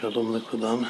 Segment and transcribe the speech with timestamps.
[0.00, 0.82] שלום לכולם.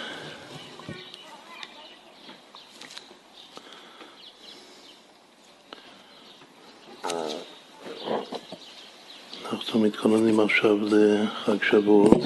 [9.53, 12.21] אנחנו מתכוננים עכשיו לחג שבועות,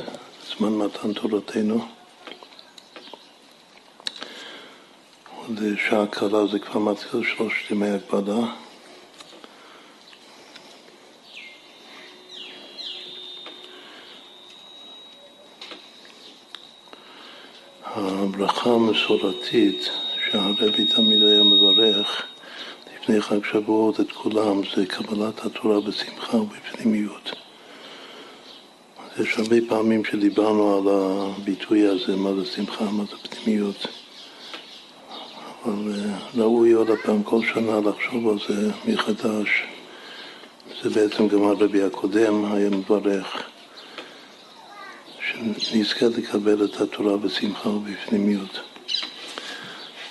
[0.59, 1.87] זמן מתן תורתנו.
[5.37, 8.64] עוד שעה קלה זה כבר מתחיל שלושת ימי הקפדה.
[18.35, 19.91] הברכה המסורתית
[20.31, 22.23] שהרבי תמיד היה מברך
[22.95, 27.33] לפני חג שבועות את כולם זה קבלת התורה בשמחה ובפנימיות.
[29.21, 33.87] יש הרבה פעמים שדיברנו על הביטוי הזה, מה זה שמחה, מה זה פנימיות.
[35.65, 39.49] אבל אה, ראוי עוד הפעם כל שנה לחשוב על זה מחדש.
[40.83, 43.44] זה בעצם גם הרבי הקודם היה מברך.
[45.59, 48.61] שנזכה לקבל את התורה בשמחה ובפנימיות.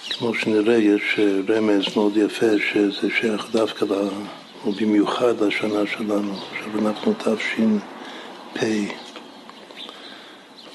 [0.09, 4.09] כמו שנראה, יש אה, רמז מאוד יפה שזה שייך דווקא, לה,
[4.65, 6.33] או במיוחד לשנה שלנו.
[6.51, 8.63] עכשיו אנחנו תש"פ.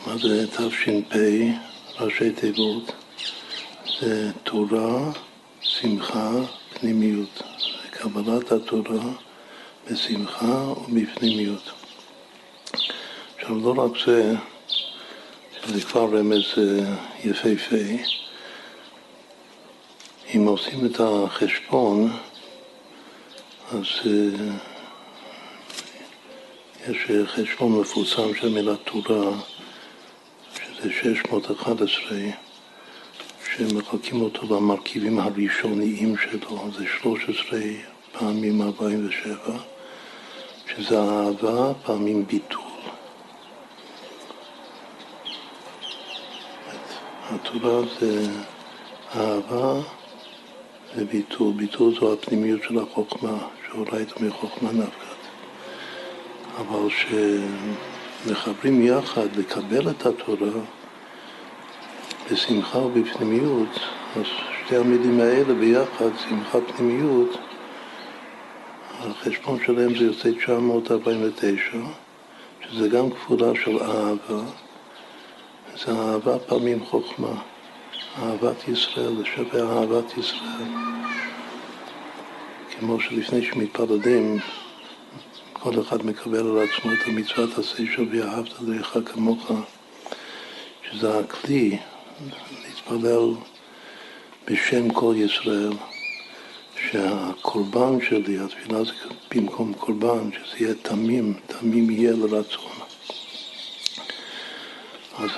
[0.07, 1.17] מה זה תש"פ?
[2.01, 2.93] ראשי תיבות.
[4.01, 5.13] זה תורה,
[5.61, 6.31] שמחה,
[6.75, 7.43] פנימיות.
[7.91, 9.13] קבלת התורה
[9.91, 11.78] בשמחה ובפנימיות.
[13.49, 14.35] עכשיו, לא רק זה,
[15.53, 16.45] שזה כבר רמז
[17.25, 17.77] יפהפה,
[20.35, 22.11] אם עושים את החשבון,
[23.73, 24.53] אז אה,
[26.89, 29.31] יש חשבון מפורסם של מילת תורה,
[30.55, 32.19] שזה 611,
[33.57, 37.61] שמחלקים אותו למרכיבים הראשוניים שלו, זה 13
[38.13, 39.59] פעמים 47,
[40.67, 42.68] שזה אהבה פעמים ביטול.
[47.31, 48.27] התורה זה
[49.17, 49.81] אהבה
[50.97, 51.53] וביטול.
[51.57, 55.19] ביטול זו הפנימיות של החוכמה, שהורייתא מחוכמה נפקת.
[56.59, 56.89] אבל
[58.25, 60.61] כשמחברים יחד לקבל את התורה
[62.33, 63.81] בשמחה ובפנימיות,
[64.17, 64.25] אז
[64.65, 67.39] שתי המילים האלה ביחד, שמחה פנימיות,
[69.01, 71.61] החשבון שלהם זה יוצא 949,
[72.61, 74.43] שזה גם כפולה של אהבה.
[75.87, 77.43] זה אהבה פעמים חוכמה,
[78.19, 80.69] אהבת ישראל, זה שווה אהבת ישראל.
[82.71, 84.39] כמו שלפני שמתפללים,
[85.53, 89.51] כל אחד מקבל על עצמו את המצוות עשה שווה אהבת לרעך כמוך,
[90.91, 91.79] שזה הכלי
[92.63, 93.31] להתפלל
[94.47, 95.73] בשם כל ישראל,
[96.91, 98.93] שהקורבן שלי, התפילה זה
[99.35, 102.88] במקום קורבן, שזה יהיה תמים, תמים יהיה לרצון.
[105.19, 105.31] אז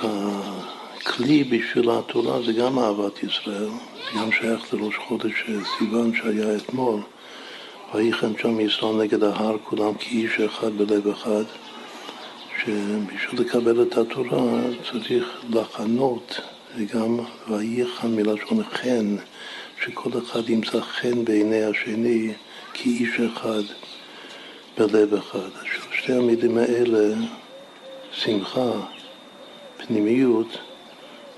[0.97, 5.45] הכלי בשביל התורה זה גם אהבת ישראל, זה גם שייך לראש חודש
[5.79, 7.01] סיוון שהיה אתמול.
[7.95, 11.45] ויחן שם ישראל נגד ההר כולם כאיש אחד בלב אחד,
[12.63, 14.61] שבשביל לקבל את התורה
[14.91, 16.41] צריך לחנות,
[16.77, 17.19] וגם
[17.49, 19.17] ויחן מלשון חן,
[19.85, 22.33] שכל אחד ימצא חן בעיני השני
[22.75, 23.63] כאיש אחד
[24.79, 25.51] בלב אחד.
[25.93, 27.15] שתי המילים האלה,
[28.13, 28.71] שמחה
[29.91, 30.59] פנימיות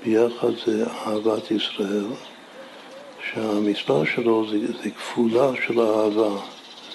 [0.04, 2.06] ביחד זה אהבת ישראל,
[3.30, 6.30] שהמספר שלו זה, זה כפולה של האהבה,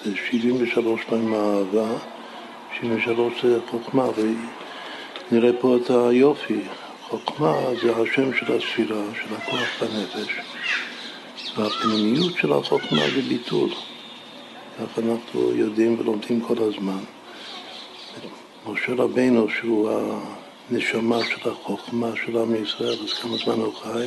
[0.04, 1.98] זה 73 פעמים אהבה,
[2.80, 4.06] 73 זה חוכמה,
[5.30, 6.60] ונראה פה את היופי.
[7.08, 10.32] חוכמה זה השם של הספירה, של הכוח בנפש,
[11.56, 13.70] והפנימיות של החוכמה זה ביטול.
[14.78, 17.04] כך אנחנו יודעים ולומדים כל הזמן.
[18.66, 19.90] משה רבינו, שהוא
[20.70, 24.06] הנשמה של החוכמה של עם ישראל, אז כמה זמן הוא חי?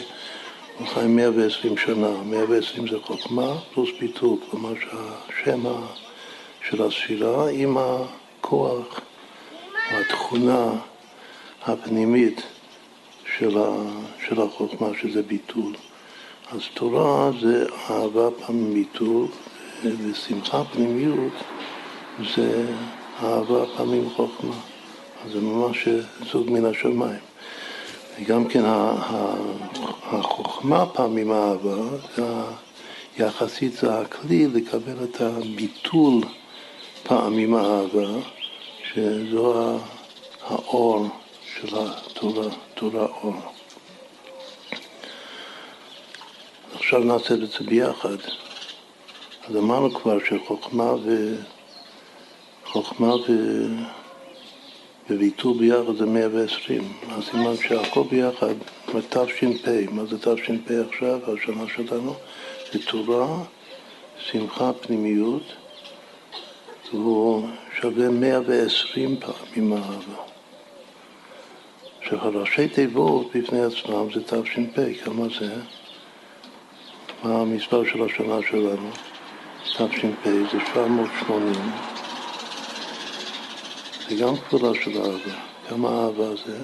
[0.78, 5.64] הוא חי 120 שנה, 120 זה חוכמה פלוס ביטול, כלומר שהשם
[6.70, 9.02] של הספירה עם הכוח,
[9.92, 10.70] התכונה
[11.66, 12.42] הפנימית
[13.38, 13.70] של, ה,
[14.28, 15.74] של החוכמה, שזה ביטול.
[16.52, 19.28] אז תורה זה אהבה פעם ביטול,
[19.84, 21.34] ושמחה פנימיות
[22.36, 22.66] זה
[23.24, 24.71] אהבה פעמים חוכמה.
[25.30, 25.88] זה ממש
[26.32, 27.20] זוג מן השמיים.
[28.20, 28.62] וגם כן
[30.04, 31.76] החוכמה פעמים האהבה,
[33.18, 36.22] יחסית זה הכלי לקבל את הביטול
[37.04, 38.08] פעמים האהבה,
[38.94, 39.78] שזו
[40.48, 41.08] האור
[41.56, 43.34] של התורה, תורה אור.
[46.74, 48.18] עכשיו נעשה את זה ביחד.
[49.48, 51.36] אז אמרנו כבר שחוכמה ו...
[52.66, 53.32] חוכמה ו...
[55.16, 56.84] וויתור ביחד זה 120.
[57.10, 58.54] אז סימן שהכל ביחד,
[59.10, 62.14] תש"פ, מה זה תש"פ עכשיו, השנה שלנו?
[62.74, 63.44] זה תורה,
[64.18, 65.44] שמחה, פנימיות,
[66.94, 67.48] והוא
[67.82, 70.24] שווה 120 פעמים אהבה.
[72.02, 75.54] עכשיו, הראשי תיבות בפני עצמם זה תש"פ, כמה זה?
[77.24, 78.90] מה המספר של השנה שלנו?
[79.64, 81.91] תש"פ זה 780.
[84.12, 85.36] זה גם כפולה של אהבה.
[85.70, 86.58] כמה אהבה זה?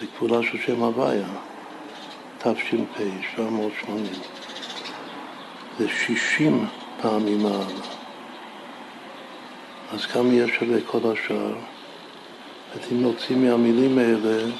[0.00, 1.28] זה כפולה של שם הוויה.
[2.38, 2.98] תש"פ,
[3.36, 4.04] 780.
[5.78, 6.66] זה 60
[7.02, 7.82] פעמים אהבה.
[9.92, 11.54] אז כמה יש שווה כל השאר?
[12.92, 14.52] אם נוציא מהמילים האלה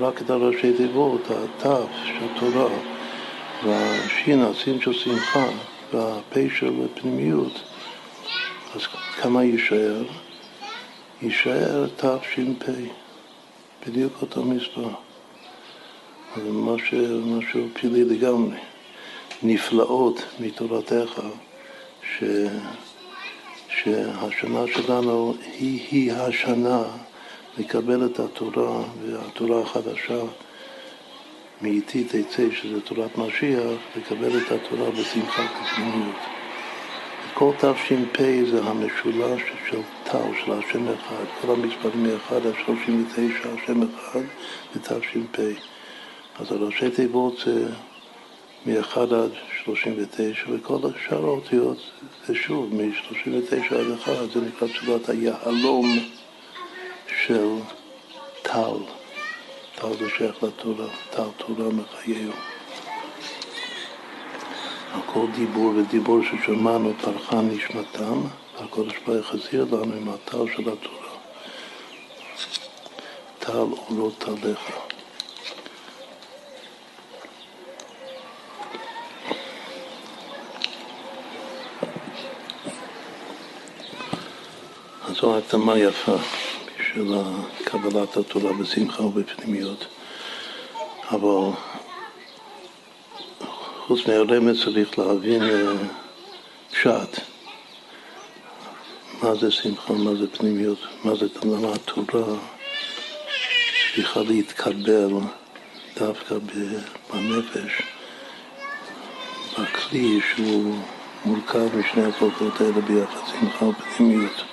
[0.00, 2.70] רק את הראשי תיבות, התו של תורה,
[3.64, 5.46] והשין, הסין של שמחה,
[5.92, 7.62] והפה של פנימיות,
[8.74, 8.80] אז
[9.20, 10.02] כמה יישאר?
[11.22, 12.64] יישאר תש"פ,
[13.86, 14.88] בדיוק אותו מספר.
[16.36, 18.56] זה משהו, משהו פילי לגמרי.
[19.42, 21.20] נפלאות מתורתך,
[22.02, 22.24] ש,
[23.68, 26.82] שהשנה שלנו היא-היא השנה
[27.58, 30.20] לקבל את התורה, והתורה החדשה
[31.62, 36.39] מאיתי תצא, שזה תורת משיח, לקבל את התורה בשמחה ובפנימיות.
[37.34, 43.82] כל תש"פ זה המשולש של תו, של השם אחד, כל המספרים מ-1 עד 39, השם
[43.82, 44.20] אחד
[44.76, 45.38] ותש"פ.
[46.38, 47.68] אז הראשי תיבות זה
[48.66, 49.30] מ-1 עד
[49.64, 51.78] 39, וכל השאר האותיות
[52.26, 55.98] זה שוב, מ-39 עד 1, זה נקרא תשובת היהלום
[57.24, 57.48] של
[58.42, 58.78] טל.
[59.74, 62.49] טל זה שייך לתורה, טל תורה מחייהו.
[65.06, 68.20] כל דיבור ודיבור ששמענו פרחה נשמתם,
[68.60, 71.10] והקודש ברוך החזיר לנו עם הטל של התורה.
[73.38, 74.58] טל אורות טליך.
[85.08, 86.16] אז זו הקדמה יפה
[86.80, 87.14] בשביל
[87.64, 89.86] קבלת התורה בשמחה ובפנימיות.
[91.10, 91.50] אבל
[93.90, 95.72] חוץ מהרמז צריך להבין אה,
[96.70, 97.20] פשט.
[99.22, 102.36] מה זה שמחה, מה זה פנימיות, מה זה למה התורה
[103.94, 105.10] צריכה להתקבל
[105.98, 106.34] דווקא
[107.12, 107.82] בנפש,
[109.58, 110.74] בכלי שהוא
[111.24, 114.44] מורכב משני הכוחות האלה ביחד, שמחה ופנימיות.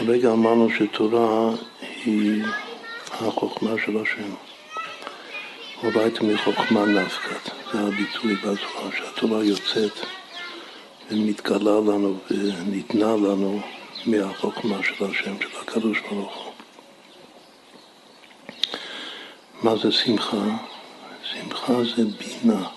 [0.00, 1.50] הרגע אמרנו שתורה
[2.04, 2.44] היא
[3.12, 4.45] החוכמה של השם.
[5.82, 9.92] אורייתא מחוכמה נפקת, זה הביטוי בתורה, שהתורה יוצאת
[11.10, 13.60] ומתגלה לנו וניתנה לנו
[14.06, 16.52] מהחוכמה של השם, של הקדוש ברוך הוא.
[19.62, 20.44] מה זה שמחה?
[21.22, 22.68] שמחה זה בינה.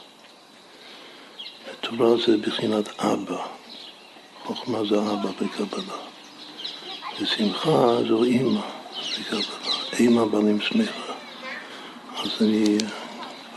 [1.82, 3.46] תורה זה בחינת אבא.
[4.44, 5.98] חוכמה זה אבא בקבלה.
[7.22, 8.62] ושמחה זו אימא
[9.20, 9.56] בקבלה.
[10.00, 11.09] אימא בנים שמחה.
[12.24, 12.78] אז אני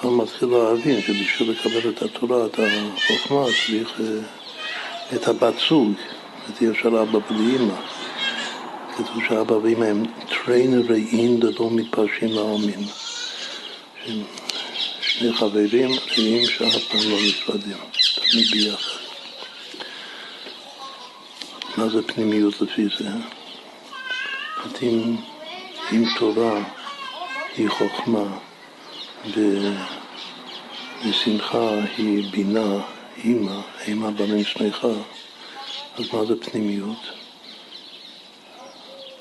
[0.01, 5.93] כבר מתחיל להבין שבשביל לקבל את התורה, את החוכמה, צריך אה, את הבת זוג,
[6.51, 7.75] את יש על אבא אמא.
[8.97, 12.85] כתוב שאבא ואמא הם טריינרים ולא מתפרשים לעלמין.
[15.01, 17.77] שני חברים רעים שאף פעם לא נפרדים,
[18.15, 18.99] תמיד ביחד.
[21.77, 23.09] מה זה פנימיות לפי זה?
[24.83, 25.17] אם,
[25.93, 26.63] אם תורה
[27.57, 28.25] היא חוכמה,
[31.05, 32.81] ושמחה היא בינה,
[33.25, 34.89] אימא, אימא בנים שמחה,
[35.99, 37.11] אז מה זה פנימיות?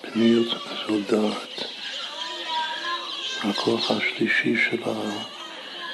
[0.01, 0.47] פנימיות
[0.87, 1.63] זו דעת.
[3.43, 4.83] הכוח השלישי של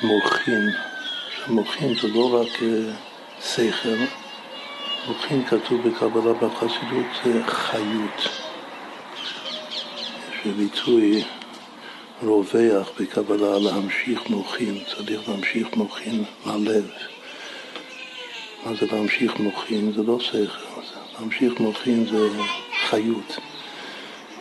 [0.01, 0.69] המוחין,
[1.45, 2.93] המוחין זה לא רק אה,
[3.41, 4.03] שכל,
[5.07, 8.29] מוחין כתוב בקבלה בחסידות זה חיות.
[10.31, 11.23] יש ביטוי
[12.21, 16.89] רווח בקבלה להמשיך מוחין, צריך להמשיך מוחין ללב.
[18.65, 19.91] מה זה להמשיך מוחין?
[19.91, 20.81] זה לא שכל,
[21.19, 22.29] להמשיך מוחין זה
[22.89, 23.38] חיות.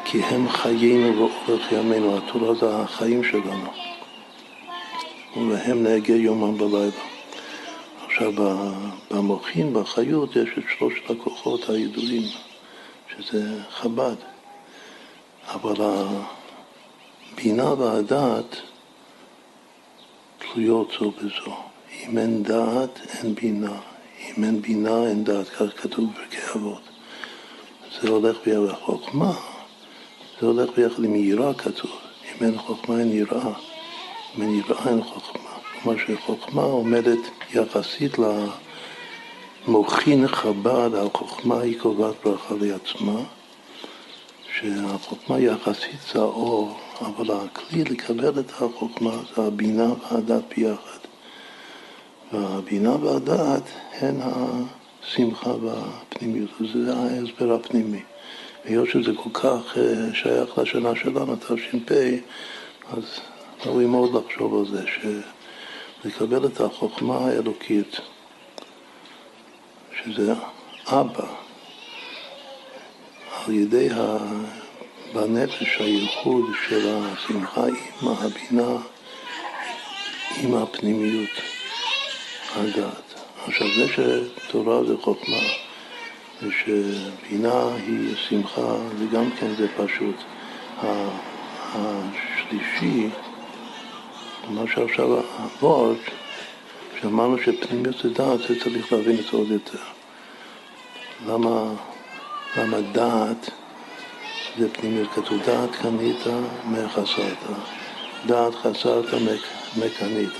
[0.04, 3.70] כי הם חיינו ואורך ימינו, התורה זה החיים שלנו.
[5.36, 6.90] ולהם נהגה יומם בלילה.
[8.06, 8.32] עכשיו,
[9.10, 12.22] במוחין, בחיות, יש את שלושת הכוחות הידועים,
[13.16, 14.16] שזה חב"ד.
[15.48, 15.74] אבל
[17.36, 18.56] הבינה והדעת
[20.38, 21.56] תלויות זו בזו.
[22.02, 23.80] אם אין דעת, אין בינה.
[24.20, 25.48] אם אין בינה, אין דעת.
[25.48, 26.80] כך כתוב בפרקי אבות.
[28.00, 29.32] זה הולך ביחד חוכמה,
[30.40, 31.90] זה הולך ביחד עם יראה כתוב.
[32.24, 33.52] אם אין חוכמה אין יראה,
[34.36, 35.50] אם אין יראה אין חוכמה.
[35.82, 37.18] כלומר שחוכמה עומדת
[37.54, 38.12] יחסית
[39.68, 43.20] למוחין חב"ד, החוכמה היא קובעת ברכה לעצמה,
[44.58, 50.98] שהחוכמה יחסית זה האור, אבל הכלי לקבל את החוכמה זה הבינה והדת ביחד.
[52.32, 53.62] והבינה והדעת
[53.92, 58.02] הן השמחה והפנימיות, זה ההסבר הפנימי.
[58.64, 61.92] היות שזה כל כך אה, שייך לשנה שלנו, תש"פ,
[62.92, 63.04] אז
[63.66, 64.84] ראוי מאוד לחשוב על זה,
[66.02, 68.00] שלקבל את החוכמה האלוקית,
[70.04, 70.32] שזה
[70.86, 71.26] אבא,
[73.46, 74.18] על ידי ה...
[75.16, 78.76] בנפש הייחוד של השמחה עם הבינה,
[80.36, 81.30] עם הפנימיות.
[82.56, 83.14] הדעת.
[83.46, 85.36] עכשיו, זה שתורה זה חוכמה,
[86.42, 90.16] ושבינה היא שמחה, וגם כן זה פשוט.
[91.74, 93.08] השלישי,
[94.48, 95.06] מה שעכשיו
[95.38, 95.96] הוורד,
[97.00, 99.78] שאמרנו שפנימיות זה דעת, זה צריך להבין את זה עוד יותר.
[101.26, 101.72] למה,
[102.56, 103.50] למה דעת
[104.58, 105.08] זה פנימיות?
[105.12, 106.16] כתוב דעת קנית
[106.64, 107.36] מחסרת,
[108.26, 109.04] דעת חסרת
[109.76, 110.32] מקנית.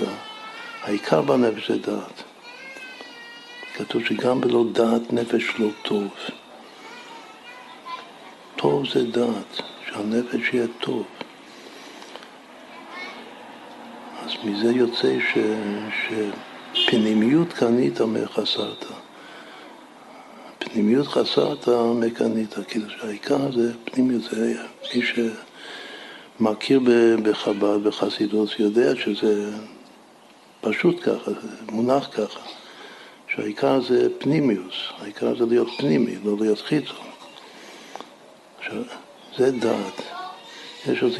[0.83, 2.23] העיקר בנפש זה דעת.
[3.75, 6.07] כתוב שגם בלא דעת נפש לא טוב.
[8.55, 11.03] טוב זה דעת, שהנפש יהיה טוב.
[14.25, 15.37] אז מזה יוצא ש,
[16.73, 18.85] שפנימיות קנית מחסרת.
[20.73, 24.53] פנימיות חסרת מקנית, כאילו שהעיקר זה פנימיות, זה
[24.95, 25.01] מי
[26.39, 26.79] שמכיר
[27.23, 29.51] בחב"ד, בחסידות, יודע שזה
[30.61, 32.39] פשוט ככה, זה מונח ככה,
[33.27, 37.07] שהעיקר זה פנימיוס, העיקר זה להיות פנימי, לא להיות חיצון.
[38.59, 38.81] עכשיו,
[39.37, 40.01] זה דעת.
[40.87, 41.13] יש עוד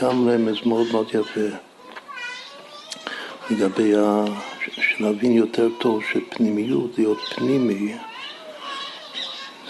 [0.00, 1.56] גם רמז מאוד מאוד יפה
[3.50, 4.24] לגבי, ה...
[4.76, 7.94] שנבין יותר טוב שפנימיות, להיות פנימי,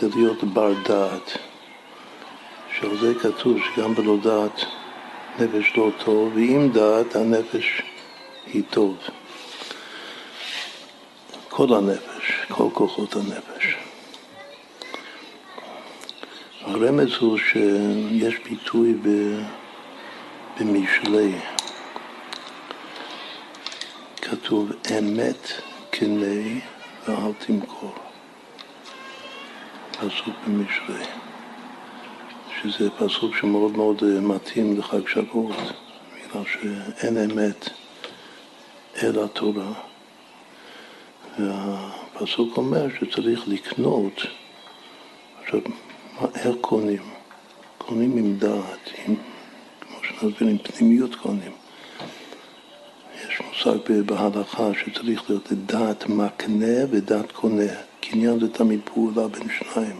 [0.00, 1.38] זה להיות בר דעת.
[2.78, 4.64] שעל זה כתוב שגם בלא דעת
[5.38, 7.83] נפש לא טוב, ועם דעת הנפש
[8.47, 8.97] היא טוב.
[11.49, 13.76] כל הנפש, כל כוחות הנפש.
[16.61, 18.95] הרמז הוא שיש ביטוי
[20.61, 21.33] במשלי,
[24.16, 25.52] כתוב אמת
[25.92, 26.61] כנה
[27.09, 28.10] ואל תמכור.
[30.00, 31.04] פסוק במשלי,
[32.62, 35.73] שזה פסוק שמאוד מאוד מתאים לחג שבועות,
[36.14, 37.69] בגלל שאין אמת
[39.02, 39.73] אל התורה.
[41.38, 44.23] והפסוק אומר שצריך לקנות,
[45.42, 45.61] עכשיו,
[46.35, 47.02] איך קונים?
[47.78, 49.14] קונים עם דעת, עם,
[49.80, 51.52] כמו שנסביר, עם פנימיות קונים.
[53.28, 57.89] יש מושג בהלכה שצריך להיות דעת מקנה ודעת קונה.
[58.11, 59.97] קניין זה תמיד פעולה בין שניים,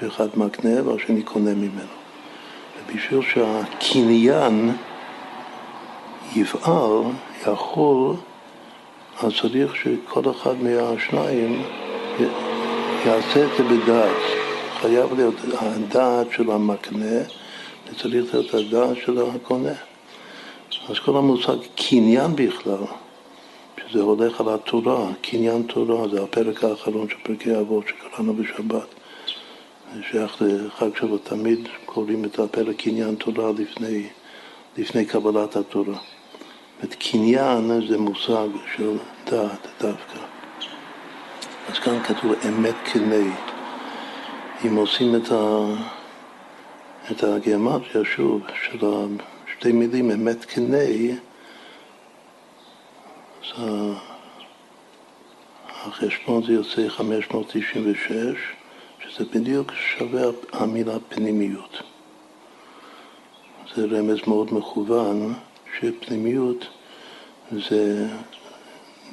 [0.00, 1.92] שאחד מקנה והשני קונה ממנו.
[2.88, 4.72] ובשביל שהקניין
[6.36, 7.02] יפעל,
[7.42, 8.16] יכול
[9.22, 11.62] אז צריך שכל אחד מהשניים
[13.06, 14.16] יעשה את זה בדעת.
[14.80, 17.20] חייב להיות הדעת של המקנה,
[17.86, 19.72] וצריך להיות הדעת של הקונה.
[20.88, 22.84] אז כל המושג קניין בכלל,
[23.92, 28.86] שזה הולך על התורה, קניין תורה, זה הפרק האחרון של פרקי אבות שקראנו בשבת.
[29.94, 34.06] זה שייך לחג שבוע, תמיד קוראים את הפרק קניין תורה לפני,
[34.78, 35.98] לפני קבלת התורה.
[36.84, 38.96] את קניין זה מושג של
[39.30, 40.18] דעת דווקא.
[41.68, 43.34] אז כאן כתוב אמת כנה.
[44.66, 45.64] אם עושים את, ה...
[47.10, 48.86] את הגיאומטיה שוב של
[49.52, 50.78] שתי מילים אמת כנה,
[53.42, 53.62] אז
[55.68, 58.10] החשבון זה יוצא 596,
[59.00, 60.22] שזה בדיוק שווה
[60.52, 61.82] המילה פנימיות.
[63.74, 65.34] זה רמז מאוד מכוון
[65.78, 66.66] שפנימיות
[67.52, 68.08] זה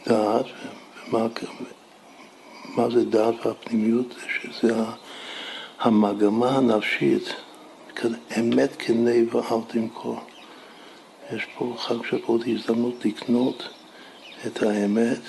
[0.05, 0.45] דעת,
[1.07, 1.27] ומה
[2.75, 4.15] מה זה דעת והפנימיות?
[4.27, 4.75] שזה
[5.79, 7.33] המגמה הנפשית,
[8.39, 10.19] אמת כנה ואל תמכור.
[11.33, 13.78] יש פה חג שבועות הזדמנות לקנות
[14.48, 15.19] את האמת,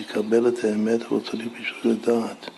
[0.00, 2.50] לקבל את האמת, אבל צריך בשביל לדעת.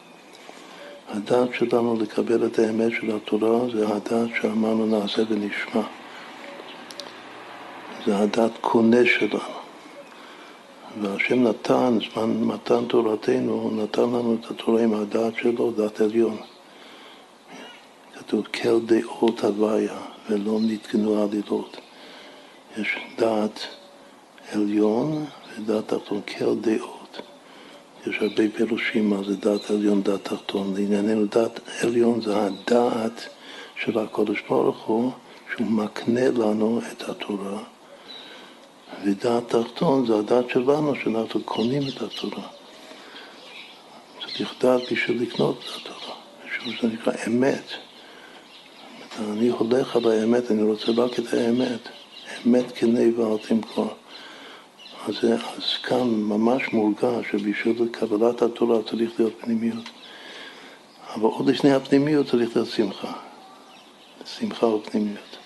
[1.09, 5.83] הדעת שלנו לקבל את האמת של התורה זה הדעת שאמרנו נעשה ונשמע.
[8.07, 9.57] זה הדת קונה שלנו.
[11.01, 16.37] והשם נתן, זמן מתן תורתנו, נתן לנו את התורה עם הדעת שלו, דת עליון.
[18.19, 19.99] כתוב כל דעות הוויה
[20.31, 21.77] ולא נתקנו עלילות.
[22.77, 23.67] יש דעת
[24.53, 25.25] עליון
[25.59, 27.21] ודעת תחתון, כל דעות.
[28.07, 30.75] יש הרבה פירושים מה זה דעת עליון, דעת תחתון.
[30.77, 33.29] לענייננו דעת עליון זה הדעת
[33.77, 35.13] של הקודש ברוך הוא,
[35.55, 37.63] שהוא מקנה לנו את התורה.
[39.05, 42.47] ודעת תחתון זה הדעת שלנו, שאנחנו קונים את התורה.
[44.37, 46.17] צריך דעת בשביל לקנות את התורה,
[46.57, 47.73] שזה נקרא אמת.
[49.21, 51.89] אני הולך על האמת, אני רוצה רק את האמת.
[52.47, 53.95] אמת כנה ואל תמכור.
[55.09, 55.25] אז,
[55.57, 59.85] אז כאן ממש מורגש שבשביל קבלת התורה צריך להיות פנימיות.
[61.15, 63.13] אבל עוד לפני הפנימיות צריך להיות שמחה.
[64.25, 65.37] שמחה ופנימיות.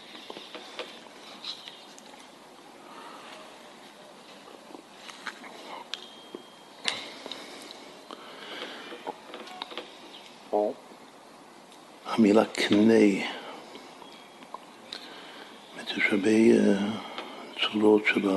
[12.06, 12.94] המילה קנה,
[15.96, 16.76] יש הרבה אה,
[17.60, 18.28] צורות של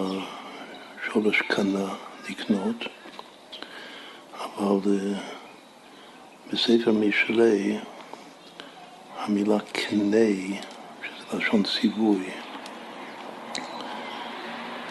[1.13, 1.93] השורש קנה,
[2.29, 2.75] לקנות,
[4.39, 5.19] אבל אה,
[6.53, 7.77] בספר משלי
[9.17, 10.57] המילה קנה,
[11.03, 12.29] שזה לשון ציווי,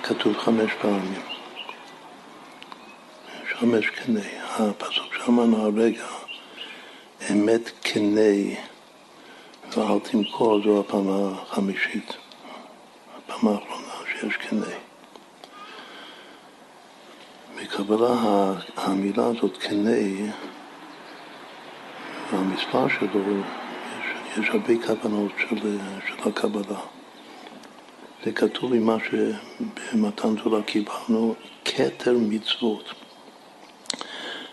[0.03, 1.23] כתוב חמש פעמים.
[3.59, 4.21] חמש קנה.
[4.59, 6.07] הפסוק שאמרנו הרגע,
[7.33, 8.57] אמת קנה
[9.77, 12.13] ואל תמכור, זו הפעם החמישית,
[13.17, 14.92] הפעם האחרונה שיש קנה.
[17.57, 18.15] בקבלה
[18.77, 19.91] המילה הזאת קנה,
[22.33, 26.81] והמספר שלו, יש, יש הרבה כוונות של, של הקבלה.
[28.25, 32.95] זה כתוב עם מה שבמתן תורה קיבלנו, כתר מצוות.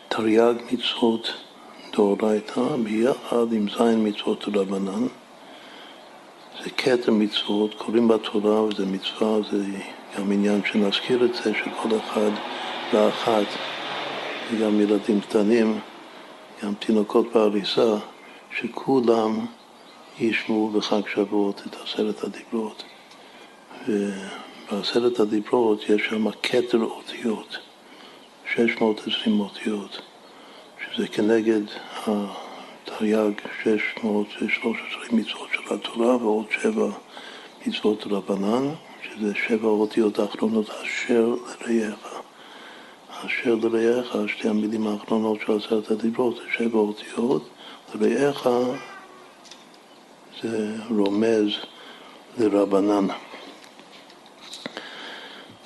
[0.07, 1.33] תרי"ג מצוות
[1.93, 5.07] דאורייתא ביחד עם זין מצוות רבנן.
[6.63, 9.63] זה כתר מצוות, קוראים בתורה וזה מצווה, זה
[10.17, 12.31] גם עניין שנזכיר את זה, שכל אחד
[12.93, 13.45] ואחת,
[14.51, 15.79] וגם ילדים קטנים,
[16.63, 17.95] גם תינוקות בעריסה,
[18.57, 19.45] שכולם
[20.19, 22.83] ישמעו בחג שבועות את עשרת הדיברות.
[23.87, 27.57] ובעשרת הדיברות יש שם כתר אותיות,
[28.53, 30.01] 620 אותיות.
[30.85, 31.61] שזה כנגד
[32.07, 36.89] התרי"ג 613 מצוות של התורה ועוד שבע
[37.65, 38.73] מצוות רבנן,
[39.03, 41.35] שזה שבע אותיות האחרונות אשר
[41.67, 42.28] לרעך.
[43.25, 47.49] אשר לרעך, שתי המילים האחרונות של עשרת הדיברות, זה שבע אותיות,
[47.95, 48.47] לרעך
[50.41, 51.51] זה רומז
[52.37, 53.07] לרבנן.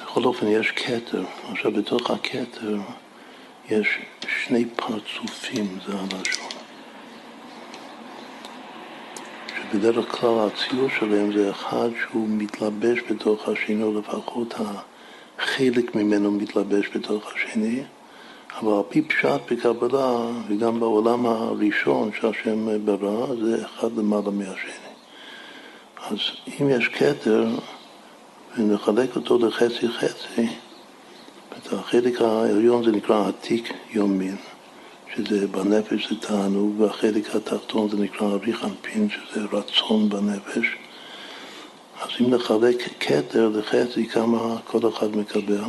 [0.01, 2.77] בכל אופן יש כתר, עכשיו בתוך הכתר
[3.69, 3.87] יש
[4.27, 6.49] שני פרצופים, זה הלשון.
[9.55, 14.53] שבדרך כלל הציור שלהם זה אחד שהוא מתלבש בתוך השני, לפחות
[15.43, 17.84] החלק ממנו מתלבש בתוך השני,
[18.60, 24.71] אבל על פי פשט בקבלה, וגם בעולם הראשון שהשם ברא, זה אחד למעלה מהשני.
[26.10, 26.17] אז
[26.62, 27.47] אם יש כתר,
[28.58, 30.47] ונחלק אותו לחצי חצי,
[31.71, 34.36] החלק העליון זה נקרא עתיק יומין,
[35.15, 40.82] שזה בנפש זה תענוג, והחלק התחתון זה נקרא אריך אנפין, שזה רצון בנפש.
[42.03, 45.63] אז אם נחלק כתר לחצי, כמה כל אחד מקבל?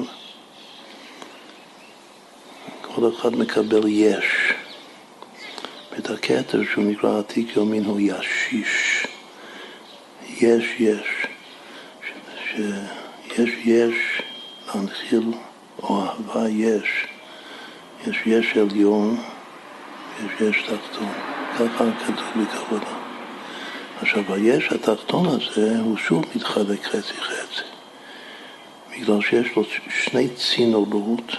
[2.83, 4.53] כל אחד מקבל יש.
[5.93, 9.07] ואת הכתר שהוא נקרא עתיק יומין הוא ישיש.
[10.41, 11.27] יש יש.
[13.37, 14.23] שיש יש
[14.67, 15.33] להנחיל
[15.83, 17.07] או אהבה יש,
[18.07, 19.17] יש יש עליון,
[20.19, 21.13] יש יש תחתון,
[21.59, 23.04] ככה כתוב בקבלה.
[24.05, 27.63] עכשיו, היש התחתון הזה הוא שוב מתחלק חצי חצי,
[28.91, 31.33] בגלל שיש לו שני צינורות,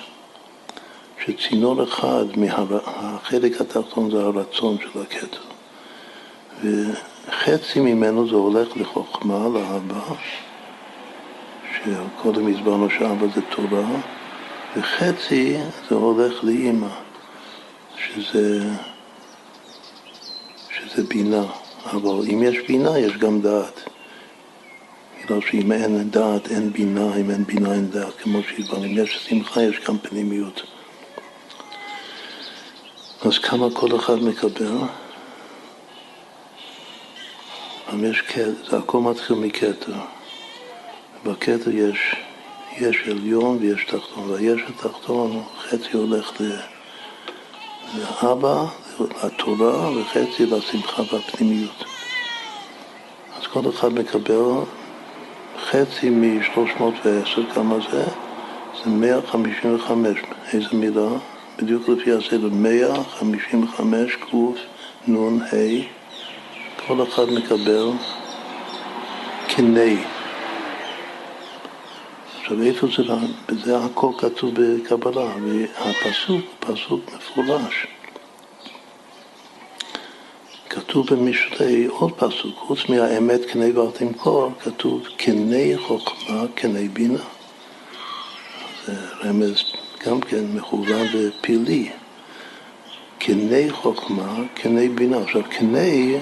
[1.26, 5.42] שצינור אחד מהחלק התחתון זה הרצון של הכתר,
[6.64, 10.16] וחצי ממנו זה הולך לחוכמה, לאהבה,
[11.76, 13.88] שקודם הסברנו שאבא זה תורה,
[14.78, 15.58] וחצי
[15.90, 16.90] זה הולך לאימא,
[17.98, 18.60] שזה,
[20.70, 21.44] שזה בינה.
[21.86, 23.90] אבל אם יש בינה, יש גם דעת.
[25.24, 28.86] בגלל שאם אין דעת, אין בינה, אם אין בינה, אין דעת, כמו שהסברנו.
[28.86, 30.62] אם יש שמחה, יש גם פנימיות.
[33.22, 34.78] אז כמה כל אחד מקבל?
[37.90, 38.24] אבל יש,
[38.70, 39.94] זה הכל מתחיל מכתר.
[41.26, 42.16] בכתר יש
[42.78, 46.32] יש עליון ויש תחתון, והיש התחתון חצי הולך
[47.98, 48.66] לאבא,
[49.24, 51.84] לתורה, וחצי לשמחה והפנימיות.
[53.38, 54.52] אז כל אחד מקבל
[55.64, 58.06] חצי מ-310, כמה זה?
[58.84, 60.18] זה 155.
[60.54, 61.10] איזה מילה?
[61.58, 65.18] בדיוק לפי הסדר, 155 קנ"ה,
[66.88, 67.90] כל אחד מקבל
[69.48, 69.98] קני.
[72.42, 73.04] עכשיו איפה זה,
[73.64, 77.88] זה הכל כתוב בקבלה, והפסוק פסוק מפורש.
[80.76, 87.24] כתוב במשלי עוד פסוק, חוץ מהאמת קני ותמכור, כתוב קני חוכמה, קני בינה.
[88.86, 89.64] זה רמז
[90.06, 91.90] גם כן מכוון ופילי.
[93.20, 95.18] קני חוכמה, קני בינה.
[95.18, 96.18] עכשיו, קני,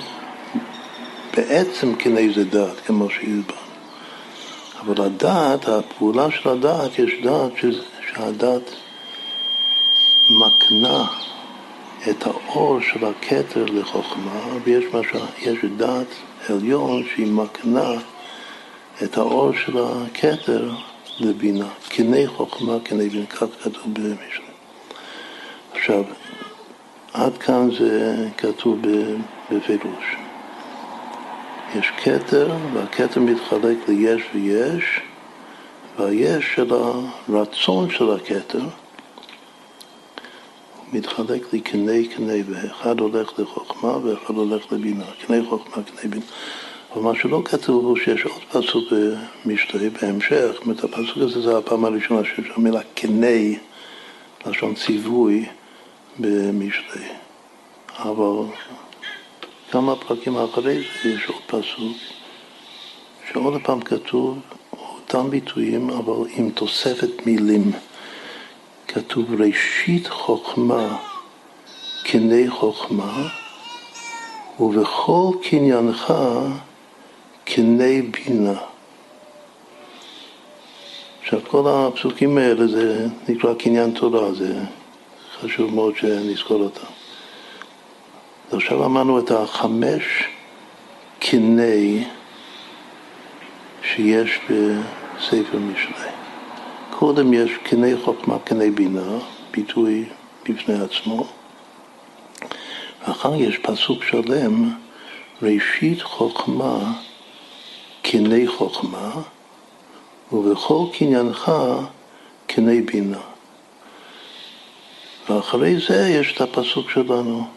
[1.38, 3.64] בעצם קני זה דעת, כמו שהסברנו.
[4.80, 7.52] אבל הדעת, הפעולה של הדעת, יש דעת
[8.08, 8.76] שהדעת
[10.30, 11.08] מקנה
[12.10, 15.20] את האור של הכתר לחוכמה, ויש משהו,
[15.78, 16.08] דעת
[16.50, 17.92] עליון שהיא מקנה
[19.04, 20.72] את האור של הכתר
[21.20, 21.68] לבינה.
[21.90, 24.46] קני חוכמה, קני בינה, כך כתוב במשנה.
[25.74, 26.04] עכשיו,
[27.14, 28.80] עד כאן זה כתוב
[29.52, 30.16] בפירוש.
[31.76, 35.00] יש כתר, והכתר מתחלק ליש ויש,
[36.00, 36.72] והיש של
[37.30, 38.60] הרצון של הכתר
[40.94, 45.06] מתחלק לקני קני, ואחד הולך לחוכמה ואחד הולך לבינה.
[45.28, 46.26] קני חוכמה, קני בינה.
[46.94, 48.84] אבל מה שלא כתוב הוא שיש עוד פסוק
[49.46, 53.58] במשלי בהמשך, זאת אומרת הפסוק הזה זה הפעם הראשונה שיש המילה קני,
[54.46, 55.46] לשון ציווי
[56.20, 57.06] במשלי.
[58.00, 58.46] אבל
[59.72, 61.98] כמה פרקים אחרי זה יש עוד פסוק,
[63.32, 64.40] שעוד פעם כתוב
[64.74, 67.72] אותם ביטויים, אבל עם תוספת מילים.
[68.94, 70.98] כתוב ראשית חוכמה,
[72.04, 73.28] קני חוכמה,
[74.60, 76.14] ובכל קניינך
[77.46, 78.60] קני בינה.
[81.22, 84.60] עכשיו, כל הפסוקים האלה זה נקרא קניין תורה, זה
[85.42, 86.92] חשוב מאוד שנזכור אותם.
[88.52, 90.04] עכשיו אמרנו את החמש
[91.20, 92.04] קני
[93.84, 96.23] שיש בספר משלי.
[97.06, 99.18] קודם יש קני חוכמה, קני בינה,
[99.52, 100.06] ביטוי
[100.46, 101.28] בפני עצמו.
[103.02, 104.74] ואחר יש פסוק שלם,
[105.42, 106.94] ראשית חוכמה,
[108.02, 109.12] קני חוכמה,
[110.32, 111.52] ובכל קניינך
[112.48, 113.22] קני בינה.
[115.30, 117.48] ואחרי זה יש את הפסוק שלנו,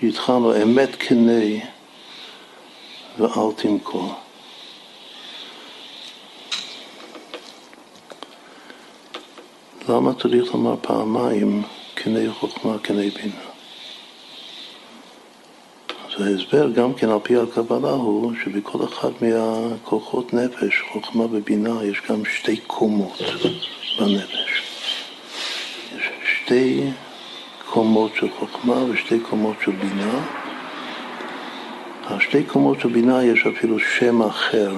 [0.00, 1.60] שהתחלנו אמת קני
[3.18, 4.14] ואל תמכור.
[9.88, 11.62] למה צריך לומר פעמיים
[11.94, 13.50] קני חוכמה, קני בינה?
[16.04, 22.02] אז ההסבר גם כן על פי הקבלה הוא שבכל אחד מהכוחות נפש, חוכמה ובינה, יש
[22.10, 23.18] גם שתי קומות
[23.98, 24.62] בנפש.
[25.96, 26.04] יש
[26.36, 26.90] שתי
[27.70, 30.26] קומות של חוכמה ושתי קומות של בינה.
[32.04, 34.76] השתי קומות של בינה יש אפילו שם אחר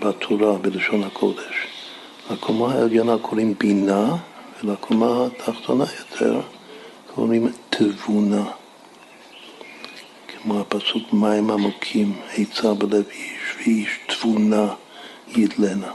[0.00, 1.75] בתורה, בלשון הקודש.
[2.30, 4.16] לקומה העליונה קוראים בינה,
[4.64, 6.40] ולקומה התחתונה יותר
[7.14, 8.44] קוראים תבונה.
[10.28, 14.74] כמו הפסוק מים עמוקים, עצה בלב איש, ואיש תבונה
[15.28, 15.92] ידלנה.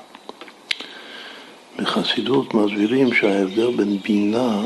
[1.77, 4.61] בחסידות מסבירים שההבדל בין בינה,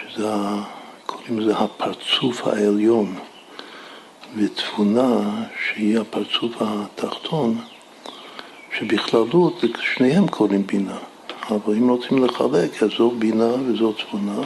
[0.00, 0.28] שזה,
[1.06, 3.14] קוראים לזה הפרצוף העליון,
[4.36, 7.58] ותבונה, שהיא הפרצוף התחתון,
[8.78, 10.98] שבכללות שניהם קוראים בינה,
[11.50, 14.42] אבל אם רוצים לחלק, אז זו בינה וזו תבונה.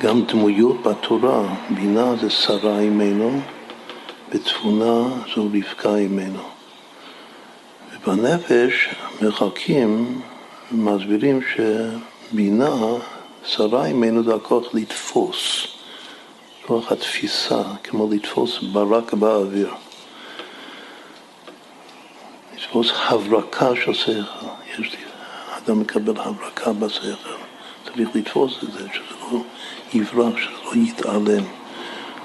[0.00, 3.40] גם דמויות בתורה, בינה זה שרה אימנו,
[4.30, 6.42] ותבונה זו רבקה אימנו.
[7.92, 8.88] ובנפש
[9.22, 10.20] מחלקים,
[10.72, 12.76] מסבירים שבינה,
[13.44, 15.66] שרה אימנו זה הכוח לתפוס,
[16.66, 19.70] כוח התפיסה, כמו לתפוס ברק באוויר.
[22.58, 24.46] לתפוס הברקה של שכל.
[24.70, 24.98] יש לי,
[25.58, 27.30] אדם מקבל הברקה בשכל,
[27.84, 29.40] צריך לתפוס את זה, שזה לא
[29.94, 31.44] יברח, שזה לא יתעלם.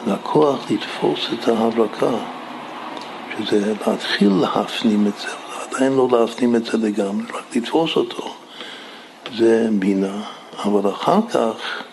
[0.07, 2.11] והכוח לתפוס את ההברקה,
[3.37, 5.27] שזה להתחיל להפנים את זה,
[5.61, 8.35] עדיין לא להפנים את זה לגמרי, רק לתפוס אותו,
[9.37, 10.21] זה בינה.
[10.65, 11.83] אבל אחר כך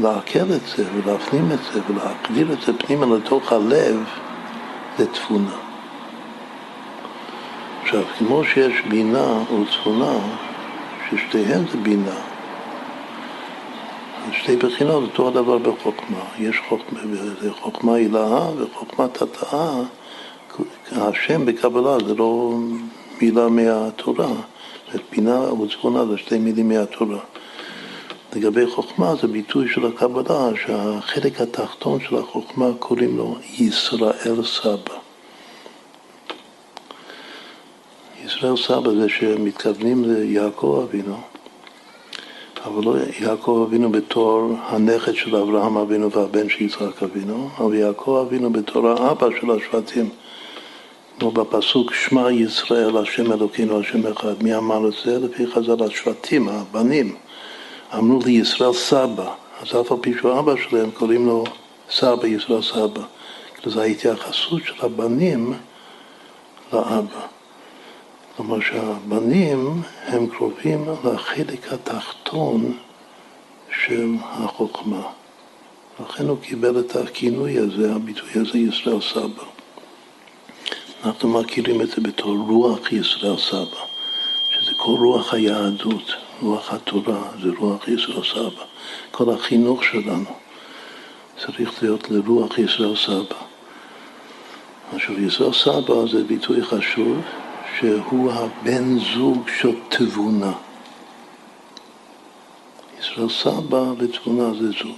[0.00, 4.04] לעכל את זה ולהפנים את זה ולהקדיר את זה פנימה לתוך הלב,
[4.98, 5.63] זה תבונה.
[7.84, 10.18] עכשיו, כמו שיש בינה וצפונה,
[11.10, 12.20] ששתיהן זה בינה,
[14.32, 16.24] שתי בחינות, אותו הדבר בחוכמה.
[16.38, 17.00] יש חוכמה,
[17.60, 19.82] חוכמה הילאה וחוכמה תתאה.
[20.92, 22.54] השם בקבלה זה לא
[23.20, 24.32] מילה מהתורה.
[25.10, 27.20] בינה וצפונה זה שתי מילים מהתורה.
[28.36, 35.03] לגבי חוכמה זה ביטוי של הקבלה, שהחלק התחתון של החוכמה קוראים לו ישראל סבא.
[38.24, 41.16] ישראל סבא זה שמתכוונים ליעקב אבינו,
[42.64, 48.26] אבל לא יעקב אבינו בתור הנכד של אברהם אבינו והבן של יצחק אבינו, אבל יעקב
[48.26, 50.10] אבינו בתור האבא של השבטים.
[51.18, 54.42] כמו בפסוק שמע ישראל, השם אלוקינו, השם אחד.
[54.42, 55.18] מי אמר את זה?
[55.18, 57.16] לפי חז"ל השבטים, הבנים.
[57.94, 59.30] אמרו לי ישראל סבא,
[59.62, 61.44] אז אף על פי שהוא אבא שלהם קוראים לו
[61.90, 63.02] סבא, ישראל סבא.
[63.66, 65.54] זו ההתייחסות של הבנים
[66.72, 67.26] לאבא.
[68.36, 72.78] כלומר שהבנים הם קרובים לחלק התחתון
[73.82, 75.02] של החוכמה.
[76.00, 79.44] לכן הוא קיבל את הכינוי הזה, הביטוי הזה, ישראל סבא.
[81.04, 83.80] אנחנו מכירים את זה בתור רוח ישראל סבא,
[84.50, 88.64] שזה כל רוח היהדות, רוח התורה, זה רוח ישראל סבא.
[89.10, 90.30] כל החינוך שלנו
[91.46, 93.36] צריך להיות לרוח ישראל סבא.
[94.94, 97.20] עכשיו, ישראל סבא זה ביטוי חשוב,
[97.78, 100.52] שהוא הבן זוג של תבונה.
[103.00, 104.96] ישראל סבא ותבונה זה זוג.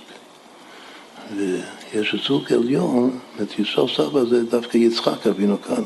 [1.37, 5.83] ויש זוג עליון, את ישראל סבא זה דווקא יצחק אבינו כאן.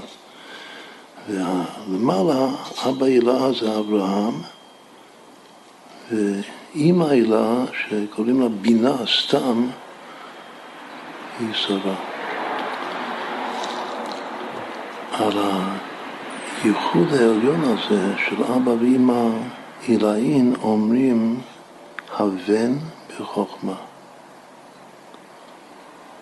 [1.28, 2.48] ולמעלה,
[2.88, 4.34] אבא הילה זה אברהם,
[6.10, 9.66] ואימא הילה, שקוראים לה בינה סתם,
[11.40, 11.94] היא שרה.
[15.12, 15.38] על
[16.62, 19.28] הייחוד העליון הזה של אבא ואימא
[19.86, 21.40] עילאין אומרים
[22.18, 22.74] הבן
[23.20, 23.74] בחוכמה.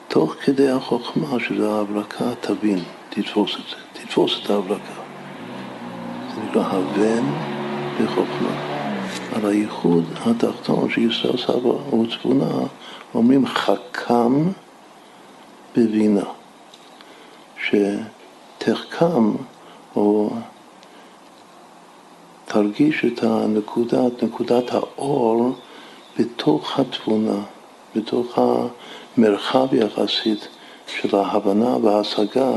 [0.08, 2.78] תוך כדי החוכמה, שזה ההברקה, תבין,
[3.10, 5.02] תתפוס את זה, תתפוס את ההברקה.
[6.34, 7.24] זה נקרא הבן
[8.00, 8.78] בחוכמה.
[9.32, 12.66] על הייחוד התחתון של ישראל סבא וצפונה
[13.14, 14.48] אומרים חכם
[15.76, 16.24] בבינה,
[17.64, 19.32] שתחכם
[19.98, 20.30] או
[22.44, 25.52] תרגיש את הנקודת, נקודת האור
[26.18, 27.42] בתוך התבונה,
[27.96, 30.48] בתוך המרחב יחסית
[30.86, 32.52] של ההבנה וההשגה,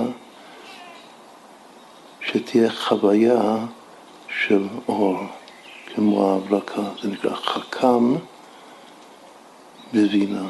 [2.21, 3.57] שתהיה חוויה
[4.45, 5.17] של אור,
[5.93, 6.81] כמו ההברקה.
[7.01, 8.15] זה נקרא חכם
[9.93, 10.49] בבינה.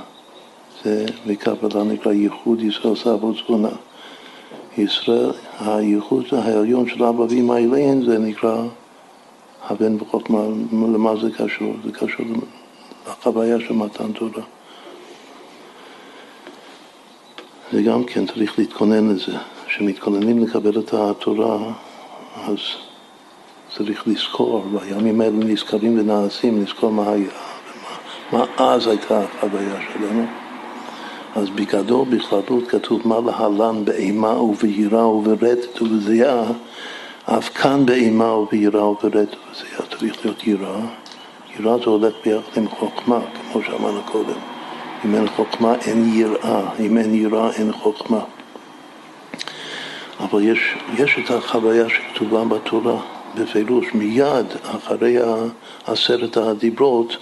[0.83, 3.69] זה בקבלה נקרא ייחוד ישראל סבא וצפונה.
[4.77, 8.63] ישראל, הייחוד העליון של אבא ואמא אליהן זה נקרא
[9.69, 10.39] הבן בחוכמה,
[10.71, 11.73] למה זה קשור?
[11.85, 12.25] זה קשור
[13.07, 14.43] לחוויה של מתן תורה.
[17.73, 19.37] וגם כן צריך להתכונן לזה.
[19.67, 21.73] כשמתכוננים לקבל את התורה,
[22.35, 22.57] אז
[23.75, 27.29] צריך לזכור, בימים האלה נזכרים ונעשים, לזכור מה היה,
[28.31, 30.40] מה אז הייתה החוויה שלנו.
[31.35, 36.43] אז בגדול, בכללות, כתוב מה להלן באימה וביראה וברטט ובזיעה,
[37.25, 40.79] אף כאן באימה וביראה וברטט ובזיעה צריך להיות יראה.
[41.59, 43.19] יראה זה הולך ביחד עם חוכמה,
[43.51, 44.39] כמו שאמרנו קודם.
[45.05, 48.19] אם אין חוכמה אין יראה, אם אין יראה אין חוכמה.
[50.19, 50.59] אבל יש,
[50.97, 52.97] יש את החוויה שכתובה בתורה
[53.35, 55.17] בפירוש, מיד אחרי
[55.87, 57.17] עשרת הדיברות,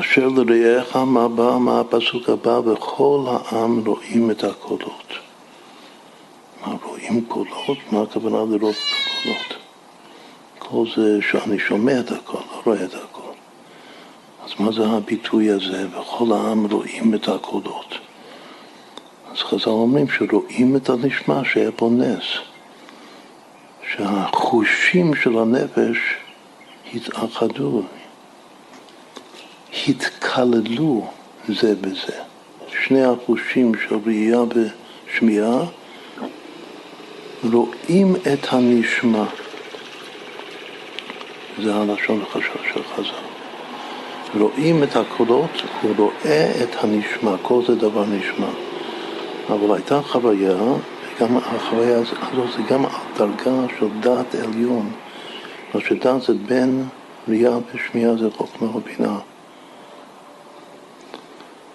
[0.00, 5.12] אשר לרעך מה בא, מה הפסוק הבא, וכל העם רואים את הקולות.
[6.66, 7.78] מה רואים קולות?
[7.92, 8.76] מה הכוונה לראות
[9.22, 9.54] קולות?
[10.58, 13.34] קול זה שאני שומע את הקול, לא רואה את הקול.
[14.44, 15.86] אז מה זה הביטוי הזה?
[15.88, 17.94] וכל העם רואים את הקולות.
[19.32, 22.24] אז חז"ל אומרים שרואים את הנשמע שהיה פה נס.
[23.92, 25.98] שהחושים של הנפש
[26.94, 27.82] התאחדו,
[29.88, 31.06] התקללו
[31.48, 32.12] זה בזה.
[32.68, 35.64] שני החושים של ראייה ושמיעה
[37.52, 39.24] רואים את הנשמע.
[41.62, 42.24] זה הלשון
[42.72, 43.32] של חז"ל.
[44.38, 45.50] רואים את הקולות,
[45.82, 48.48] הוא רואה את הנשמע, כל זה דבר נשמע.
[49.48, 52.18] אבל הייתה חוויה, וגם החוויה הזאת
[52.56, 52.84] זה גם
[53.16, 54.90] דרגה של דעת עליון.
[55.74, 56.84] מה שדעת זה בין
[57.28, 59.18] ראייה ושמיעה זה חוכמה ובינה.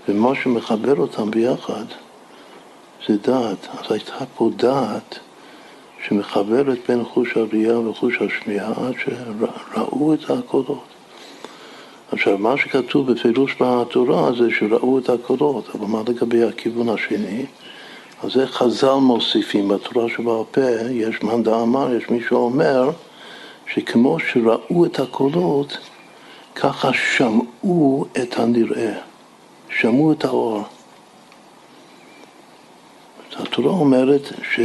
[0.07, 1.85] ומה שמחבר אותם ביחד
[3.07, 3.67] זה דעת.
[3.79, 5.19] אז הייתה פה דעת
[6.07, 10.87] שמחברת בין חוש הראייה וחוש השמיעה עד שראו את הקולות.
[12.11, 17.45] עכשיו, מה שכתוב בפירוש בתורה זה שראו את הקולות, אבל מה לגבי הכיוון השני?
[18.23, 22.89] אז זה חז"ל מוסיפים, בתורה שבעל פה יש מאן דאמר, יש מי שאומר
[23.73, 25.77] שכמו שראו את הקולות,
[26.55, 28.93] ככה שמעו את הנראה,
[29.69, 30.63] שמעו את האור.
[33.39, 34.21] התורה אומרת
[34.53, 34.59] ש,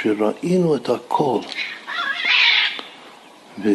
[0.00, 1.40] שראינו את הקול,
[3.62, 3.68] ו,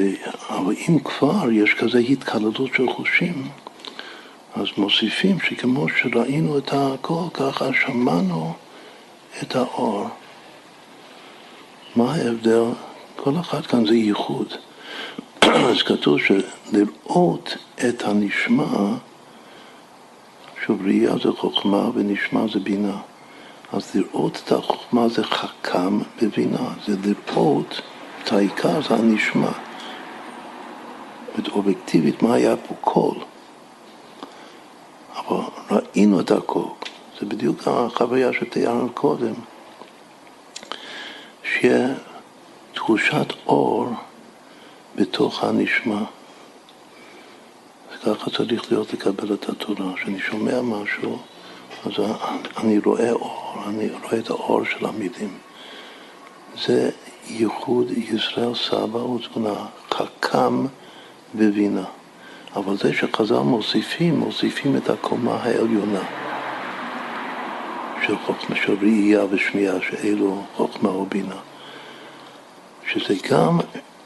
[0.49, 3.49] אבל אם כבר יש כזה התקללות של חושים,
[4.55, 8.53] אז מוסיפים שכמו שראינו את הקול, ככה שמענו
[9.41, 10.07] את האור.
[11.95, 12.63] מה ההבדל?
[13.15, 14.47] כל אחד כאן זה ייחוד.
[15.41, 17.57] אז כתוב שלראות
[17.89, 18.65] את הנשמע,
[20.65, 22.97] שוב, ראייה זה חוכמה ונשמע זה בינה.
[23.73, 27.81] אז לראות את החוכמה זה חכם בבינה, זה לראות
[28.23, 29.51] את העיקר זה הנשמע.
[31.37, 33.17] זאת אובייקטיבית, מה היה פה קול?
[35.15, 36.69] אבל ראינו את הקול,
[37.19, 39.33] זה בדיוק החוויה שתיארנו קודם,
[41.43, 41.87] שיהיה
[42.73, 43.89] תחושת אור
[44.95, 46.03] בתוך הנשמע.
[48.07, 51.17] וככה צריך להיות לקבל את התורה, כשאני שומע משהו,
[51.85, 51.91] אז
[52.57, 55.37] אני רואה אור, אני רואה את האור של המילים.
[56.65, 56.89] זה
[57.27, 60.65] ייחוד ישראל סבא ותמונה, חכם
[61.35, 61.83] בבינה.
[62.55, 66.03] אבל זה שחז"ל מוסיפים, מוסיפים את הקומה העליונה
[68.05, 71.35] של חוכמה, של ראייה ושמיעה, שאלו חוכמה ובינה.
[72.87, 73.59] שזה גם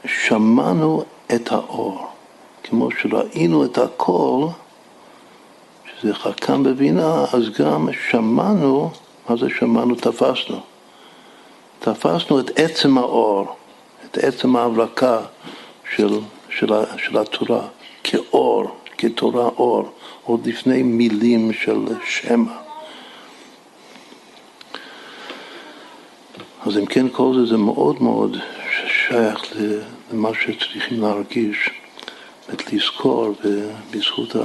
[0.04, 2.09] שמענו את האור,
[2.62, 4.48] כמו שראינו את הקול,
[5.86, 8.90] שזה חכם בבינה, אז גם שמענו,
[9.28, 9.94] מה זה שמענו?
[9.94, 10.60] תפסנו.
[11.78, 13.56] תפסנו את עצם האור,
[14.04, 15.18] את עצם ההברקה
[15.96, 16.18] של,
[16.50, 17.66] של, של התורה,
[18.04, 18.64] כאור,
[18.98, 19.90] כתורה אור,
[20.24, 22.52] עוד לפני מילים של שמע.
[26.66, 28.36] אז אם כן, כל זה זה מאוד מאוד
[29.08, 29.52] שייך
[30.12, 31.70] למה שצריכים להרגיש,
[32.72, 34.36] לזכור, ובזכות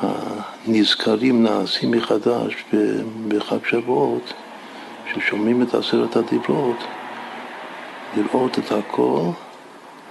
[0.00, 2.64] הנזכרים נעשים מחדש
[3.28, 4.32] בחג שבועות,
[5.12, 6.76] ששומעים את עשרת הדיברות,
[8.16, 9.20] לראות את הכל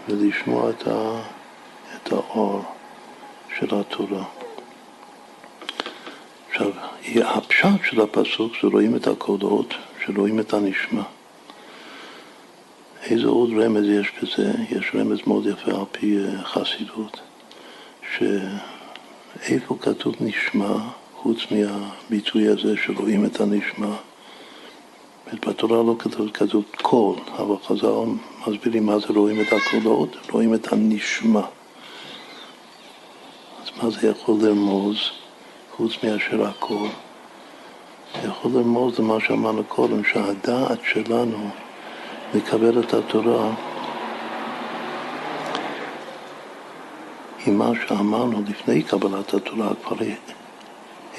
[0.10, 1.22] ולשמוע את, ה,
[1.96, 2.64] את האור
[3.60, 4.24] של התורה.
[6.50, 6.72] עכשיו,
[7.16, 9.74] הפשט של הפסוק זה רואים את הקולות,
[10.06, 11.04] שרואים את הנשמע.
[13.06, 14.52] איזה עוד רמז יש בזה?
[14.70, 17.20] יש רמז מאוד יפה על פי אה, חסידות,
[18.16, 20.78] שאיפה כתוב נשמע,
[21.16, 23.96] חוץ מהביטוי הזה שרואים את הנשמע,
[25.34, 27.88] בתורה לא כתוב, כתוב קול, אבל חז"ל
[28.48, 31.42] מסבירים מה זה רואים את הקולות, רואים את הנשמע.
[33.64, 34.98] אז מה זה יכול לרמוז,
[35.76, 36.90] חוץ מאשר הקול?
[38.22, 41.50] זה יכול לרמוז למה שאמרנו קודם, שהדעת שלנו
[42.34, 43.50] לקבל את התורה
[47.46, 49.98] היא מה שאמרנו לפני קבלת התורה, כבר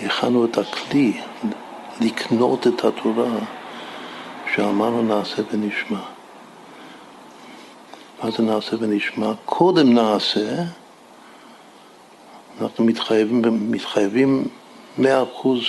[0.03, 1.21] הכנו את הכלי
[2.01, 3.31] לקנות את התורה
[4.55, 6.01] שאמרנו נעשה ונשמע.
[8.23, 9.33] מה זה נעשה ונשמע?
[9.45, 10.63] קודם נעשה,
[12.61, 14.49] אנחנו מתחייבים, מתחייבים
[14.99, 15.63] מאה אחוז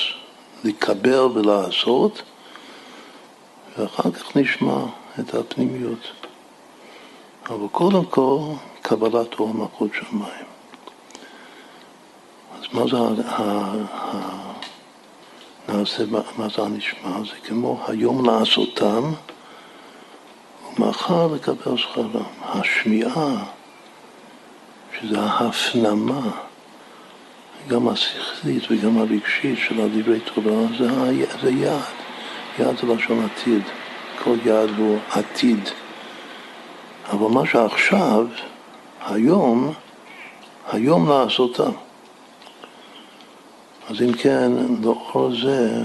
[0.63, 2.21] לקבל ולעשות,
[3.77, 4.79] ואחר כך נשמע.
[5.19, 6.11] את הפנימיות.
[7.49, 8.39] אבל קודם כל,
[8.81, 10.45] קבלת אור מלכות שמיים.
[12.57, 12.97] אז מה זה
[15.69, 16.03] נעשה,
[16.37, 17.17] מה זה הנשמע?
[17.19, 19.11] זה כמו היום לעשותם
[20.77, 22.23] ומחר לקבל שכרם.
[22.41, 23.43] השמיעה,
[24.99, 26.31] שזה ההפנמה,
[27.67, 30.89] גם השכלית וגם הרגשית של הדברי תורה, זה,
[31.41, 31.81] זה יעד.
[32.59, 33.61] יעד זה לשון עתיד.
[34.25, 35.69] כל יעד הוא עתיד.
[37.11, 38.27] אבל מה שעכשיו,
[39.05, 39.73] היום,
[40.71, 41.71] היום לעשותם.
[43.89, 44.51] אז אם כן,
[44.83, 45.83] לאור זה,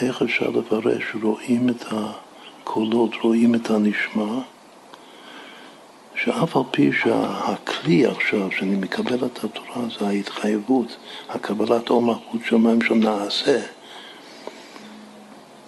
[0.00, 1.02] איך אפשר לפרש?
[1.22, 4.38] רואים את הקולות, רואים את הנשמע,
[6.14, 10.96] שאף על פי שהכלי עכשיו, שאני מקבל את התורה, זה ההתחייבות,
[11.28, 13.60] הקבלת אור מלכות שמיים שנעשה,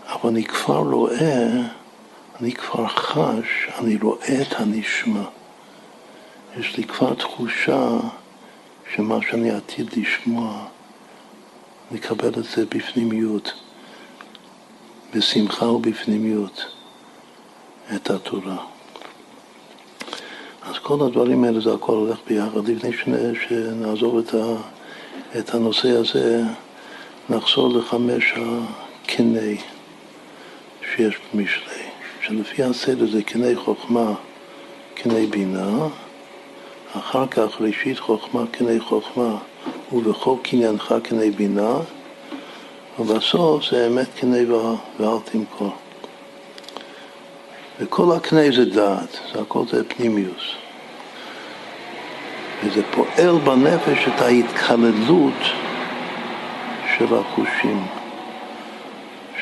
[0.08, 1.48] אבל אני כבר רואה
[2.40, 5.22] אני כבר חש, אני רואה את הנשמע.
[6.58, 7.98] יש לי כבר תחושה
[8.94, 10.64] שמה שאני עתיד לשמוע,
[11.92, 13.52] לקבל את זה בפנימיות,
[15.14, 16.64] בשמחה ובפנימיות,
[17.94, 18.56] את התורה.
[20.62, 22.68] אז כל הדברים האלה זה הכל הולך ביחד.
[22.68, 22.90] לפני
[23.46, 24.56] שנעזוב את, ה,
[25.38, 26.42] את הנושא הזה,
[27.30, 29.56] נחזור לחמש הקני
[30.94, 31.81] שיש במשלי,
[32.26, 34.12] שלפי הסדר זה קני חוכמה,
[34.94, 35.86] קני בינה,
[36.98, 39.36] אחר כך ראשית חוכמה, קני חוכמה,
[39.92, 41.76] ובכל קניינך קני בינה,
[42.98, 45.72] ובסוף זה אמת קני ואל תמכור.
[47.80, 50.54] וכל הקנה זה דעת, זה הכל זה פנימיוס.
[52.64, 55.42] וזה פועל בנפש את ההתקללות
[56.98, 57.86] של החושים,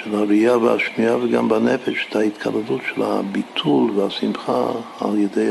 [0.05, 5.51] של הראייה והשמיעה, וגם בנפש את ההתקללות של הביטול והשמחה על ידי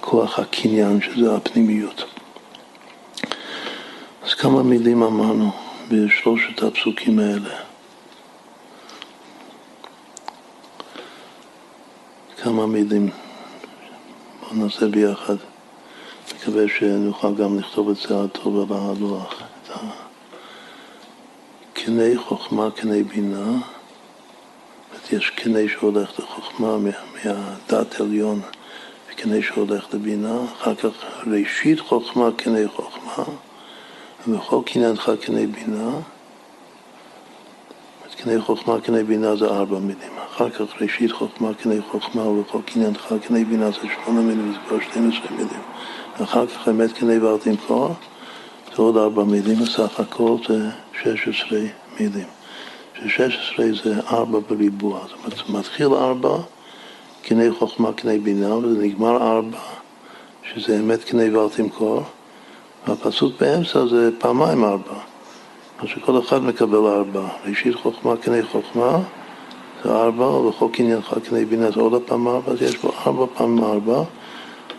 [0.00, 2.04] כוח הקניין, שזה הפנימיות.
[4.22, 5.50] אז כמה מילים אמרנו
[5.88, 7.54] בשלושת הפסוקים האלה.
[12.42, 13.10] כמה מילים.
[14.40, 15.36] בואו נעשה ביחד.
[16.34, 19.42] מקווה שנוכל גם לכתוב את זה הטוב על הלוח.
[21.84, 23.52] קני חוכמה, קני בינה.
[25.12, 28.40] יש קני שהולך לחוכמה מהדת עליון
[29.10, 30.38] וקני שהולך לבינה.
[30.44, 30.90] אחר כך
[31.26, 33.24] ראשית חוכמה, קני חוכמה.
[34.28, 35.90] ובכל קניינך קני בינה.
[38.22, 40.12] קני חוכמה, קני בינה זה ארבע מילים.
[40.34, 44.80] אחר כך ראשית חוכמה, קני חוכמה, ובכל קניינך קני בינה זה שמונה מילים, זה כבר
[44.80, 45.62] 12 מילים.
[46.22, 47.94] אחר כך אמת קני ואל תמכור,
[48.76, 50.70] זה עוד ארבע מילים, בסך הכל זה
[51.02, 51.58] 16
[52.00, 52.26] מילים.
[53.06, 56.36] ש-16 זה ארבע בריבוע, זאת אומרת, מתחיל ארבע,
[57.22, 59.58] קני חוכמה, קני בינה, וזה נגמר ארבע,
[60.52, 62.02] שזה אמת קני ואל תמכור,
[62.86, 64.94] והפסוק באמצע זה פעמיים ארבע.
[65.78, 67.28] אז שכל אחד מקבל ארבע.
[67.46, 68.98] ראשית חוכמה קני חוכמה
[69.84, 73.64] זה ארבע, ובכל קניינך קני בינה זה עוד פעם ארבע, אז יש פה ארבע פעמים
[73.64, 74.02] ארבע,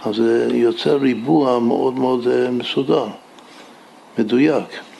[0.05, 3.05] אז זה יוצר ריבוע מאוד מאוד אה, מסודר,
[4.17, 4.90] מדויק.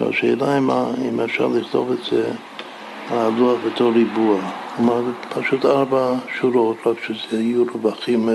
[0.00, 0.70] עכשיו השאלה אם,
[1.08, 2.30] אם אפשר לכתוב את זה
[3.10, 4.40] על הלוח בתור ריבוע.
[4.76, 8.34] כלומר, פשוט ארבע שורות, רק שזה יהיו רווחים אה,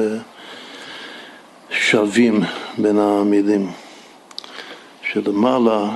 [1.69, 2.41] שווים
[2.77, 3.71] בין המילים.
[5.01, 5.89] שלמעלה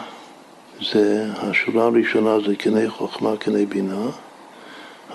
[0.91, 4.05] זה, השורה הראשונה זה קני חוכמה, קני בינה,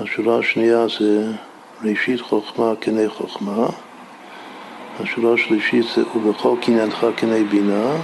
[0.00, 1.32] השורה השנייה זה
[1.84, 3.66] ראשית חוכמה, קני חוכמה,
[5.00, 7.96] השורה השלישית זה ובכל קניינך קני בינה,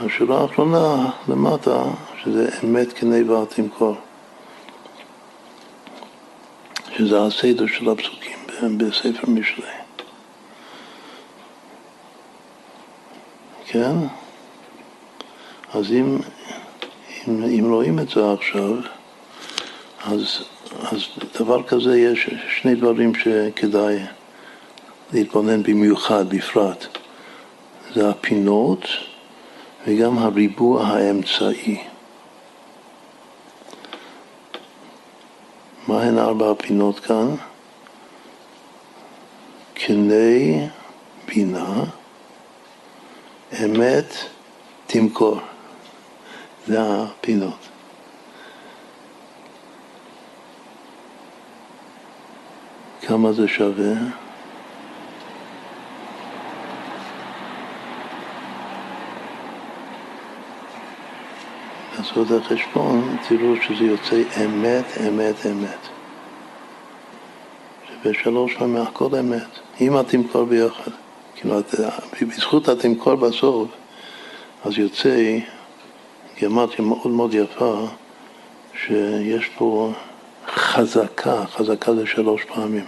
[0.00, 1.82] השורה האחרונה למטה,
[2.22, 3.96] שזה אמת קני ואל תמכור,
[6.96, 8.38] שזה הסדר של הפסוקים
[8.78, 9.64] בספר משלי.
[13.66, 13.96] כן?
[15.74, 16.18] אז אם,
[17.28, 18.72] אם, אם רואים את זה עכשיו,
[20.04, 20.44] אז,
[20.82, 21.00] אז
[21.40, 22.30] דבר כזה יש
[22.60, 23.98] שני דברים שכדאי
[25.12, 26.86] להתבונן במיוחד, בפרט.
[27.94, 28.84] זה הפינות
[29.86, 31.84] וגם הריבוע האמצעי.
[35.88, 37.34] מהן ארבע הפינות כאן?
[39.74, 40.68] קני
[41.26, 41.84] בינה,
[43.64, 44.14] אמת
[44.86, 45.40] תמכור.
[46.66, 47.68] זה הפינות.
[53.00, 54.25] כמה זה שווה?
[62.08, 65.88] תעשו את החשבון, תראו שזה יוצא אמת, אמת, אמת.
[67.88, 69.48] שבשלוש פעמים הכל אמת,
[69.80, 70.90] אם התמכור ביחד.
[71.36, 71.60] כאילו,
[72.22, 73.68] בזכות התמכור בסוף,
[74.64, 75.38] אז יוצא
[76.38, 77.86] גימטריה מאוד מאוד יפה,
[78.84, 79.92] שיש פה
[80.46, 82.84] חזקה, חזקה זה שלוש פעמים.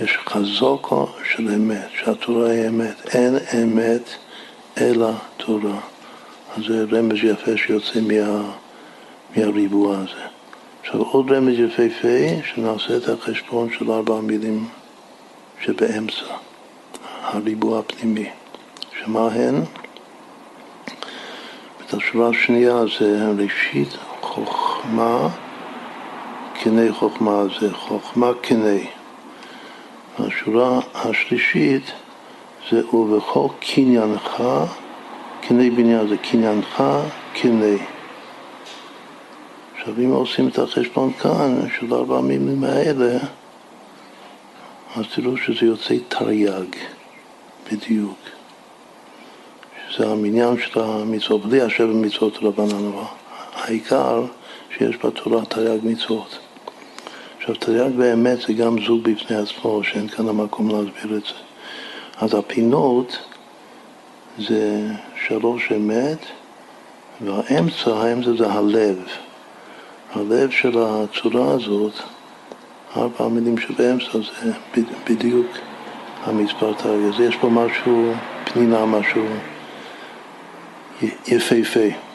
[0.00, 3.14] יש חזוקו של אמת, שהתורה היא אמת.
[3.14, 4.10] אין אמת
[4.80, 5.95] אלא תורה.
[6.64, 8.42] זה רמז יפה שיוצא מה,
[9.36, 10.26] מהריבוע הזה.
[10.82, 14.68] עכשיו עוד רמז יפהפה, שנעשה את החשבון של ארבע המילים
[15.60, 16.24] שבאמצע,
[17.22, 18.28] הריבוע הפנימי.
[19.00, 19.62] שמה הן?
[21.86, 25.28] את השורה השנייה זה ראשית חוכמה,
[26.62, 28.86] קני חוכמה זה חוכמה קני.
[30.18, 31.92] השורה השלישית
[32.70, 34.42] זה ובכל קניינך,
[35.40, 36.82] קני בניין זה קניינך
[37.34, 37.76] קני.
[39.78, 43.18] עכשיו אם עושים את החשבון כאן של ארבע המילים האלה,
[44.96, 46.76] אז תראו שזה יוצא תרי"ג
[47.72, 48.18] בדיוק.
[49.96, 53.02] זה המניין של המצוות, בלי השבע מצוות רבנן, אבל
[53.54, 54.24] העיקר
[54.78, 56.38] שיש בתורה תרי"ג מצוות.
[57.38, 61.34] עכשיו, תרי"ג באמת זה גם זוג בפני עצמו, שאין כאן המקום להסביר את זה.
[62.16, 63.18] אז הפינות
[64.38, 64.86] זה
[65.26, 66.18] שלוש אמת,
[67.20, 68.98] והאמצע, האמצע זה הלב.
[70.14, 71.92] הלב של הצורה הזאת,
[72.96, 74.52] ארבע המילים שבאמצע זה
[75.10, 75.46] בדיוק
[76.24, 76.72] המספר.
[76.84, 78.12] אז יש פה משהו,
[78.44, 79.26] פנינה, משהו
[81.26, 82.05] יפהפה.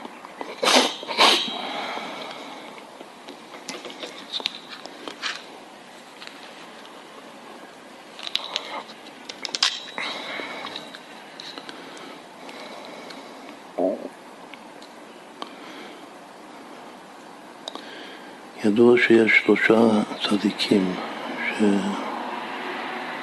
[18.71, 19.79] ידוע שיש שלושה
[20.23, 20.93] צדיקים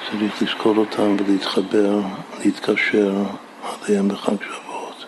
[0.05, 1.99] שצריך לזכור אותם ולהתחבר,
[2.45, 3.13] להתקשר
[3.61, 5.05] עליהם בחג שבועות,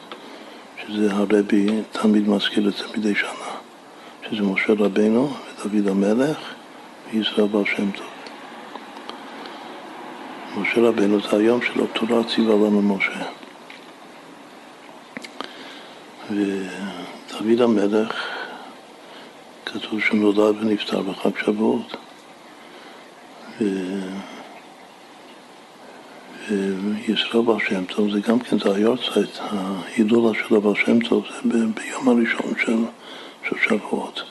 [0.81, 3.29] שזה הרבי תמיד מזכיר את זה מדי שנה,
[4.29, 5.33] שזה משה רבנו
[5.65, 6.37] ודוד המלך
[7.13, 8.07] וישראל בר שם טוב.
[10.57, 13.25] משה רבנו זה היום של התורה ציווה לנו משה.
[16.31, 18.30] ודוד המלך
[19.74, 21.95] כתוב שהוא נולד ונפטר בחג שבועות.
[26.49, 31.49] וישראל בר שם טוב זה גם כן, זה היורצייט, ההילולה של הבר שם טוב זה
[31.49, 32.78] ביום הראשון של,
[33.49, 34.24] של שבועות.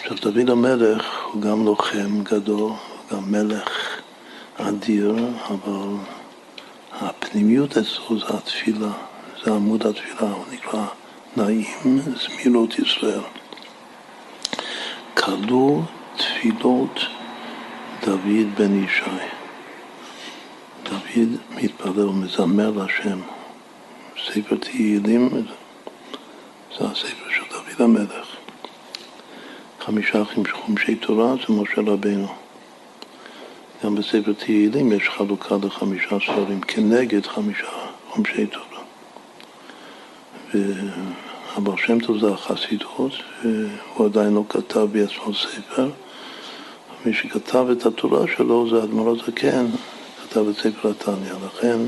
[0.00, 2.76] עכשיו דוד המלך הוא גם לוחם גדול, הוא
[3.10, 4.00] גם מלך
[4.56, 5.16] אדיר,
[5.48, 5.96] אבל
[6.92, 8.92] הפנימיות אצלו זה התפילה,
[9.44, 10.86] זה עמוד התפילה, הוא נקרא
[11.36, 13.41] נעים זמירות ישראל.
[15.14, 15.82] כלו
[16.16, 17.00] תפילות
[18.06, 19.02] דוד בן ישי.
[20.82, 23.20] דוד מתפלל ומזמר להשם.
[24.26, 25.28] ספר תהילים
[26.78, 28.36] זה הספר של דוד המלך.
[29.80, 32.28] חמישה אחים חומשי תורה זה משה רבנו.
[33.84, 37.68] גם בספר תהילים יש חלוקה לחמישה ספרים כנגד חמישה
[38.08, 38.82] חומשי תורה.
[41.56, 43.12] אבל שם טוב זה החסידות,
[43.44, 45.90] והוא עדיין לא כתב בעצמו ספר.
[47.06, 49.66] מי שכתב את התורה שלו זה אדמו"ר הזקן,
[50.22, 51.32] כתב את ספר התניא.
[51.46, 51.78] לכן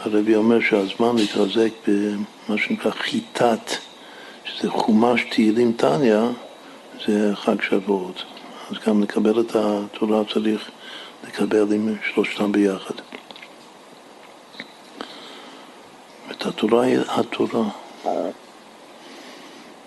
[0.00, 3.70] הרבי אומר שהזמן להתחזק במה שנקרא חיטת,
[4.44, 6.20] שזה חומש תהילים תניא,
[7.06, 8.24] זה חג שבועות.
[8.70, 10.70] אז גם לקבל את התורה צריך
[11.28, 12.94] לקבל עם שלושתם ביחד.
[16.30, 17.68] את התורה היא התורה.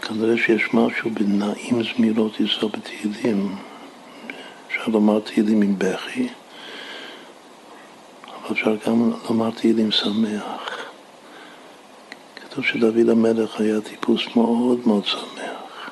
[0.02, 3.56] כנראה שיש משהו בנעים זמירות ישראל בתהילים.
[4.68, 6.28] אפשר לומר תהילים עם בכי,
[8.26, 10.86] אבל אפשר גם לומר תהילים שמח.
[12.36, 15.90] כתוב שדוד המלך היה טיפוס מאוד מאוד שמח.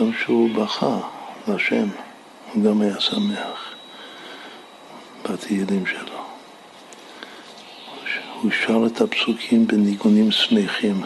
[0.00, 0.98] גם כשהוא בכה
[1.48, 1.88] להשם,
[2.52, 3.74] הוא גם היה שמח
[5.24, 6.20] בתהילים שלו.
[8.40, 11.02] הוא שר את הפסוקים בניגונים שמחים.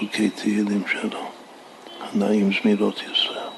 [0.00, 1.20] פסוקי תהילים שלו,
[2.00, 3.48] הנעים זמירות ישראל.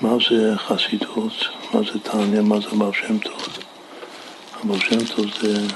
[0.00, 1.32] מה זה חסידות,
[1.74, 3.48] מה זה תניא, מה זה בר שם טוב?
[4.60, 5.66] הבר שם טוב זה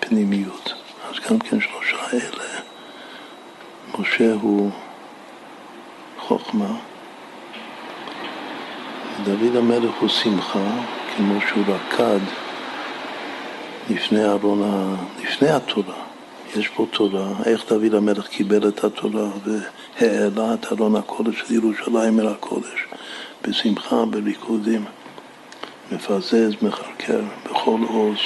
[0.00, 0.72] פנימיות.
[1.10, 2.60] אז גם כן שלושה אלה.
[3.98, 4.70] משה הוא
[6.18, 6.78] חוכמה,
[9.24, 10.70] דוד המלך הוא שמחה,
[11.16, 12.20] כמו שהוא רקד
[13.90, 16.01] לפני ארון, לפני התורה.
[16.56, 22.20] יש פה תורה, איך דוד המלך קיבל את התורה והעלה את ארון הקודש של ירושלים
[22.20, 22.86] אל הקודש,
[23.42, 24.84] בשמחה, בריקודים,
[25.92, 28.16] מפזז, מחרקר, בכל עוז.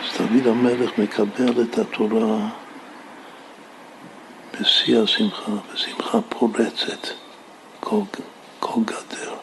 [0.00, 2.48] אז דוד המלך מקבל את התורה
[4.60, 7.08] בשיא השמחה, בשמחה פורצת,
[7.80, 8.00] כל,
[8.60, 9.34] כל גדר.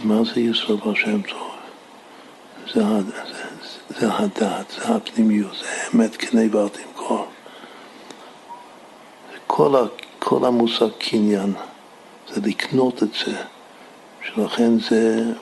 [0.00, 1.50] ומה זה ישראל בשם טוב?
[2.74, 2.80] זה,
[4.00, 7.26] זה, הדעת, זה הפנימיות, זה אמת כנה ואל תמכור.
[9.46, 9.86] כל,
[10.18, 11.52] כל המושג קניין
[12.28, 13.36] זה לקנות את זה,
[14.22, 15.32] שלכן זה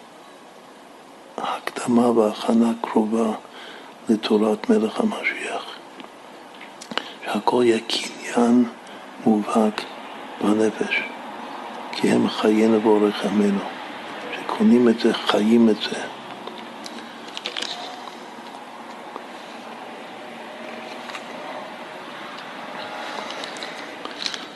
[1.37, 3.33] הקדמה והכנה קרובה
[4.09, 5.65] לתורת מלך המשיח.
[7.25, 8.65] שהכל יהיה קניין
[9.27, 9.83] מובהק
[10.41, 11.03] בנפש,
[11.93, 13.65] כי הם חיינו ואורך ימינו.
[14.37, 16.01] שקונים את זה, חיים את זה.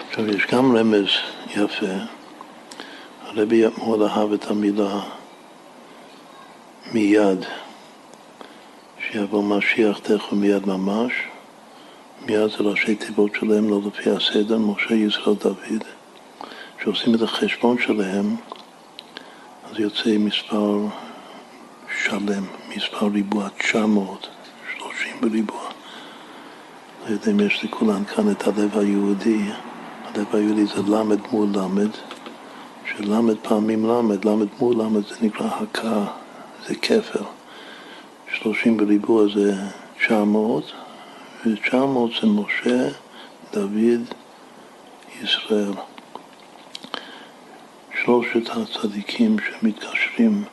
[0.09, 1.07] עכשיו, יש גם רמז
[1.51, 1.87] יפה.
[3.23, 5.01] הרבי מאוד אהב את המילה
[6.93, 7.45] מיד,
[8.99, 11.13] שיבוא משיח תכף מיד ממש,
[12.27, 15.85] מיד זה ראשי תיבות שלהם, לא לפי הסדר, משה, ישראל, דוד,
[16.83, 18.37] שעושים את החשבון שלהם,
[19.71, 20.79] אז יוצא מספר
[22.03, 22.45] שלם,
[22.77, 24.29] מספר ריבוע 900,
[24.79, 25.71] 30 בריבוע.
[27.03, 29.41] לא יודע אם יש לכולן כאן את הלב היהודי,
[30.15, 31.91] הלב היהודי זה למד מול למד,
[32.87, 36.07] שלמד פעמים למד, למד מול למד זה נקרא הכאה,
[36.67, 37.25] זה כפר.
[38.35, 39.55] 30 בריבוע זה
[39.99, 40.73] 900,
[41.47, 41.75] ו-900
[42.21, 42.89] זה משה,
[43.53, 44.05] דוד,
[45.23, 45.73] ישראל.
[48.05, 50.45] שלושת הצדיקים שמתקשרים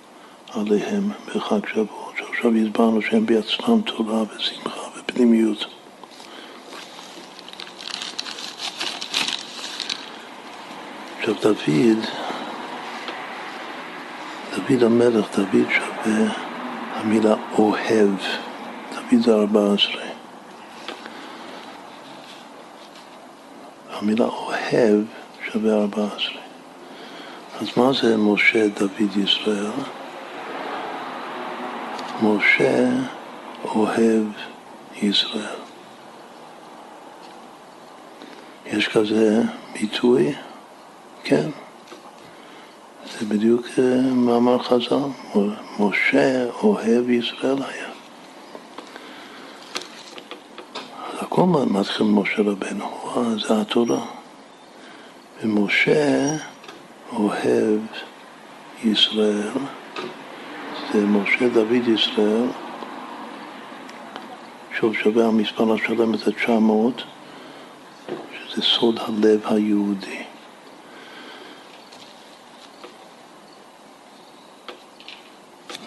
[0.53, 5.80] עליהם בחג שבועות, שעכשיו הסברנו שהם בעצמם תורה ושמחה ופנימיות.
[11.21, 12.05] עכשיו דוד,
[14.55, 16.33] דוד המלך, דוד שווה
[16.93, 18.09] המילה אוהב,
[18.93, 20.05] דוד זה ארבע עשרה.
[23.91, 25.03] המילה אוהב
[25.51, 26.41] שווה ארבע עשרה.
[27.61, 29.71] אז מה זה משה, דוד, ישראל?
[32.23, 32.89] משה
[33.65, 34.23] אוהב
[35.01, 35.59] ישראל.
[38.65, 39.41] יש כזה
[39.73, 40.33] ביטוי?
[41.23, 41.49] כן.
[43.19, 45.39] זה בדיוק אה, מאמר חז"ל.
[45.79, 47.89] משה אוהב ישראל היה.
[51.13, 52.85] אז הכל מתחיל ממשה רבנו,
[53.47, 54.05] זה התורה.
[55.43, 56.35] ומשה
[57.13, 57.79] אוהב
[58.83, 59.51] ישראל,
[60.93, 62.47] זה משה דוד ישראל,
[64.79, 67.01] שוב שווה המספר השלם את ה-900,
[68.33, 70.30] שזה סוד הלב היהודי.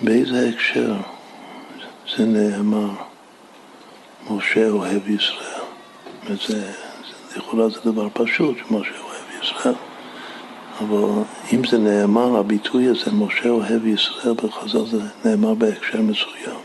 [0.04, 0.94] באיזה הקשר
[2.16, 2.90] זה נאמר,
[4.30, 5.62] משה אוהב ישראל?
[6.26, 6.72] וזה,
[7.36, 9.74] לכאורה זה דבר פשוט, שמשה אוהב ישראל.
[10.80, 16.60] אבל אם זה נאמר, הביטוי הזה, משה אוהב ישראל בחז"ל, זה נאמר בהקשר מסוים.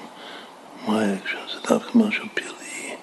[0.87, 1.37] מה ההקשר?
[1.53, 2.95] זה דווקא משהו פלאי.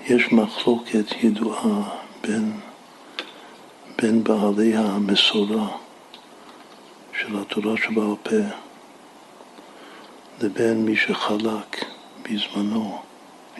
[0.00, 1.82] יש מחלוקת ידועה
[2.22, 2.52] בין,
[3.98, 5.68] בין בעלי המסורה
[7.20, 8.36] של התורה שבעל פה
[10.42, 11.84] לבין מי שחלק
[12.22, 12.98] בזמנו.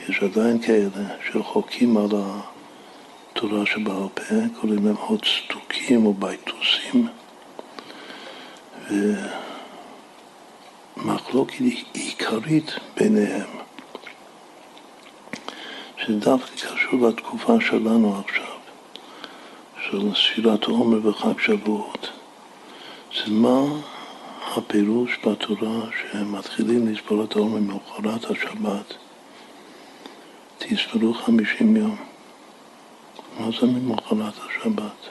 [0.09, 7.09] יש עדיין כאלה שחוקים על התורה שבעל פה, קוראים להם עוד סטוקים או בייטוסים.
[10.97, 13.51] ומחלוקת עיקרית ביניהם,
[15.97, 18.57] שדווקא קשור לתקופה שלנו עכשיו,
[19.85, 22.11] של ספירת עומר וחג שבועות.
[23.15, 23.63] זה מה
[24.57, 28.95] הפירוש בתורה שהם מתחילים לספור את העומר ממחרת השבת.
[30.59, 31.97] תספרו חמישים יום.
[33.39, 35.09] מה זה ממחרת השבת?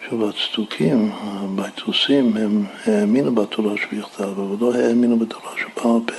[0.00, 6.14] עכשיו הצדוקים, הבייטוסים, הם האמינו בתורה שבכתב, אבל לא האמינו בתורה שבעל פה.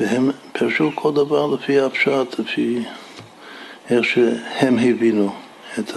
[0.00, 2.82] והם פירשו כל דבר לפי הפשט, לפי
[3.90, 5.32] איך שהם הבינו
[5.78, 5.92] את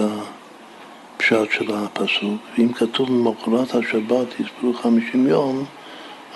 [1.31, 2.41] הפשט של הפסוק.
[2.57, 5.65] ואם כתוב ממחרת השבת יספרו חמישים יום,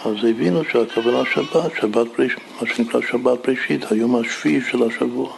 [0.06, 5.30] אז הבינו שהכוונה שבת, שבת פריש, מה שנקרא שבת פרישית, היום השביעי של השבוע,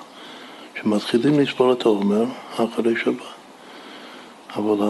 [0.81, 2.25] שמתחילים לספור את העומר
[2.55, 3.15] אחרי שבת.
[4.55, 4.89] אבל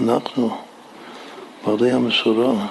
[0.00, 0.56] אנחנו,
[1.66, 2.66] בעלי המסורה,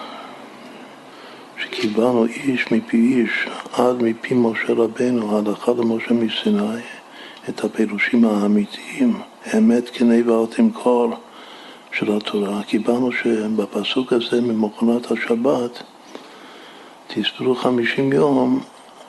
[1.58, 6.82] שקיבלנו איש מפי איש, עד מפי משה רבנו, הלכה למשה מסיני,
[7.50, 11.14] את הפירושים האמיתיים, אמת כנה ואל תמכור.
[11.94, 15.84] של התורה, קיבלנו שבפסוק הזה ממכונת השבת
[17.08, 18.60] תספרו חמישים יום,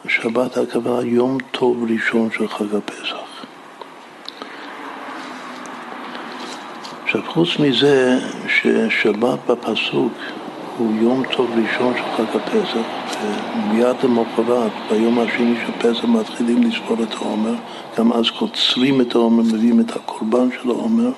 [0.08, 3.44] שבת הכוונה יום טוב ראשון של חג הפסח.
[7.04, 8.18] עכשיו חוץ מזה
[8.48, 10.12] ששבת בפסוק
[10.78, 12.86] הוא יום טוב ראשון של חג הפסח,
[13.24, 17.54] ומיד למחרת, ביום השני של פסח מתחילים לספור את העומר,
[17.98, 21.10] גם אז קוצרים את העומר, מביאים את הקורבן של העומר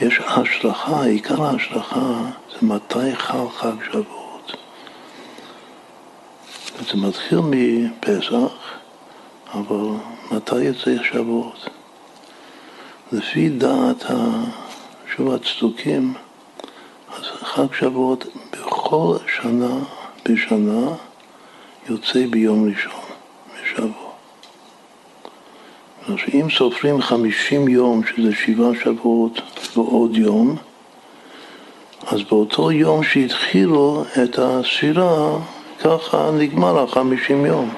[0.00, 4.52] יש השלכה, עיקר ההשלכה זה מתי חל חג שבועות.
[6.80, 8.52] זה מתחיל מפסח,
[9.54, 9.86] אבל
[10.32, 11.68] מתי יצא שבועות?
[13.12, 14.04] לפי דעת
[15.16, 16.14] שוב הצדוקים,
[17.16, 19.78] אז חג שבועות בכל שנה
[20.28, 20.94] בשנה
[21.88, 23.00] יוצא ביום ראשון,
[23.54, 24.08] בשבוע.
[26.08, 29.40] אז אם סופרים חמישים יום, שזה שבעה שבועות
[29.76, 30.56] ועוד יום,
[32.06, 35.38] אז באותו יום שהתחילו את הספירה,
[35.80, 37.70] ככה נגמר החמישים יום.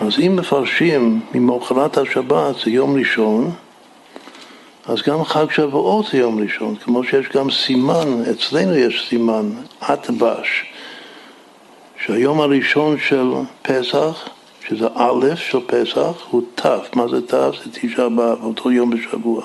[0.00, 3.50] אז אם מפרשים ממוחרת השבת זה יום ראשון,
[4.86, 9.50] אז גם חג שבועות זה יום ראשון, כמו שיש גם סימן, אצלנו יש סימן,
[9.92, 10.71] אטבש,
[12.06, 13.30] שהיום הראשון של
[13.62, 14.28] פסח,
[14.68, 17.30] שזה א' של פסח, הוא ת', מה זה ת'?
[17.30, 19.42] זה תשעה באב, אותו יום בשבוע.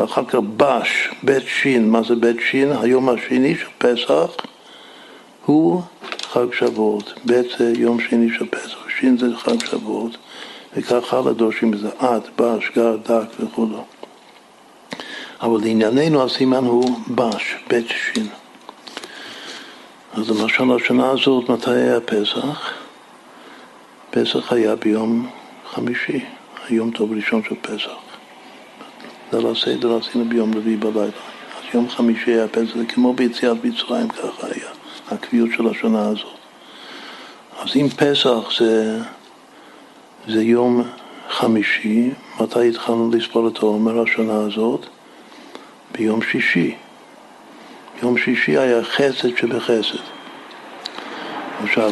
[0.00, 2.72] ואחר כך בש, בית שין, מה זה בית שין?
[2.72, 4.30] היום השני של פסח
[5.44, 5.82] הוא
[6.22, 7.14] חג שבועות.
[7.24, 10.16] בית זה יום שני של פסח, שין זה חג שבועות,
[10.76, 13.66] וכך הלאה דורשים בזה עד, בש, גר, דק וכו'.
[15.40, 18.26] אבל לענייננו הסימן הוא בש, בית שין.
[20.16, 22.72] אז למשל השנה הזאת, מתי היה פסח?
[24.10, 25.30] פסח היה ביום
[25.70, 26.24] חמישי,
[26.68, 27.90] היום טוב ראשון של פסח.
[29.32, 31.02] ליל הסדר עשינו ביום רביעי בלילה.
[31.06, 34.68] אז יום חמישי היה פסח, כמו ביציאת מצרים, ככה היה,
[35.10, 36.36] הקביעות של השנה הזאת.
[37.58, 38.98] אז אם פסח זה,
[40.28, 40.82] זה יום
[41.30, 42.10] חמישי,
[42.40, 44.86] מתי התחלנו לספור את העומר השנה הזאת?
[45.92, 46.74] ביום שישי.
[48.02, 49.98] יום שישי היה חסד שבחסד.
[51.62, 51.90] עכשיו,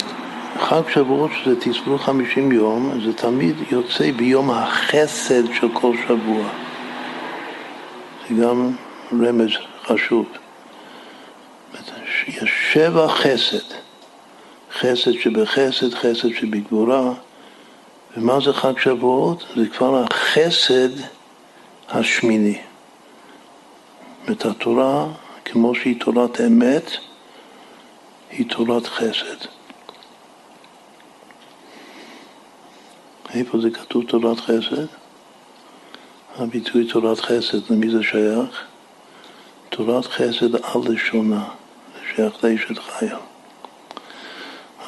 [0.59, 6.49] חג שבועות שזה תספרו חמישים יום, זה תמיד יוצא ביום החסד של כל שבוע.
[8.29, 8.73] זה גם
[9.13, 9.51] רמז
[9.85, 10.27] חשוב.
[12.29, 13.75] יש שבע חסד.
[14.79, 17.13] חסד שבחסד, חסד שבגבורה.
[18.17, 19.45] ומה זה חג שבועות?
[19.57, 20.89] זה כבר החסד
[21.89, 22.59] השמיני.
[24.31, 25.07] את התורה,
[25.53, 26.91] כמו שהיא תורת אמת,
[28.31, 29.47] היא תורת חסד.
[33.35, 34.87] איפה זה כתוב תורת חסד?
[36.37, 38.65] הביטוי תורת חסד, למי זה שייך?
[39.69, 41.45] תורת חסד על לשונה,
[41.95, 43.19] זה שייך לאשת חיה.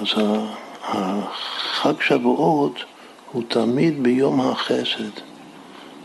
[0.00, 0.06] אז
[0.82, 2.84] החג שבועות
[3.32, 5.20] הוא תמיד ביום החסד,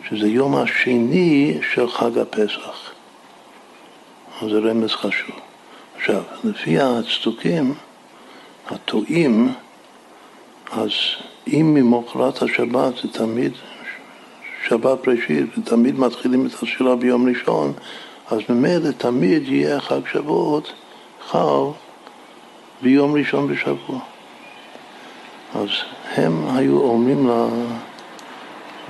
[0.10, 2.89] שזה יום השני של חג הפסח.
[4.42, 5.36] אז זה רמז חשוב.
[5.96, 7.74] עכשיו, לפי הצדוקים,
[8.70, 9.54] הטועים,
[10.72, 10.92] אז
[11.48, 13.52] אם ממוחרת השבת זה תמיד
[14.68, 17.74] שבת ראשית, ותמיד מתחילים את השאלה ביום ראשון,
[18.32, 20.74] אז ממילא תמיד יהיה חג שבועות
[21.30, 21.66] חל
[22.82, 24.00] ביום ראשון בשבוע.
[25.56, 25.70] אז
[26.16, 27.48] הם היו אומרים ל...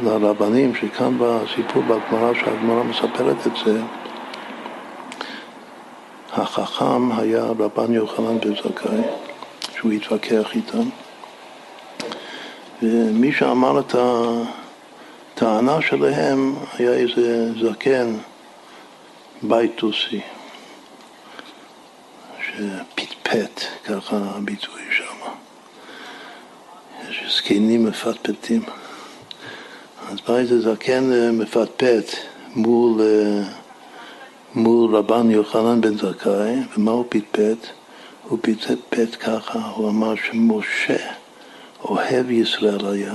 [0.03, 3.81] לרבנים, שכאן בסיפור בגמרא, שהגמרא מספרת את זה,
[6.33, 9.01] החכם היה רבן יוחנן בן זכאי,
[9.77, 10.89] שהוא התווכח איתם,
[12.81, 13.95] ומי שאמר את
[15.35, 18.15] הטענה שלהם היה איזה זקן
[19.41, 20.21] בייטוסי,
[22.41, 25.29] שפטפט, ככה הביטוי שם.
[27.09, 28.61] יש זקנים מפטפטים.
[30.11, 32.15] אז בא איזה זקן מפטפט
[32.55, 33.01] מול,
[34.55, 37.67] מול רבן יוחנן בן זכאי, ומה הוא פטפט?
[38.27, 41.11] הוא פטפט ככה, הוא אמר שמשה
[41.83, 43.13] אוהב ישראל היה.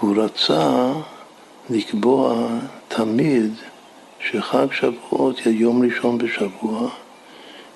[0.00, 0.92] הוא רצה
[1.70, 2.48] לקבוע
[2.88, 3.52] תמיד
[4.20, 6.88] שחג שבועות יהיה יום ראשון בשבוע,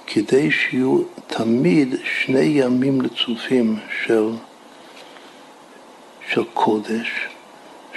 [0.07, 4.31] כדי שיהיו תמיד שני ימים רצופים של,
[6.33, 7.29] של קודש,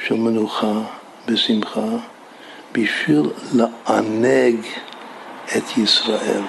[0.06, 0.82] של מנוחה
[1.28, 1.98] ושמחה,
[2.78, 3.22] בשביל
[3.54, 4.56] לענג
[5.58, 6.44] את ישראל.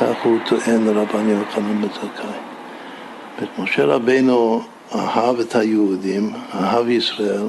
[0.00, 3.46] כך הוא טוען לרבן יוחנן בן.
[3.58, 4.62] משה רבנו
[4.94, 7.46] אהב את היהודים, אהב ישראל,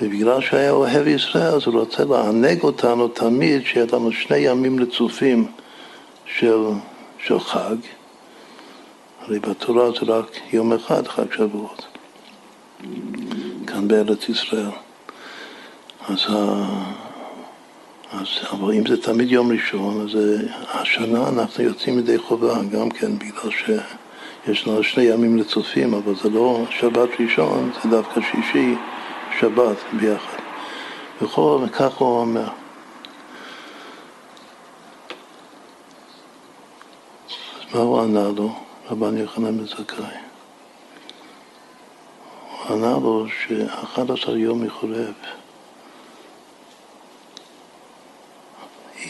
[0.00, 5.46] ובגלל שהיה אוהב ישראל, אז הוא רוצה לענג אותנו תמיד, שיהיה לנו שני ימים רצופים
[6.26, 6.64] של,
[7.18, 7.76] של חג.
[9.20, 11.86] הרי בתורה זה רק יום אחד, חג שבועות,
[13.66, 14.87] כאן בארץ ישראל.
[16.08, 16.26] אז,
[18.12, 20.18] אז אבל אם זה תמיד יום ראשון, אז
[20.68, 23.70] השנה אנחנו יוצאים ידי חובה, גם כן בגלל ש...
[24.48, 28.74] יש לנו שני ימים לצופים, אבל זה לא שבת ראשון, זה דווקא שישי,
[29.40, 30.38] שבת ביחד.
[31.22, 32.48] וכל וכך הוא אומר.
[37.28, 38.54] אז מה הוא ענה לו,
[38.90, 40.04] רבן יוחנן בן זכאי?
[42.50, 45.14] הוא ענה לו שאחד עשר יום מחורב.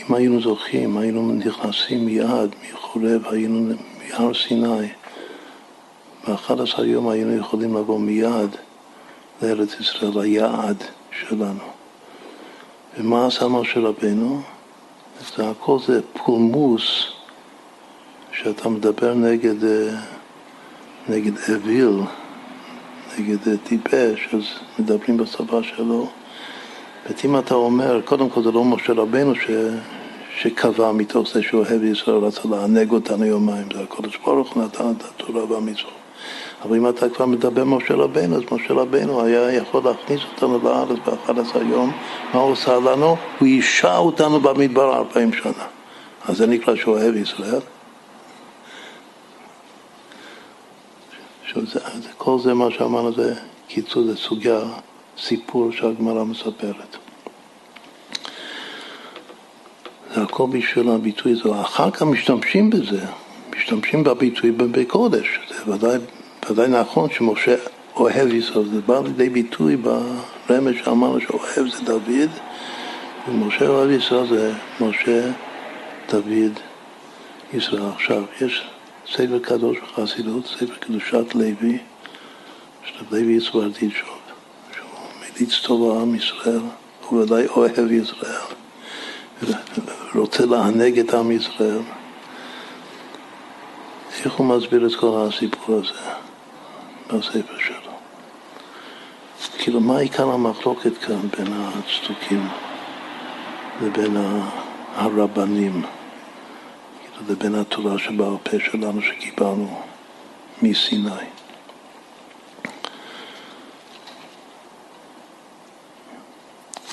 [0.08, 4.88] אם היינו זוכים, היינו נכנסים מיד מחורב, היינו מהר סיני.
[6.28, 8.56] ב-11 יום היינו יכולים לבוא מיד
[9.42, 11.64] לארץ ישראל, ליעד שלנו.
[12.98, 14.40] ומה עשה משה רבנו?
[15.36, 17.12] זה הכל זה פולמוס
[18.32, 20.00] כשאתה מדבר נגד, אה,
[21.08, 22.00] נגד אוויל,
[23.18, 24.42] נגד טיפש, אז
[24.78, 26.08] מדברים בשפה שלו.
[27.24, 29.50] אם אתה אומר, קודם כל זה לא משה רבנו ש...
[30.42, 35.02] שקבע מתוך זה שהוא אוהב ישראל, רצה לענג אותנו יומיים, זה הקודש ברוך נתן את
[35.02, 35.92] התורה והמצוות.
[36.62, 40.98] אבל אם אתה כבר מדבר משה רבנו, אז משה רבנו היה יכול להכניס אותנו לארץ
[41.06, 41.92] ב-11 יום,
[42.34, 43.16] מה הוא עושה לנו?
[43.38, 45.66] הוא אישה אותנו במדבר 40 שנה.
[46.28, 47.60] אז זה נקרא שהוא אוהב ישראל.
[51.46, 51.80] שזה,
[52.18, 53.34] כל זה מה שאמרנו זה
[53.68, 54.60] קיצור, זה סוגיה,
[55.18, 56.96] סיפור שהגמרא מספרת.
[60.07, 61.60] זה הכל בשביל הביטוי הזה.
[61.60, 63.04] אחר כך משתמשים בזה,
[63.56, 65.40] משתמשים בביטוי בקודש.
[65.48, 65.98] זה ודאי,
[66.50, 67.54] ודאי נכון שמשה
[67.96, 72.30] אוהב ישראל, זה בא לידי ביטוי ברמז שאמרנו שאוהב זה דוד,
[73.28, 75.30] ומשה אוהב ישראל זה משה,
[76.12, 76.52] דוד,
[77.54, 77.82] ישראל.
[77.94, 78.62] עכשיו, יש
[79.12, 81.78] ספר קדוש בחסידות, ספר קדושת לוי,
[82.84, 84.18] של לוי סברדיצ'וב,
[84.76, 84.88] שהוא
[85.20, 86.60] מליץ טוב לעם ישראל,
[87.08, 88.58] הוא ודאי אוהב ישראל.
[90.14, 91.80] רוצה לענג את עם ישראל.
[94.24, 96.00] איך הוא מסביר את כל הסיפור הזה
[97.06, 97.92] בספר שלו?
[99.58, 102.48] כאילו, מה עיקר המחלוקת כאן בין הצדוקים
[103.82, 104.16] לבין
[104.94, 109.80] הרבנים, כאילו, לבין התורה שבעל פה שלנו שקיבלנו
[110.62, 111.10] מסיני?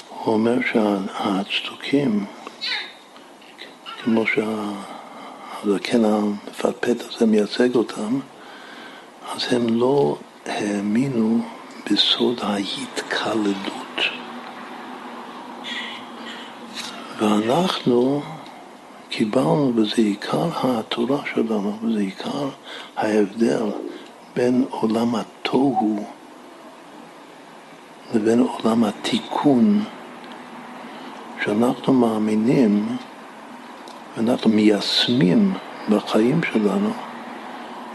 [0.10, 2.26] הוא אומר שהצדוקים,
[4.06, 8.20] כמו שהזקן המפטפט הזה מייצג אותם,
[9.36, 11.40] אז הם לא האמינו
[11.92, 14.02] בסוד ההתקלדות.
[17.20, 18.22] ואנחנו
[19.10, 22.50] קיבלנו, וזה עיקר התורה שלנו, וזה עיקר
[22.98, 23.72] ההבדל
[24.36, 26.06] בין עולם התוהו
[28.14, 29.84] לבין עולם התיקון
[31.44, 32.98] שאנחנו מאמינים
[34.18, 35.54] ואנחנו מיישמים
[35.90, 36.94] בחיים שלנו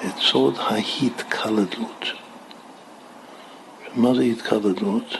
[0.04, 2.04] את סוד ההתקלדות.
[3.94, 5.18] מה זה התקלדות?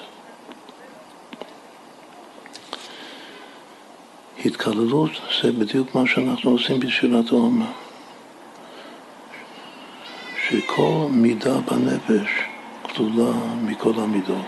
[4.45, 5.11] התקלדות
[5.43, 7.67] זה בדיוק מה שאנחנו עושים בשבילת העומר.
[10.49, 12.31] שכל מידה בנפש
[12.83, 13.33] כלולה
[13.63, 14.47] מכל המידות.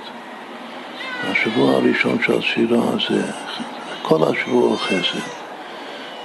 [1.22, 3.32] השבוע הראשון של הספירה זה
[4.02, 5.41] כל השבוע חסד.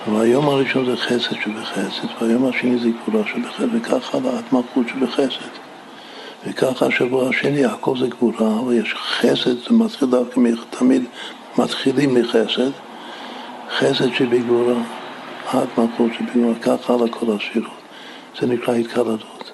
[0.06, 5.50] אבל היום הראשון זה חסד שבחסד, והיום השני זה גבורה שבחסד, וככה ההתמחות שבחסד.
[6.48, 11.04] וככה השבוע השני, הכל זה גבורה, אבל יש חסד, זה מתחיל דווקא, תמיד
[11.58, 12.72] מתחילים מחסד,
[13.78, 14.76] חסד שבגבורה,
[15.48, 17.78] ההתמחות שבגבורה, ככה על כל הספירות.
[18.40, 19.52] זה נקרא התקלדות.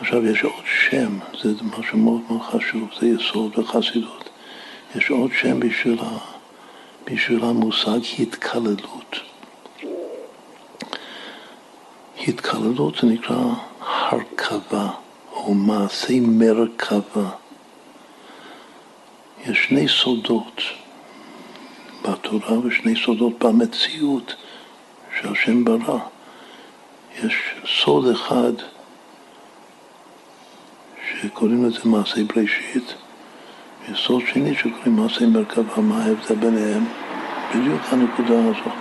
[0.00, 4.28] עכשיו יש עוד שם, זה משהו מאוד מאוד חשוב, זה יסוד בחסידות.
[4.96, 6.33] יש עוד שם בשביל ה...
[7.04, 9.16] בשביל המושג התקללות.
[12.28, 14.90] התקללות זה נקרא הרכבה
[15.32, 17.30] או מעשי מרכבה.
[19.46, 20.62] יש שני סודות
[22.02, 24.34] בתורה ושני סודות במציאות
[25.20, 25.98] שהשם ברא.
[27.24, 27.34] יש
[27.66, 28.52] סוד אחד
[31.10, 32.94] שקוראים לזה מעשי בראשית,
[33.92, 36.84] יסוד שני שקוראים מעשי מרכבה, מה ההבדל ביניהם?
[37.50, 38.78] בדיוק הנקודה הזאת.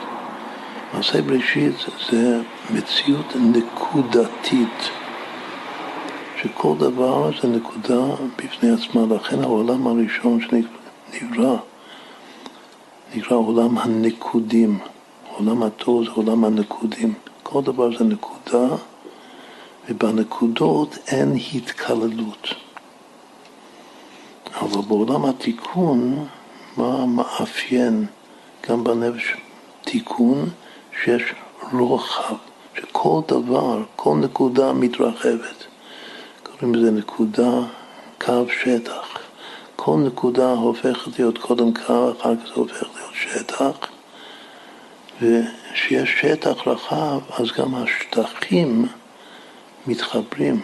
[0.93, 1.73] מעשי בראשית
[2.11, 4.89] זה מציאות נקודתית,
[6.41, 8.01] שכל דבר זה נקודה
[8.37, 11.55] בפני עצמה, לכן העולם הראשון שנברא
[13.15, 14.79] נקרא עולם הנקודים.
[15.37, 17.13] עולם הטוב זה עולם הנקודים.
[17.43, 18.67] כל דבר זה נקודה,
[19.89, 22.62] ובנקודות אין התקללות.
[24.61, 26.27] אבל בעולם התיקון,
[26.77, 28.05] מה המאפיין
[28.69, 29.33] גם בנפש
[29.81, 30.49] תיקון?
[31.03, 31.23] שיש
[31.71, 32.35] רוחב,
[32.77, 35.65] שכל דבר, כל נקודה מתרחבת.
[36.43, 37.51] קוראים לזה נקודה,
[38.21, 39.19] קו שטח.
[39.75, 43.87] כל נקודה הופכת להיות קודם קו, אחר כך זה הופך להיות שטח.
[45.21, 48.85] וכשיש שטח רחב, אז גם השטחים
[49.87, 50.61] מתחברים,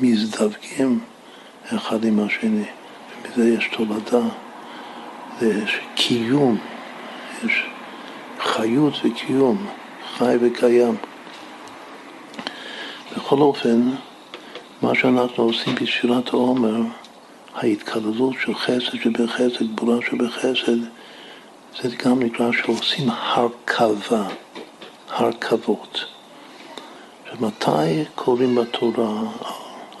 [0.00, 1.00] מזדווגים
[1.74, 2.64] אחד עם השני.
[3.36, 4.26] בזה יש תולדה,
[5.42, 6.58] יש קיום,
[7.44, 7.66] יש
[8.38, 9.66] חיות וקיום,
[10.16, 10.96] חי וקיים.
[13.16, 13.90] בכל אופן,
[14.82, 16.76] מה שאנחנו עושים בספירת העומר,
[17.54, 20.78] ההתקללות של חסד שבחסד, גבורה שבחסד,
[21.82, 24.26] זה גם נקרא שעושים הרכבה,
[25.08, 26.04] הרכבות.
[27.32, 29.20] ומתי קוראים בתורה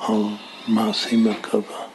[0.00, 0.22] על
[0.68, 1.94] מעשי מרכבה?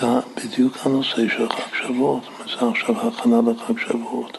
[0.00, 0.06] זה
[0.44, 4.38] בדיוק הנושא של חג שבועות, זה עכשיו הכנה לחג שבועות.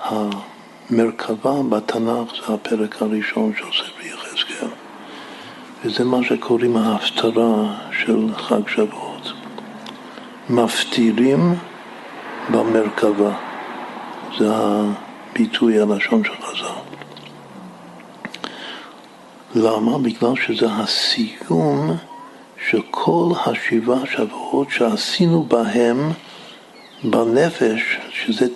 [0.00, 4.68] המרכבה בתנ"ך זה הפרק הראשון של ספר יחזקאל,
[5.84, 7.74] וזה מה שקוראים ההפטרה
[8.04, 9.32] של חג שבועות.
[10.50, 11.54] מפטירים
[12.50, 13.34] במרכבה,
[14.38, 16.82] זה הביטוי הלשון של חז"ל.
[19.54, 19.98] למה?
[19.98, 21.96] בגלל שזה הסיום
[22.72, 26.10] של כל השבעה שבועות שעשינו בהם
[27.04, 28.46] בנפש, שזה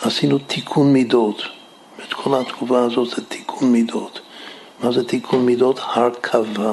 [0.00, 1.42] עשינו תיקון מידות.
[2.04, 4.20] את כל התקופה הזאת זה תיקון מידות.
[4.82, 5.80] מה זה תיקון מידות?
[5.82, 6.72] הרכבה,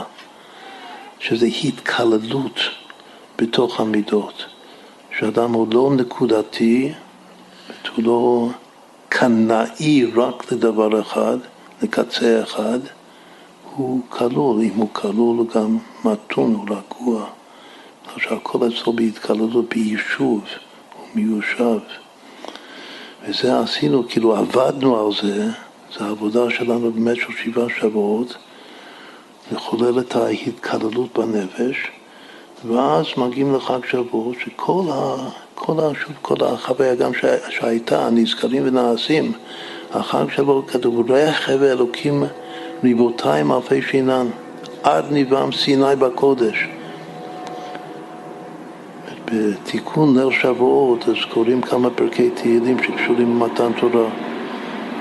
[1.20, 2.60] שזה התקללות
[3.38, 4.46] בתוך המידות.
[5.20, 6.94] שאדם הוא לא נקודתי,
[7.96, 8.50] הוא לא
[9.10, 11.38] קנאי רק לדבר אחד,
[11.82, 12.80] לקצה אחד,
[13.80, 17.26] הוא כלול, אם הוא כלול הוא גם מתון, הוא רגוע.
[18.18, 20.42] שהכל אצלו בהתקללות, ביישוב,
[20.98, 21.80] הוא מיושב.
[23.24, 25.48] וזה עשינו, כאילו עבדנו על זה,
[25.94, 28.38] זו העבודה שלנו במשך שבעה שבועות,
[29.52, 31.88] לחולל את ההתקללות בנפש,
[32.66, 35.16] ואז מגיעים לחג שבועות, שכל ה,
[35.56, 35.90] כל ה,
[36.22, 37.12] כל החוויה גם
[37.50, 39.32] שהייתה, נזכרים ונעשים,
[39.92, 42.24] החג שבועות כתוב, רכב אלוקים
[42.84, 44.28] ריבותיים אלפי שינן,
[44.84, 46.68] עד ניבם סיני בקודש.
[49.26, 54.10] בתיקון ליל שבועות אז קוראים כמה פרקי תהילים שקשורים למתן תורה.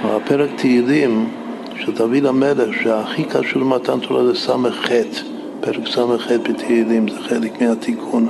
[0.04, 1.28] הפרק תהילים
[1.76, 4.88] של דוד המלך, שהכי קשור למתן תורה זה ס"ח,
[5.60, 8.28] פרק ס"ח בתהילים, זה חלק מהתיקון.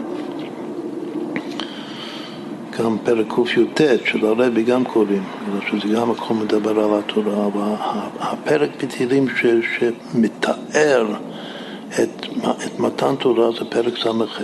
[2.79, 5.25] גם פרק קי"ט של הרבי גם קוראים,
[5.71, 7.73] שזה גם הכל מדבר על התורה, אבל
[8.21, 11.07] הפרק בתהילים שמתאר
[11.89, 12.27] את,
[12.67, 14.41] את מתן תורה זה פרק ס"ח.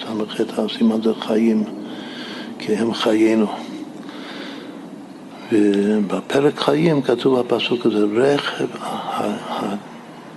[0.00, 1.64] ס"ח הסימן זה חיים,
[2.58, 3.46] כי הם חיינו.
[5.52, 8.66] ובפרק חיים כתוב הפסוק הזה, רכב,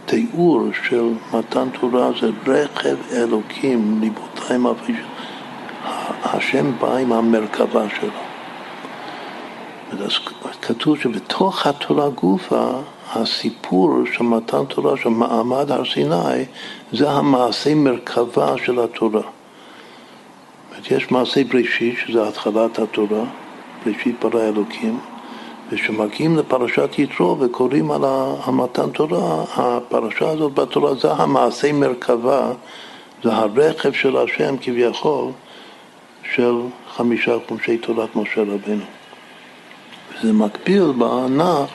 [0.06, 4.90] התיאור של מתן תורה זה רכב אלוקים, ליבותיים אף
[6.24, 8.26] השם בא עם המרכבה שלו.
[10.62, 12.72] כתוב שבתוך התורה גופה,
[13.14, 16.46] הסיפור של מתן תורה, של מעמד הר סיני,
[16.92, 19.22] זה המעשה מרכבה של התורה.
[20.92, 23.24] יש מעשה בראשית, שזה התחלת התורה,
[23.86, 25.00] בראשית ברא אלוקים,
[25.70, 28.02] וכשמגיעים לפרשת יתרו וקוראים על
[28.44, 32.52] המתן תורה, הפרשה הזאת בתורה זה המעשה מרכבה,
[33.24, 35.32] זה הרכב של השם כביכול
[36.36, 36.56] של
[36.96, 38.84] חמישה חומשי תורת משה רבנו.
[40.14, 41.70] וזה מקביל בענך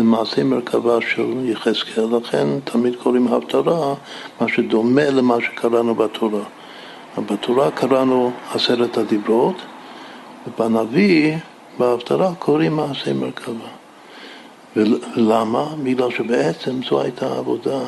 [0.00, 3.94] למעשה מרכבה של יחזקאל, לכן תמיד קוראים הפטרה,
[4.40, 6.42] מה שדומה למה שקראנו בתורה.
[7.18, 9.56] בתורה קראנו עשרת הדיברות,
[10.46, 11.36] ובנביא,
[11.78, 13.68] בהפטרה, קוראים מעשה מרכבה.
[14.76, 15.64] ולמה?
[15.82, 17.80] בגלל שבעצם זו הייתה העבודה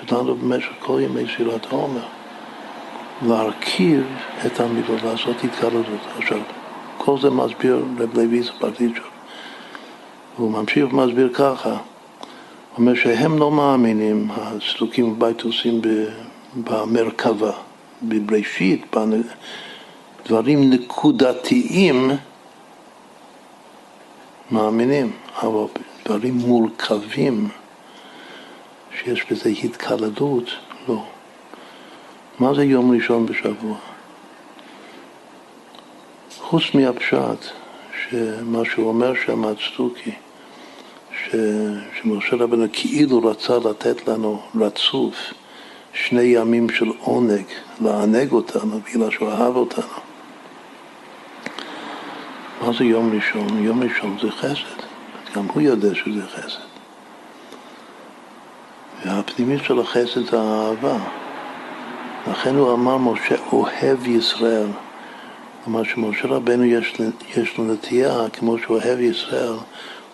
[0.00, 2.21] שלנו במשך כל ימי ספירת העומר.
[3.26, 4.04] להרכיב
[4.46, 5.86] את המידות, לעשות התקללות.
[6.18, 6.38] עכשיו,
[6.98, 9.02] כל זה מסביר רב לוי ספרטיצ'ו.
[10.36, 11.78] הוא ממשיך ומסביר ככה, הוא
[12.78, 15.80] אומר שהם לא מאמינים, הסלוקים ובייטוסים
[16.56, 17.52] במרכבה.
[18.02, 18.96] בבראשית,
[20.26, 22.10] דברים נקודתיים,
[24.50, 25.12] מאמינים,
[25.42, 25.64] אבל
[26.04, 27.48] דברים מורכבים,
[28.98, 30.44] שיש בזה התקלדות,
[30.88, 31.04] לא.
[32.42, 33.76] מה זה יום ראשון בשבוע?
[36.38, 37.46] חוץ מהפשט,
[38.08, 40.12] שמה שהוא אומר שם, הצדוקי,
[41.30, 45.14] שמשה רבנו כאילו רצה לתת לנו רצוף
[45.94, 47.44] שני ימים של עונג,
[47.80, 49.94] לענג אותנו, בגלל שהוא אהב אותנו.
[52.60, 53.64] מה זה יום ראשון?
[53.64, 54.82] יום ראשון זה חסד.
[55.36, 56.58] גם הוא יודע שזה חסד.
[59.04, 61.21] והפנימית של החסד זה האהבה.
[62.30, 64.66] לכן הוא אמר, משה אוהב ישראל.
[65.64, 66.94] כלומר שמשה רבנו יש,
[67.36, 69.54] יש לו נטייה, כמו שהוא אוהב ישראל,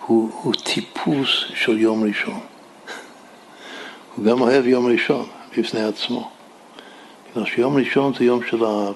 [0.05, 2.39] הוא, הוא טיפוס של יום ראשון.
[4.15, 5.25] הוא גם אוהב יום ראשון.
[5.57, 6.29] בפני עצמו.
[7.31, 8.93] בגלל שיום ראשון זה יום של אהבה.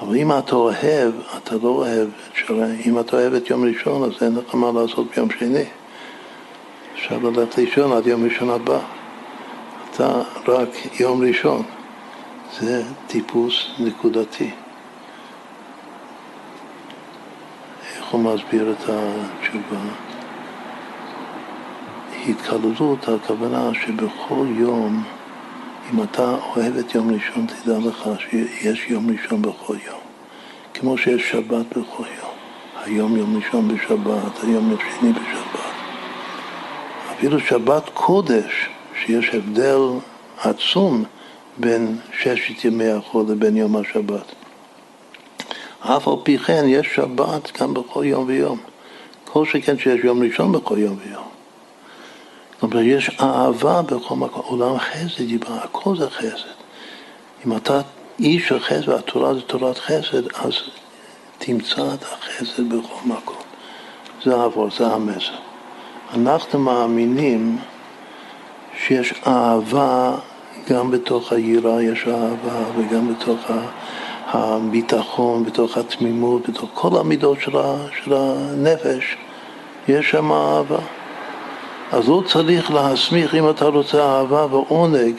[0.00, 2.82] אבל אם אתה אוהב, אתה לא אוהב את שרי.
[2.86, 5.64] אם אתה אוהב את יום ראשון, אז אין לך מה לעשות ביום שני.
[6.94, 8.78] אפשר ללכת לישון עד יום ראשון הבא.
[9.90, 11.62] אתה רק יום ראשון.
[12.58, 14.50] זה טיפוס נקודתי.
[17.96, 19.80] איך הוא מסביר את התשובה?
[22.28, 25.04] התקללות, הכוונה שבכל יום,
[25.92, 30.00] אם אתה אוהב את יום ראשון, תדע לך שיש יום ראשון בכל יום.
[30.74, 32.30] כמו שיש שבת בכל יום.
[32.84, 35.60] היום יום ראשון בשבת, היום יום שני בשבת.
[37.12, 38.68] אפילו שבת קודש,
[39.04, 39.80] שיש הבדל
[40.42, 41.04] עצום
[41.60, 44.34] בין ששת ימי החול לבין יום השבת.
[45.80, 48.58] אף על פי כן יש שבת גם בכל יום ויום.
[49.24, 51.28] כל שכן שיש יום ראשון בכל יום ויום.
[52.60, 54.42] כלומר, יש אהבה בכל מקום.
[54.46, 56.60] עולם חסד יבא, הכל זה חסד.
[57.46, 57.80] אם אתה
[58.18, 60.54] איש של חסד והתורה זה תורת חסד, אז
[61.38, 63.36] תמצא את החסד בכל מקום.
[64.24, 65.34] זה העבור, זה המסר.
[66.14, 67.58] אנחנו מאמינים
[68.86, 70.16] שיש אהבה
[70.72, 73.38] גם בתוך היראה יש אהבה וגם בתוך
[74.26, 77.38] הביטחון, בתוך התמימות, בתוך כל המידות
[78.04, 79.16] של הנפש
[79.88, 80.78] יש שם אהבה.
[81.92, 85.14] אז לא צריך להסמיך, אם אתה רוצה אהבה ועונג,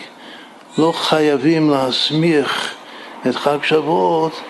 [0.77, 2.75] לא חייבים להסמיך
[3.27, 4.41] את חג שבועות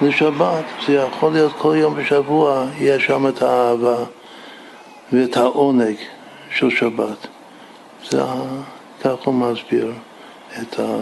[0.00, 0.64] לשבת.
[0.86, 3.96] זה יכול להיות כל יום בשבוע, יש שם את האהבה
[5.12, 5.96] ואת העונג
[6.50, 7.26] של שבת.
[8.10, 8.22] זה,
[9.02, 9.92] כך הוא מסביר
[10.62, 11.00] את ה...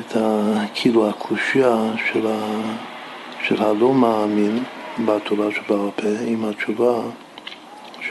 [0.00, 0.52] את ה...
[0.74, 1.76] כאילו הקושייה
[2.12, 2.60] של, ה...
[3.42, 4.64] של הלא מאמין
[5.06, 7.00] בתורה שבעל פה עם התשובה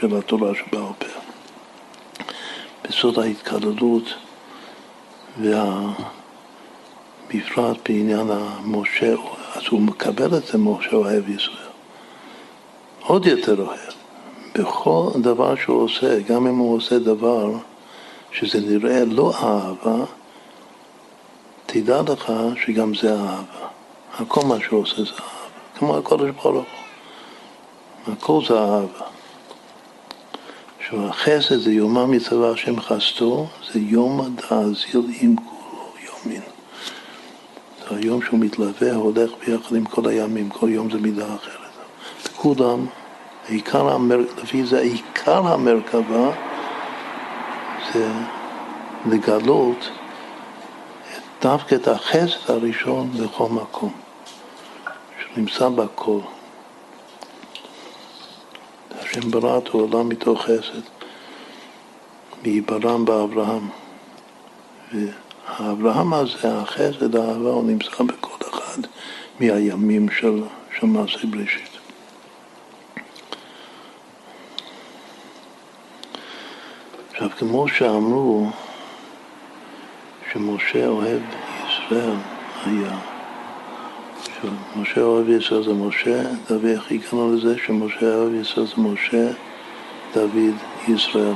[0.00, 1.06] של התורה שבעל פה.
[2.84, 4.14] בסוד ההתקללות
[7.28, 9.14] ובפרט בעניין המשה,
[9.54, 11.68] אז הוא מקבל את זה משה אוהב ישראל.
[13.00, 13.78] עוד יותר אוהב.
[14.54, 17.52] בכל דבר שהוא עושה, גם אם הוא עושה דבר
[18.32, 20.04] שזה נראה לא אהבה,
[21.66, 22.32] תדע לך
[22.64, 23.68] שגם זה אהבה.
[24.18, 25.48] הכל מה שהוא עושה זה אהבה.
[25.78, 26.66] כמו הקודש ברוך
[28.06, 28.12] הוא.
[28.12, 29.06] הכל זה אהבה.
[30.90, 36.42] שהחסד זה יומא מצווה השם חסדו, זה יום דאזיל עם כולו יומין.
[37.80, 41.58] זה היום שהוא מתלווה, הולך ביחד עם כל הימים, כל יום זה מידה אחרת.
[42.36, 42.86] כולם,
[43.48, 44.18] עיקר המר...
[44.42, 46.30] לפי זה עיקר המרכבה
[47.94, 48.08] זה
[49.10, 49.90] לגלות
[51.42, 53.92] דווקא את החסד הראשון בכל מקום,
[55.20, 56.20] שנמצא בכל.
[59.00, 60.80] השם ברא את העולם מתוך חסד,
[62.42, 63.68] ויברם באברהם.
[64.92, 68.82] והאברהם הזה, החסד, האהבה, הוא נמצא בכל אחד
[69.40, 70.42] מהימים של,
[70.78, 71.67] של מעשה בראשית.
[77.18, 78.50] עכשיו, כמו שאמרו
[80.32, 81.20] שמשה אוהב
[81.66, 82.16] ישראל
[82.64, 82.98] היה,
[84.42, 89.30] שמשה אוהב ישראל זה משה, דוד, איך הגענו לזה שמשה אוהב ישראל זה משה,
[90.14, 90.54] דוד,
[90.88, 91.34] ישראל.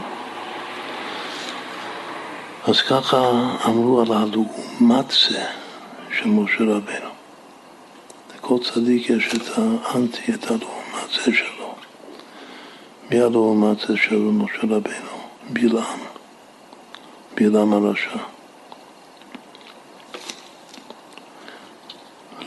[2.68, 3.18] אז ככה
[3.66, 5.44] אמרו על הלעומת זה
[6.18, 7.10] של משה רבנו.
[8.36, 11.74] לכל צדיק יש את האנטי, את הלעומת זה שלו.
[13.10, 15.11] מי הלעומת זה של משה רבנו?
[15.52, 15.98] בלעם,
[17.36, 18.16] בלעם הרשע.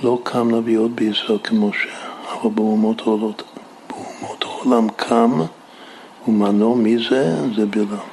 [0.04, 1.96] לא קם נביא עוד בישראל כמשה,
[2.32, 3.44] אבל באומות העולות,
[3.90, 5.32] באומות העולם קם
[6.28, 7.54] ומנו מי זה?
[7.56, 8.08] זה בלעם.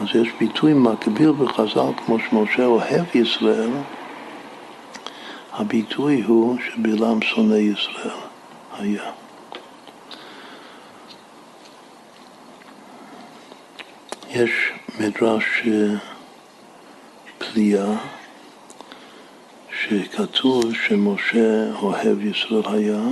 [0.00, 3.70] אז יש ביטוי מקביל בחז"ל כמו שמשה אוהב ישראל,
[5.52, 8.20] הביטוי הוא שבלעם שונא ישראל
[8.78, 9.19] היה.
[14.34, 15.96] יש מדרש אה,
[17.38, 17.96] פליאה
[19.82, 23.02] שכתוב שמשה אוהב ישראל היה,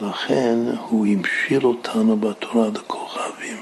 [0.00, 0.58] לכן
[0.88, 3.56] הוא המשיל אותנו בתורה לכוכבים.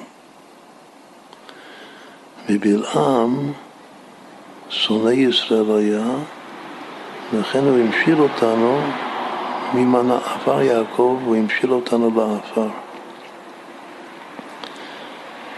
[2.48, 3.52] ובלעם
[4.70, 6.06] שונא ישראל היה,
[7.32, 8.80] לכן הוא המשיל אותנו
[9.74, 12.85] ממנה עפר יעקב, הוא המשיל אותנו לעפר.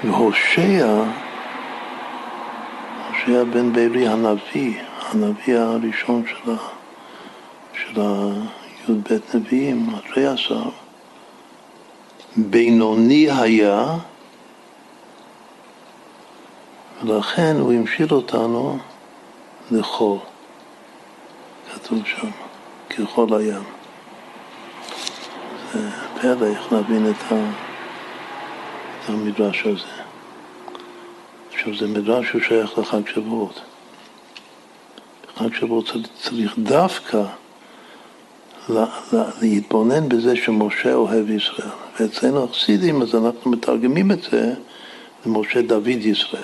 [0.05, 1.05] והושע,
[3.09, 6.23] הושע בן ברי הנביא, הנביא הראשון
[7.75, 10.63] של הי"ב נביאים, אחרי עשר,
[12.37, 13.97] בינוני היה,
[17.05, 18.79] ולכן הוא המשיל אותנו
[19.71, 20.19] לחול,
[21.75, 22.31] כתוב שם,
[22.91, 23.63] כחול הים.
[25.73, 27.68] זה פלא איך להבין את ה...
[29.09, 30.03] המדרש הזה.
[31.53, 33.61] עכשיו זה מדרש שהוא שייך לחג שבועות.
[35.35, 37.23] בחג שבועות צריך דווקא
[39.43, 41.69] להתבונן בזה שמשה אוהב ישראל.
[42.01, 44.55] ואצלנו החסידים, אז אנחנו מתרגמים את זה
[45.27, 46.43] ומשה דוד ישראל.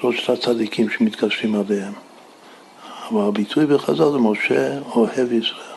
[0.00, 1.92] שלושת הצדיקים שמתקשרים עליהם.
[3.10, 5.76] אבל הביטוי בחז"ל זה משה אוהב ישראל.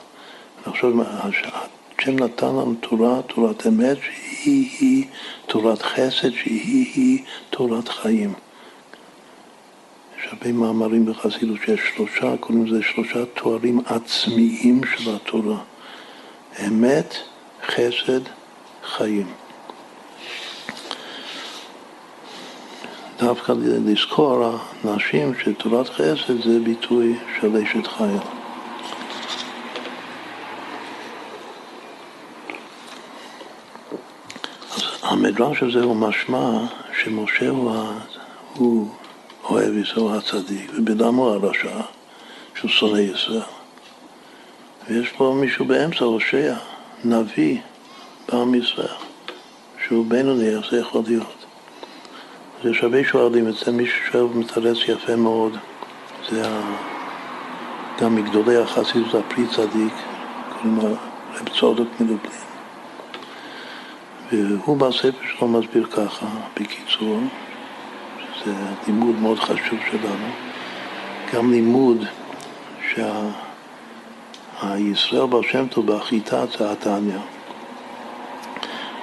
[0.65, 0.91] עכשיו,
[1.99, 3.97] השם נתן לנו תורה, תורת אמת,
[4.43, 5.05] שהיא-היא
[5.45, 8.33] תורת חסד, שהיא-היא תורת חיים.
[10.19, 15.57] יש הרבה מאמרים בחסידות שיש שלושה, קוראים לזה שלושה תוארים עצמיים של התורה.
[16.67, 17.15] אמת,
[17.67, 18.21] חסד,
[18.83, 19.27] חיים.
[23.19, 23.53] דווקא
[23.85, 28.38] לזכור הנשים שתורת חסד זה ביטוי של אשת חייל.
[35.10, 36.49] המדרש הזה הוא משמע
[37.03, 37.88] שמשה הוא,
[38.53, 38.88] הוא
[39.44, 40.72] אוהב ישראל הצדיק,
[41.15, 41.80] הוא הרשע,
[42.56, 43.41] שהוא שונא ישראל.
[44.88, 46.56] ויש פה מישהו באמצע, הושע,
[47.03, 47.57] נביא
[48.27, 48.88] בעם ישראל,
[49.88, 51.45] שהוא בינוני, איך זה יכול להיות?
[52.61, 55.57] אז יש הרבה שואלים זה, מישהו שואל ומתרץ יפה מאוד,
[56.30, 56.44] זה
[58.02, 59.94] גם מגדולי החסידות הפרי צדיק,
[60.65, 60.95] לו
[61.34, 62.48] רב צודק מלובלין.
[64.31, 66.26] והוא בספר שלו מסביר ככה,
[66.60, 67.19] בקיצור,
[68.35, 68.53] שזה
[68.88, 70.27] לימוד מאוד חשוב שלנו,
[71.34, 72.06] גם לימוד
[74.61, 77.18] שהישראל בר שם טוב בחיטה זה התניא.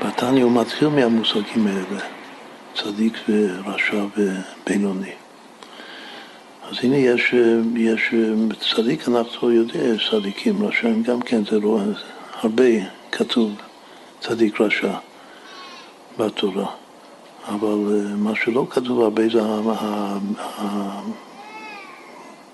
[0.04, 2.00] בתניא הוא מתחיל מהמושגים האלה,
[2.74, 5.12] צדיק ורשע ובינוני.
[6.70, 7.34] אז הנה יש,
[7.76, 8.14] יש
[8.74, 11.78] צדיק, אנחנו יודעים, יש צדיקים, רשעים גם כן, זה לא,
[12.42, 12.64] הרבה
[13.12, 13.54] כתוב
[14.20, 14.92] צדיק רשע
[16.18, 16.66] בתורה.
[17.48, 19.40] אבל אה, מה שלא כתוב הרבה זה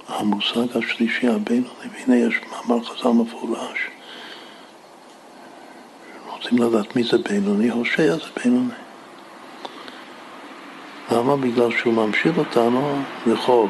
[0.08, 3.88] המושג השלישי, הבינוני, והנה יש מאמר חז"ל מפורש.
[6.32, 8.74] רוצים לדעת מי זה בינוני, הושע זה בינוני.
[11.12, 11.36] למה?
[11.36, 13.68] בגלל שהוא ממשיל אותנו לחול.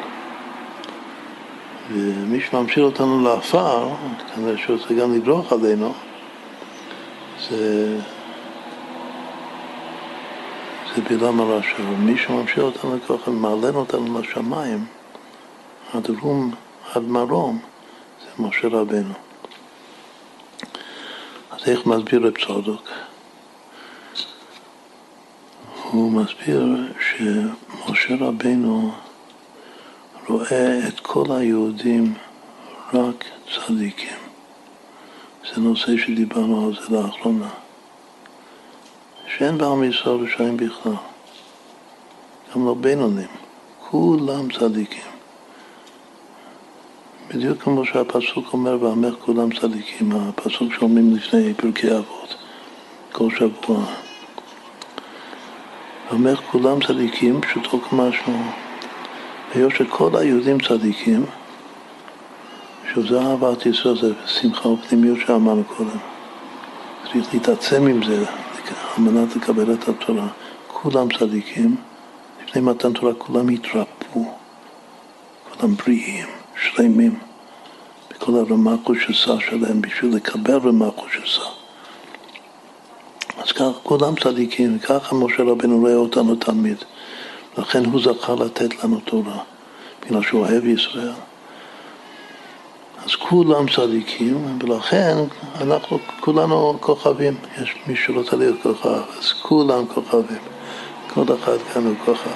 [1.91, 3.89] ומי שממשיל אותנו לעפר,
[4.35, 5.93] כנראה שהוא רוצה גם לדרוך עלינו,
[7.51, 7.97] זה
[10.97, 14.87] זה בלעם הרשע, ומי שממשיך אותנו ככה, מעלן אותנו לשמיים,
[15.93, 16.55] עד רום,
[16.93, 17.59] עד מרום,
[18.21, 19.15] זה משה רבנו.
[21.51, 22.91] אז איך מסביר רב צודק?
[25.91, 28.93] הוא מסביר שמשה רבנו
[30.29, 32.15] רואה את כל היהודים
[32.95, 33.25] רק
[33.55, 34.19] צדיקים.
[35.55, 37.62] זה נושא שדיברנו על זה לאחרונה.
[39.39, 40.93] שאין בעם ישראל רשעים בכלל,
[42.55, 43.29] גם לא בינונים,
[43.91, 45.13] כולם צדיקים.
[47.29, 52.35] בדיוק כמו שהפסוק אומר, ועמך כולם צדיקים, הפסוק שאומרים לפני פרקי אבות,
[53.13, 53.85] כל שבוע.
[56.11, 58.43] ועמך כולם צדיקים, פשוטו כמשמעו.
[59.55, 61.27] היות שכל היהודים צדיקים,
[62.95, 65.99] שזה אהבת ישראל, זה שמחה ופנימיות שאמרנו קודם.
[67.13, 68.25] צריך להתעצם עם זה,
[68.71, 70.29] על מנת לקבל את התורה.
[70.67, 71.77] כולם צדיקים,
[72.45, 74.35] לפני מתן תורה כולם התרפאו,
[75.51, 76.27] כולם בריאים,
[76.63, 77.19] שלמים,
[78.11, 81.43] בכל הרמה קושסה שלהם בשביל לקבל רמה קושסה.
[83.39, 86.77] אז ככה כולם צדיקים, ככה משה רבנו רואה אותנו תלמיד.
[87.59, 89.39] לכן הוא זכה לתת לנו תורה,
[90.05, 91.13] בגלל שהוא אוהב ישראל.
[93.05, 95.17] אז כולם צדיקים, ולכן
[95.61, 97.35] אנחנו כולנו כוכבים.
[97.63, 100.39] יש מי שרוצה להיות כוכב, אז כולם כוכבים.
[101.15, 102.31] כל אחד כאן הוא כוכב.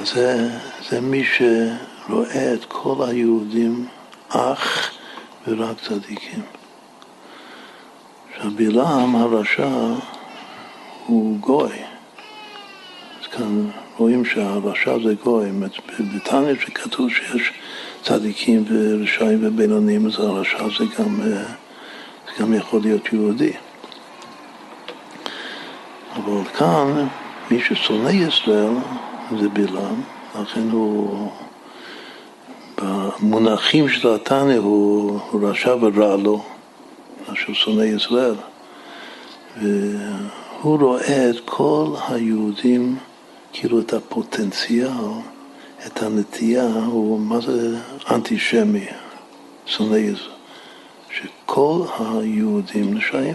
[0.00, 0.48] אז זה,
[0.88, 3.86] זה מי שרואה את כל היהודים
[4.28, 4.90] אך
[5.46, 6.42] ורק צדיקים.
[8.32, 9.68] עכשיו בלעם הרשע
[11.06, 11.72] הוא גוי.
[13.20, 15.50] אז כאן רואים שהרשע זה גוי.
[16.14, 17.52] בתניא שכתוב שיש
[18.02, 21.42] צדיקים ורשעים ובינונים, אז הרשע זה גם, אה,
[22.26, 23.52] זה גם יכול להיות יהודי.
[26.16, 27.06] אבל כאן,
[27.50, 28.72] מי ששונא ישראל
[29.40, 30.02] זה בלעם,
[30.40, 31.30] לכן הוא,
[32.78, 36.44] במונחים של התניא הוא, הוא רשע ורע לו,
[37.34, 38.34] שהוא שונא ישראל.
[39.56, 42.96] והוא רואה את כל היהודים,
[43.52, 44.88] כאילו את הפוטנציאל
[45.92, 47.76] את הנטייה הוא מה זה
[48.10, 48.86] אנטישמי,
[49.66, 50.30] שונא יזו,
[51.10, 53.34] שכל היהודים נשאים.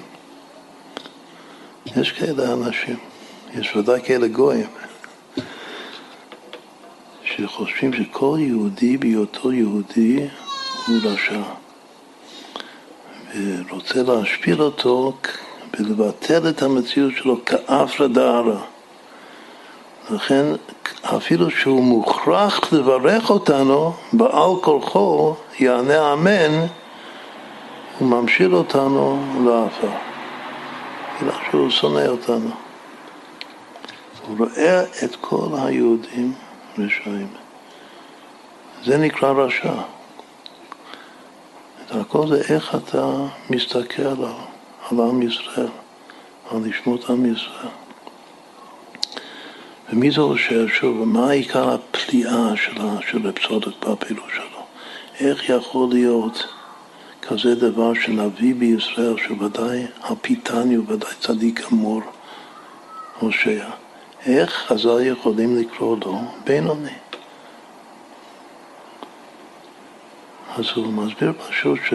[1.95, 2.97] יש כאלה אנשים,
[3.55, 4.67] יש ודאי כאלה גויים,
[7.23, 10.27] שחושבים שכל יהודי בהיותו יהודי
[10.87, 11.41] הוא רשע,
[13.35, 15.17] ורוצה להשפיל אותו
[15.79, 18.72] ולבטל את המציאות שלו כאפרא דארא.
[20.09, 20.45] לכן
[21.01, 26.65] אפילו שהוא מוכרח לברך אותנו, בעל כורחו יענה אמן,
[27.99, 29.89] הוא ממשיל אותנו לעפר.
[31.21, 32.49] בגלל שהוא שונא אותנו.
[34.27, 36.33] הוא רואה את כל היהודים
[36.77, 37.27] רשעים.
[38.83, 39.73] זה נקרא רשע.
[41.85, 43.11] את הכל זה איך אתה
[43.49, 44.25] מסתכל על,
[44.91, 45.67] על עם ישראל,
[46.51, 47.82] על לשמות עם ישראל.
[49.95, 54.65] ומי זה אושר שוב, ומה עיקר הפליאה של רב צודק בפעילות שלו?
[55.19, 56.47] איך יכול להיות
[57.21, 62.01] כזה דבר שנביא בישראל, שוודאי הפיתני הוא ודאי צדיק אמור,
[63.19, 63.65] הושע,
[64.25, 66.97] איך חז"ל יכולים לקרוא לו בינוני?
[70.57, 71.93] אז הוא מסביר פשוט ש,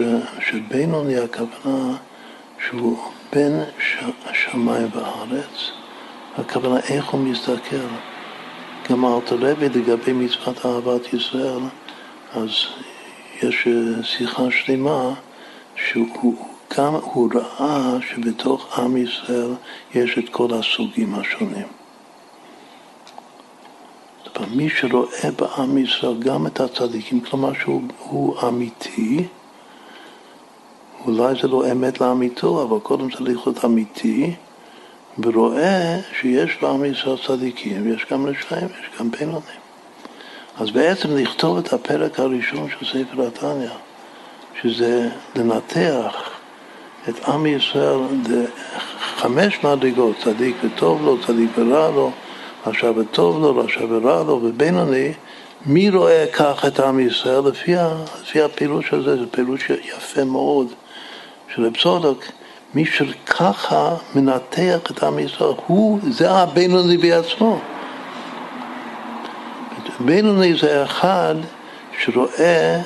[0.49, 1.97] שבינוני הכוונה
[2.69, 2.99] שהוא
[3.33, 3.63] בין
[4.25, 5.71] השמיים והארץ,
[6.37, 7.87] הכוונה איך הוא מסתכל.
[8.89, 11.59] גם אלתר רבי לגבי מצוות אהבת ישראל,
[12.33, 12.49] אז
[13.43, 13.67] יש
[14.03, 15.13] שיחה שלמה
[15.75, 16.35] שהוא
[16.77, 19.51] גם הוא ראה שבתוך עם ישראל
[19.93, 21.67] יש את כל הסוגים השונים.
[24.55, 29.27] מי שרואה בעם ישראל גם את הצדיקים, כלומר שהוא אמיתי,
[31.05, 34.35] אולי זה לא אמת לאמיתו, אבל קודם צריך להיות אמיתי,
[35.23, 36.57] ורואה שיש
[36.91, 39.59] ישראל צדיקים, יש גם רשעים, יש גם בינונים.
[40.59, 43.69] אז בעצם לכתוב את הפרק הראשון של ספר התניא,
[44.61, 46.29] שזה לנתח
[47.09, 52.11] את עם ישראל לחמש מדרגות, צדיק וטוב לו, צדיק ורע לו,
[52.67, 55.13] רשע וטוב לו, רשע ורע לו, ובינוני,
[55.65, 57.41] מי רואה כך את עם ישראל?
[57.47, 57.73] לפי,
[58.21, 60.67] לפי הפירוש הזה, זה פירוש יפה מאוד
[61.55, 62.25] של צודק,
[62.73, 67.59] מי שככה מנתח את עם ישראל, הוא, זה הבינוני בעצמו.
[69.99, 71.35] בינוני זה אחד
[71.99, 72.81] שרואה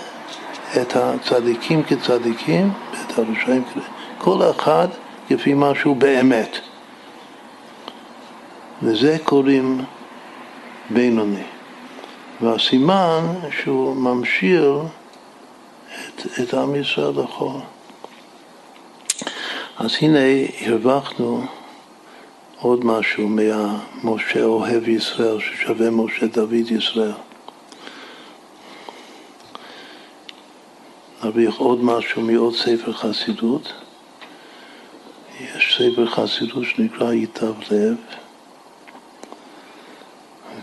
[0.82, 3.78] את הצדיקים כצדיקים ואת הרשעים כ...
[4.18, 4.88] כל אחד
[5.30, 6.58] כפי מה שהוא באמת.
[8.82, 9.86] לזה קוראים
[10.90, 11.44] בינוני.
[12.42, 13.26] והסימן
[13.62, 14.82] שהוא ממשיר
[16.16, 17.60] את, את עם ישראל לכל.
[19.78, 20.20] אז הנה
[20.62, 21.46] הרווחנו
[22.60, 27.12] עוד משהו מהמשה אוהב ישראל, ששווה משה דוד ישראל.
[31.24, 33.74] נרוויח עוד משהו מעוד ספר חסידות.
[35.40, 37.96] יש ספר חסידות שנקרא ייטב לב,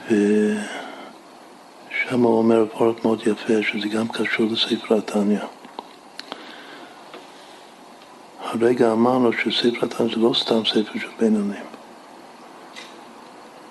[0.07, 5.41] ושם הוא אומר פרק מאוד יפה, שזה גם קשור לספר התניא.
[8.53, 11.63] הרגע אמרנו שספר התניא זה לא סתם ספר של בינונים.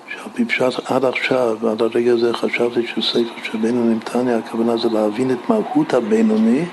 [0.10, 5.32] שעל פשט עד עכשיו, עד הרגע הזה חשבתי שספר של בינונים תניא, הכוונה זה להבין
[5.32, 6.66] את מהות הבינוני,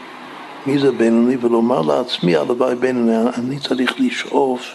[0.66, 4.74] מי זה בינוני, ולומר לעצמי הלוואי בינוני, אני צריך לשאוף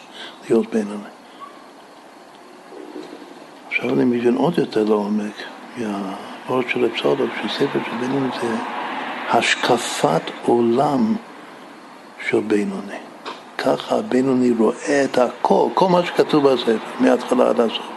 [0.49, 1.09] להיות בינוני.
[3.67, 5.33] עכשיו אני מבין עוד יותר לעומק
[5.77, 8.55] מהאור של אפסודוק, שספר של בינוני זה
[9.29, 11.15] השקפת עולם
[12.29, 13.10] של בינוני.
[13.63, 17.91] ככה הבינוני רואה את הכל, כל מה שכתוב בספר, מההתחלה עד הסוף.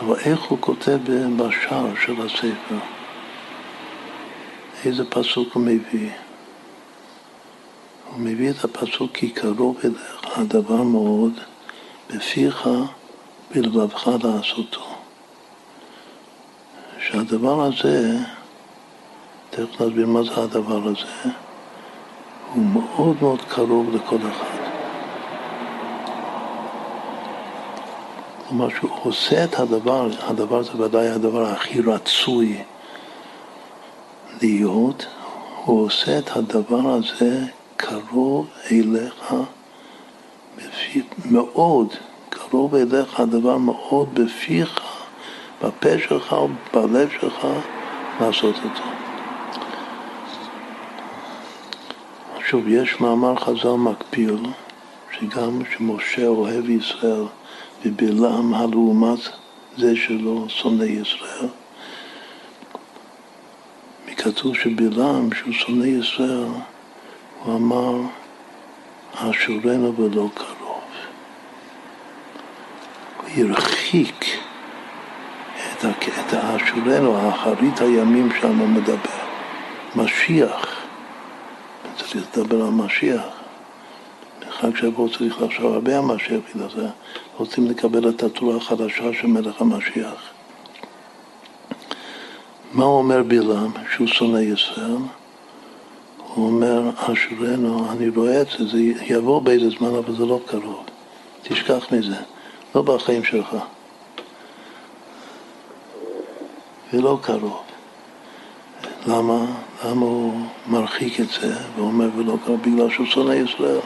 [0.00, 0.98] אבל איך הוא כותב
[1.36, 2.78] בשער של הספר?
[4.84, 6.10] איזה פסוק הוא מביא?
[8.10, 11.32] הוא מביא את הפסוק כי קרוב אליך הדבר מאוד
[12.10, 12.68] בפיך
[13.54, 14.86] בלבבך לעשותו.
[16.98, 18.18] שהדבר הזה,
[19.56, 21.30] תכף נסביר מה זה הדבר הזה,
[22.54, 24.56] הוא מאוד מאוד קרוב לכל אחד.
[28.48, 32.62] כלומר שהוא עושה את הדבר, הדבר זה ודאי הדבר הכי רצוי
[34.42, 35.06] להיות,
[35.64, 37.44] הוא עושה את הדבר הזה
[37.76, 39.34] קרוב אליך
[41.30, 41.88] מאוד,
[42.28, 44.80] קרוב אליך הדבר מאוד בפיך,
[45.62, 46.36] בפה שלך,
[46.74, 47.46] בלב שלך,
[48.20, 48.95] לעשות אותו.
[52.48, 54.38] שוב, יש מאמר חז"ל מקביל,
[55.12, 57.24] שגם שמשה אוהב ישראל
[57.84, 59.18] ובלעם הלעומת
[59.76, 61.48] זה שלו שונא ישראל.
[64.08, 66.48] מכתוב שבלעם, שהוא שונא ישראל,
[67.44, 67.94] הוא אמר,
[69.14, 70.80] אשורנו ולא קרוב.
[73.16, 74.24] הוא הרחיק
[75.78, 79.26] את האשורנו, האחרית הימים שם מדבר.
[79.96, 80.85] משיח,
[81.96, 83.22] צריך לדבר על משיח.
[84.50, 86.86] חג שבוע צריך לחשוב הרבה על משיח, בגלל זה
[87.36, 90.30] רוצים לקבל את התורה החדשה של מלך המשיח.
[92.72, 94.96] מה אומר בלעם שהוא שונא ישראל?
[96.34, 100.84] הוא אומר, אשרנו, אני רואה את זה, זה יבוא באיזה זמן, אבל זה לא קרוב.
[101.42, 102.16] תשכח מזה,
[102.74, 103.56] לא בחיים שלך.
[106.92, 107.62] ולא קרוב.
[109.06, 109.46] למה?
[109.84, 112.62] למה הוא מרחיק את זה ואומר ולא קרוב?
[112.62, 113.80] בגלל שהוא שונא ישראל.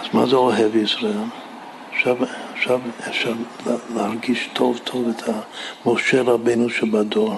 [0.00, 1.24] אז מה זה אוהב ישראל?
[1.92, 2.16] עכשיו,
[2.48, 3.32] עכשיו אפשר
[3.94, 5.22] להרגיש טוב טוב את
[5.86, 7.34] המשה רבנו שבדור.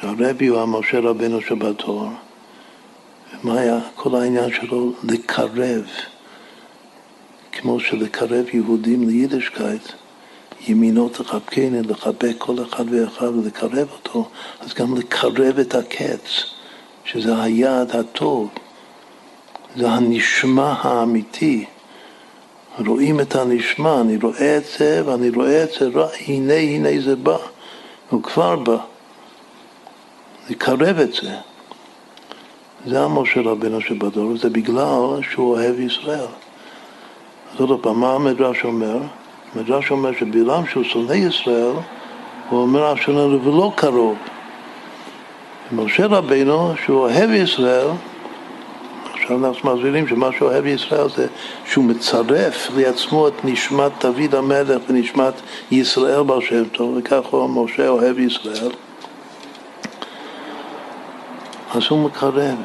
[0.00, 2.08] שהרבי הוא המשה רבנו שבדור.
[3.42, 4.92] מה היה כל העניין שלו?
[5.02, 5.84] לקרב,
[7.52, 9.82] כמו שלקרב יהודים ליידישקייט,
[10.68, 14.28] ימינו תחבקני, לחבק כל אחד ואחד ולקרב אותו,
[14.60, 16.44] אז גם לקרב את הקץ,
[17.04, 18.48] שזה היעד הטוב,
[19.76, 21.64] זה הנשמע האמיתי.
[22.86, 25.88] רואים את הנשמע, אני רואה את זה ואני רואה את זה,
[26.26, 27.36] הנה הנה זה בא,
[28.10, 28.76] הוא כבר בא.
[30.50, 31.34] לקרב את זה.
[32.86, 36.26] זה המשה רבנו שבדור, וזה בגלל שהוא אוהב ישראל.
[37.58, 38.98] עוד פעם, מה המדרש אומר?
[39.54, 41.72] המדרש אומר שבלעם שהוא שונא ישראל,
[42.48, 44.16] הוא אומר אשרנו ולא קרוב.
[45.72, 47.86] משה רבנו, שהוא אוהב ישראל,
[49.14, 51.26] עכשיו אנחנו מסבירים שמה שאוהב ישראל זה
[51.66, 55.34] שהוא מצרף לעצמו את נשמת דוד המלך ונשמת
[55.70, 58.70] ישראל בר שם טוב, וכך הוא משה אוהב ישראל.
[61.74, 62.56] אז הוא מקרב,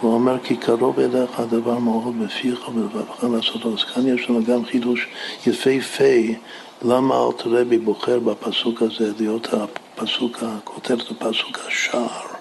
[0.00, 3.72] הוא אומר כי קרוב אליך הדבר מאוד בפיך ולבבך לעשותו.
[3.72, 5.08] אז כאן יש לנו גם חידוש
[5.46, 6.34] יפהפה
[6.82, 12.34] למה אלתר רבי בוחר בפסוק הזה להיות הפסוק, הכותרת הפסוק השער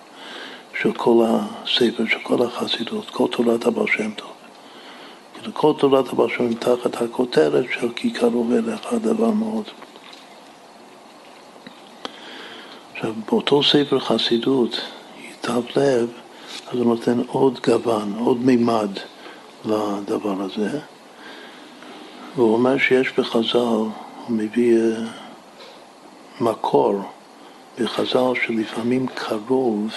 [0.81, 4.31] של כל הספר, של כל החסידות, כל תורת הבעל שם טוב.
[5.33, 9.65] כאילו כל תורת הבעל שם תחת הכותרת של כי קרוב אליך הדבר מאוד.
[12.93, 14.81] עכשיו, באותו ספר חסידות
[15.41, 16.09] תו לב,
[16.73, 18.89] אז הוא נותן עוד גוון, עוד מימד
[19.65, 20.79] לדבר הזה.
[22.35, 23.91] והוא אומר שיש בחז"ל, הוא
[24.29, 25.05] מביא אה,
[26.41, 27.01] מקור
[27.79, 29.91] בחז"ל שלפעמים קרוב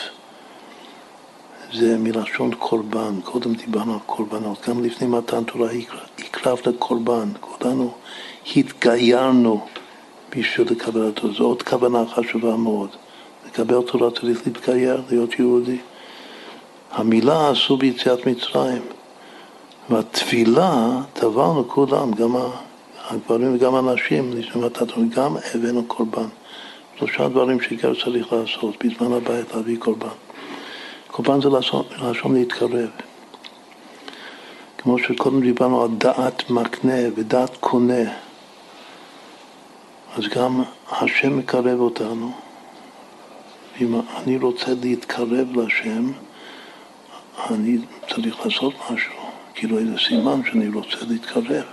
[1.72, 3.20] זה מלשון קורבן.
[3.24, 5.68] קודם דיברנו על קורבנות, גם לפני מתן תורה
[6.18, 7.28] הקרב לקורבן.
[7.40, 7.94] כולנו
[8.56, 9.66] התגיירנו
[10.36, 11.32] בשביל לקבל אותו.
[11.32, 12.90] זו עוד כוונה חשובה מאוד.
[13.46, 15.78] לקבל תורה צריך להתגייר, להיות יהודי.
[16.92, 18.82] המילה עשו ביציאת מצרים.
[19.90, 22.36] והתפילה, טבענו כולם, גם
[23.08, 26.28] הגברים וגם הנשים, לשמות התורה, גם הבאנו קורבן.
[26.98, 30.08] שלושה דברים שגר צריך לעשות בזמן הבית, להביא קורבן.
[31.06, 31.48] קורבן זה
[32.10, 32.90] לשון להתקרב.
[34.78, 38.10] כמו שקודם דיברנו על דעת מקנה ודעת קונה,
[40.16, 42.32] אז גם השם מקרב אותנו.
[43.80, 46.12] אם אני רוצה להתקרב לשם,
[47.50, 47.78] אני
[48.14, 49.12] צריך לעשות משהו,
[49.54, 51.64] כאילו איזה סימן שאני רוצה להתקרב.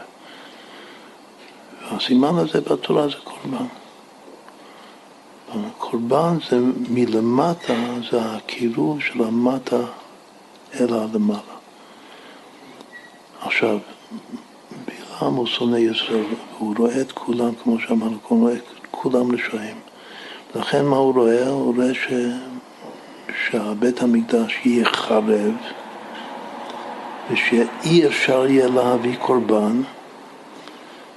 [1.91, 3.65] והסימן הזה בתורה זה קורבן.
[5.77, 6.59] קורבן זה
[6.89, 7.73] מלמטה,
[8.11, 9.81] זה הקירוב של המטה
[10.79, 11.39] אל הלמעלה.
[13.41, 13.77] עכשיו,
[14.85, 16.25] בלעם הוא שונא ישראל,
[16.57, 19.79] הוא רואה את כולם, כמו שאמרנו, הוא רואה את כולם רשעים.
[20.55, 21.49] לכן מה הוא רואה?
[21.49, 22.07] הוא רואה ש...
[23.49, 25.53] שהבית המקדש יהיה חרב
[27.31, 29.81] ושאי אפשר יהיה להביא קורבן.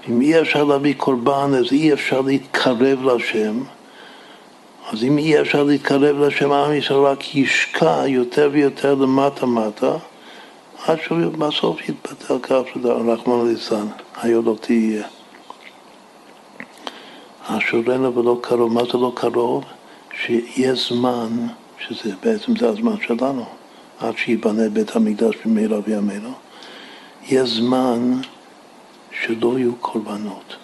[0.08, 3.62] אם אי אפשר להביא קורבן אז אי אפשר להתקרב להשם.
[4.92, 9.96] אז אם אי אפשר להתקרב להשם, עם ישראל רק ישקע יותר ויותר למטה מטה,
[10.86, 13.86] עד שהוא בסוף יתפתח כך שזה רחמנא ליצלן,
[14.22, 15.04] היה לא תהיה.
[17.46, 18.72] אשורנו ולא קרוב.
[18.72, 19.64] מה זה לא קרוב?
[20.22, 21.46] שיש זמן,
[21.78, 23.46] שזה בעצם זה הזמן שלנו,
[24.00, 26.32] עד שייבנה בית המקדש במהרה בימינו,
[27.28, 28.20] יש זמן
[29.22, 30.56] שלא יהיו קורבנות.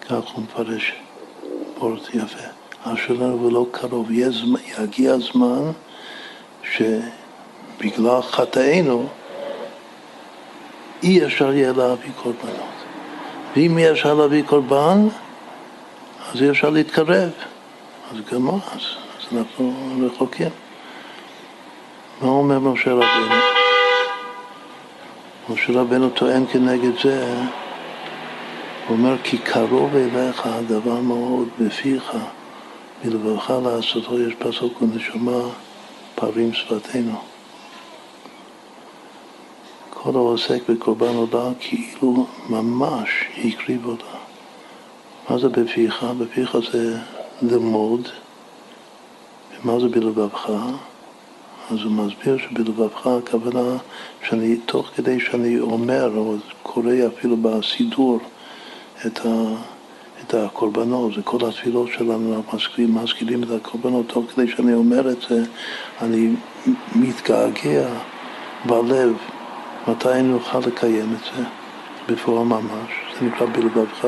[0.00, 0.92] כך הוא מפרש
[1.78, 2.48] פורט יפה.
[2.84, 4.10] אשורנו ולא קרוב.
[4.10, 5.72] יגיע הזמן
[6.62, 9.08] שבגלל חטאינו
[11.02, 12.76] אי אפשר יהיה להביא קורבנות.
[13.56, 15.08] ואם אי אפשר להביא קורבן,
[16.32, 17.30] אז אי אפשר להתקרב.
[18.10, 19.74] אז גם אז, אז אנחנו
[20.06, 20.50] רחוקים.
[22.22, 23.34] מה אומר משה רבינו?
[25.48, 27.34] משה רבינו טוען כנגד זה,
[28.86, 32.12] הוא אומר כי קרוב אליך הדבר מאוד בפיך,
[33.04, 35.40] מלבבך לעשותו יש פסוק ונשמה
[36.14, 37.18] פרים שפתנו.
[39.90, 43.08] כל העוסק בקורבן עולה כאילו ממש
[43.44, 44.04] הקריב אותה.
[45.30, 46.06] מה זה בפיך?
[46.18, 46.98] בפיך זה
[47.42, 48.08] ללמוד,
[49.64, 50.50] ומה זה בלבבך?
[51.70, 53.76] אז הוא מסביר שבלבבך הכוונה
[54.28, 58.18] שאני, תוך כדי שאני אומר, או קורא אפילו בסידור
[59.06, 59.28] את, ה,
[60.20, 62.58] את הקורבנות, זה כל התפילות שלנו, אנחנו
[62.88, 65.42] מזכירים את הקורבנות, תוך כדי שאני אומר את זה,
[66.02, 66.34] אני
[66.94, 67.88] מתגעגע
[68.64, 69.16] בלב
[69.88, 71.44] מתי נוכל לקיים את זה
[72.08, 72.90] בפועל ממש,
[73.20, 74.06] זה נקרא בלבבך.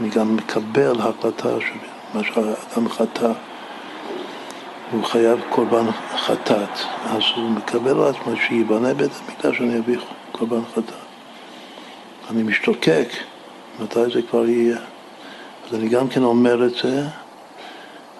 [0.00, 1.60] אני גם מקבל החלטה
[2.12, 3.32] שמה שהאדם חטא
[4.90, 5.84] הוא חייב קורבן
[6.16, 9.96] חטאת, אז הוא מקבל על עצמו שייבנה בית המקדש שאני אביא
[10.32, 10.94] קורבן חטאת.
[12.30, 13.08] אני משתוקק,
[13.80, 14.78] מתי זה כבר יהיה.
[15.68, 17.04] אז אני גם כן אומר את זה,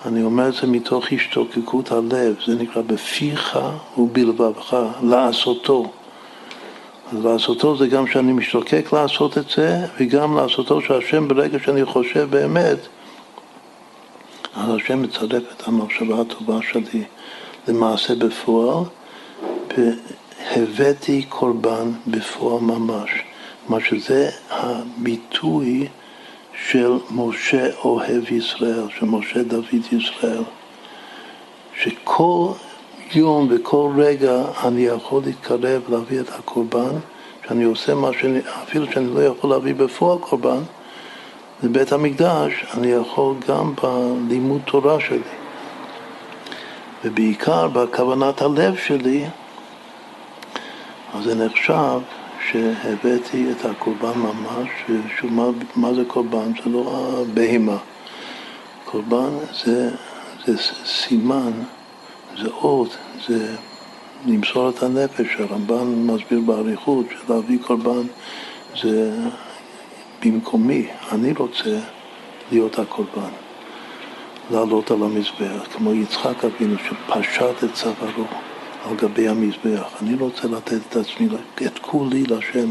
[0.07, 3.59] אני אומר את זה מתוך השתוקקות הלב, זה נקרא בפיך
[3.99, 5.91] ובלבבך, לעשותו.
[7.13, 12.31] אז לעשותו זה גם שאני משתוקק לעשות את זה, וגם לעשותו שהשם ברגע שאני חושב
[12.31, 12.79] באמת,
[14.55, 17.05] אז השם מצרף את המחשבה הטובה שלי
[17.69, 18.85] למעשה בפועל,
[19.77, 23.11] והבאתי קורבן בפועל ממש.
[23.67, 25.89] כלומר שזה הביטוי
[26.69, 30.43] של משה אוהב ישראל, של משה דוד ישראל,
[31.83, 32.47] שכל
[33.15, 36.99] יום וכל רגע אני יכול להתקרב להביא את הקורבן,
[37.49, 40.63] שאני עושה מה שאני, אפילו שאני לא יכול להביא בפועל קורבן,
[41.63, 45.19] לבית המקדש, אני יכול גם בלימוד תורה שלי.
[47.05, 49.27] ובעיקר בכוונת הלב שלי,
[51.15, 52.01] אז זה נחשב
[52.51, 54.69] שהבאתי את הקורבן ממש,
[55.19, 55.45] שוב, מה,
[55.77, 56.53] מה זה קורבן?
[56.65, 57.77] זה לא הבהמה.
[58.85, 59.31] קורבן
[59.65, 59.91] זה,
[60.47, 60.57] זה
[60.87, 61.53] סימן,
[62.39, 62.97] זה אות,
[63.29, 63.57] זה
[64.27, 65.37] למסור את הנפש.
[65.39, 68.03] הרמב"ן מסביר באריכות שלהביא קורבן
[68.83, 69.13] זה
[70.25, 71.79] במקומי, אני רוצה
[72.53, 73.31] להיות הקורבן,
[74.51, 78.25] לעלות על המזבח, כמו יצחק אבינו שפשט את צווארו
[78.85, 80.03] על גבי המזבח.
[80.03, 81.29] אני רוצה לתת את עצמי,
[81.67, 82.71] את כולי לשם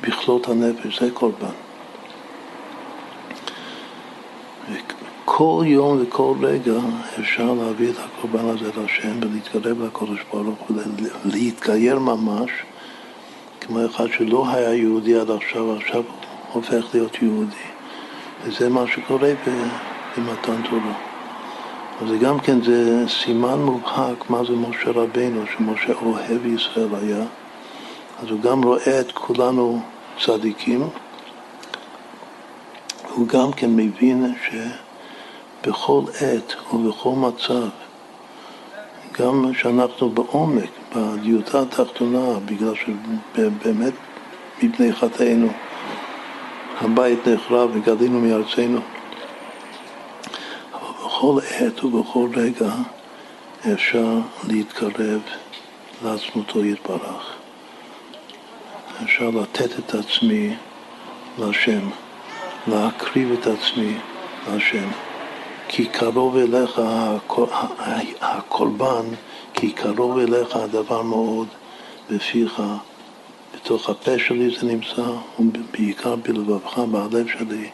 [0.00, 1.46] בכלות הנפש, זה קורבן.
[5.24, 6.72] כל יום וכל רגע
[7.20, 10.76] אפשר להביא את הקורבן הזה לשם ולהתקרב לקודש ברוך הוא,
[11.24, 12.50] להתגייר ממש,
[13.60, 16.02] כמו אחד שלא היה יהודי עד עכשיו, עכשיו
[16.58, 17.66] הופך להיות יהודי.
[18.44, 19.32] וזה מה שקורה
[20.16, 20.94] במתן תורה.
[22.02, 27.24] אז גם כן, זה סימן מובהק מה זה משה רבינו, שמשה אוהב ישראל היה.
[28.22, 29.80] אז הוא גם רואה את כולנו
[30.24, 30.88] צדיקים,
[33.14, 37.68] הוא גם כן מבין שבכל עת ובכל מצב,
[39.12, 43.92] גם שאנחנו בעומק, בדיוטה התחתונה, בגלל שבאמת
[44.62, 45.48] מפני חטאינו,
[46.80, 48.80] הבית נחרב וגלינו מארצנו.
[50.72, 52.72] אבל בכל עת ובכל רגע
[53.72, 54.18] אפשר
[54.48, 55.20] להתקרב
[56.04, 57.36] לעצמותו יתברך.
[59.04, 60.54] אפשר לתת את עצמי
[61.38, 61.88] להשם,
[62.68, 63.94] להקריב את עצמי
[64.48, 64.88] להשם.
[65.68, 66.80] כי קרוב אליך
[68.20, 69.04] הקורבן,
[69.54, 71.46] כי קרוב אליך הדבר מאוד
[72.10, 72.62] בפיך
[73.64, 75.02] בתוך הפה שלי זה נמצא,
[75.38, 77.70] ובעיקר בלבבך, בלב שלי,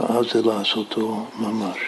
[0.00, 1.78] ואז זה לעשותו ממש.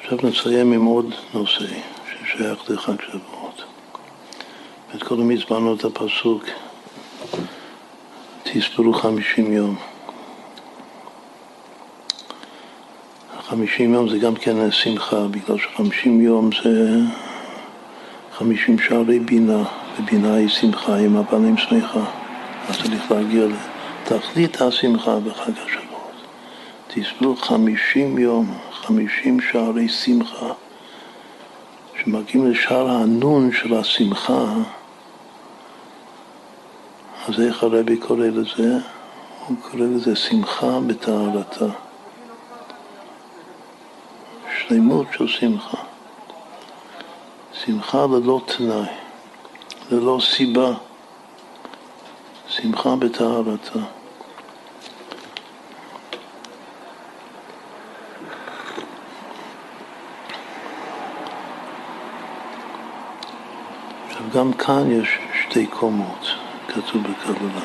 [0.00, 1.66] עכשיו נסיים עם עוד נושא
[2.06, 3.64] ששייך לחג שבועות.
[5.08, 6.44] קודם הזמנו את הפסוק
[8.44, 9.76] תספרו חמישים יום.
[13.48, 16.98] חמישים יום זה גם כן שמחה, בגלל שחמישים יום זה
[18.32, 19.62] חמישים שערי בינה,
[20.00, 22.04] ובינה היא שמחה, עם הבנים שמחה.
[22.68, 26.12] אז צריך להגיע לתכלית השמחה בחג השבועות.
[26.88, 30.52] תספרו חמישים יום, חמישים שערי שמחה,
[32.02, 34.44] שמגיעים לשער הנון של השמחה,
[37.28, 38.78] אז איך הרבי קורא לזה?
[39.46, 41.66] הוא קורא לזה שמחה בטהרתה.
[44.58, 45.78] שלמות של שמחה.
[47.52, 48.86] שמחה ללא תנאי,
[49.90, 50.72] ללא סיבה.
[52.48, 53.78] שמחה בטהרתה.
[64.34, 66.43] גם כאן יש שתי קומות.
[66.74, 67.60] כתוב בקבלה.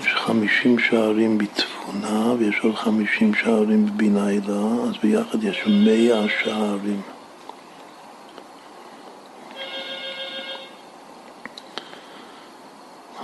[0.00, 7.00] יש חמישים שערים בתבונה ויש עוד חמישים שערים בבינה הילה, אז ביחד יש מאה שערים.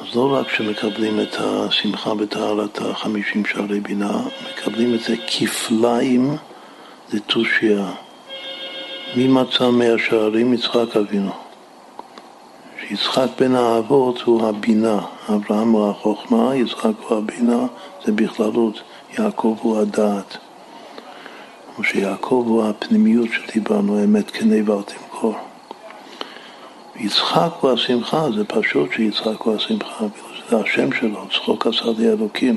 [0.01, 6.37] אז לא רק שמקבלים את השמחה בטהרת החמישים שערי בינה, מקבלים את זה כפליים
[7.12, 7.91] לתושייה.
[9.16, 10.55] מי מצא מאה שערים?
[10.55, 11.50] יצחק אבינו.
[12.91, 17.67] שיצחק בין האבות הוא הבינה, אברהם הוא החוכמה, יצחק הוא הבינה,
[18.05, 18.83] זה בכללות,
[19.19, 20.37] יעקב הוא הדעת.
[21.75, 25.35] כמו שיעקב הוא הפנימיות שדיברנו, אמת כנה ואל תמכור.
[26.97, 30.05] יצחק הוא השמחה, זה פשוט שיצחק הוא השמחה,
[30.51, 32.57] זה השם שלו, צחוק עשה לי אלוקים.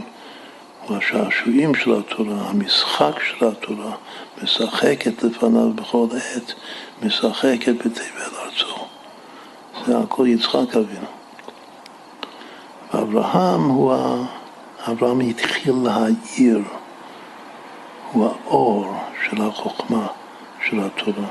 [0.88, 3.95] הוא השעשועים של התורה, המשחק של התורה,
[4.43, 6.53] משחקת לפניו בכל עת,
[7.03, 8.43] משחקת בתבל.
[9.88, 11.07] זה הכל יצחק אבינו.
[12.93, 14.26] ואברהם הוא, ה...
[14.91, 16.61] אברהם התחיל להאיר,
[18.11, 18.93] הוא האור
[19.26, 20.07] של החוכמה
[20.65, 21.27] של התורה.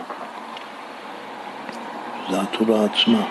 [2.31, 3.27] זה התורה עצמה.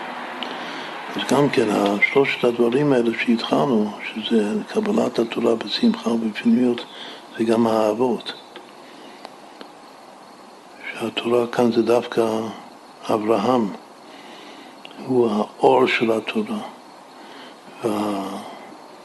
[1.16, 1.68] אז גם כן,
[2.14, 6.86] שלושת הדברים האלה שהתחלנו, שזה קבלת התורה בשמחה ובפנימיות,
[7.38, 8.34] זה גם האהבות.
[10.94, 12.22] שהתורה כאן זה דווקא
[13.10, 13.68] אברהם,
[15.06, 16.60] הוא האור של התורה.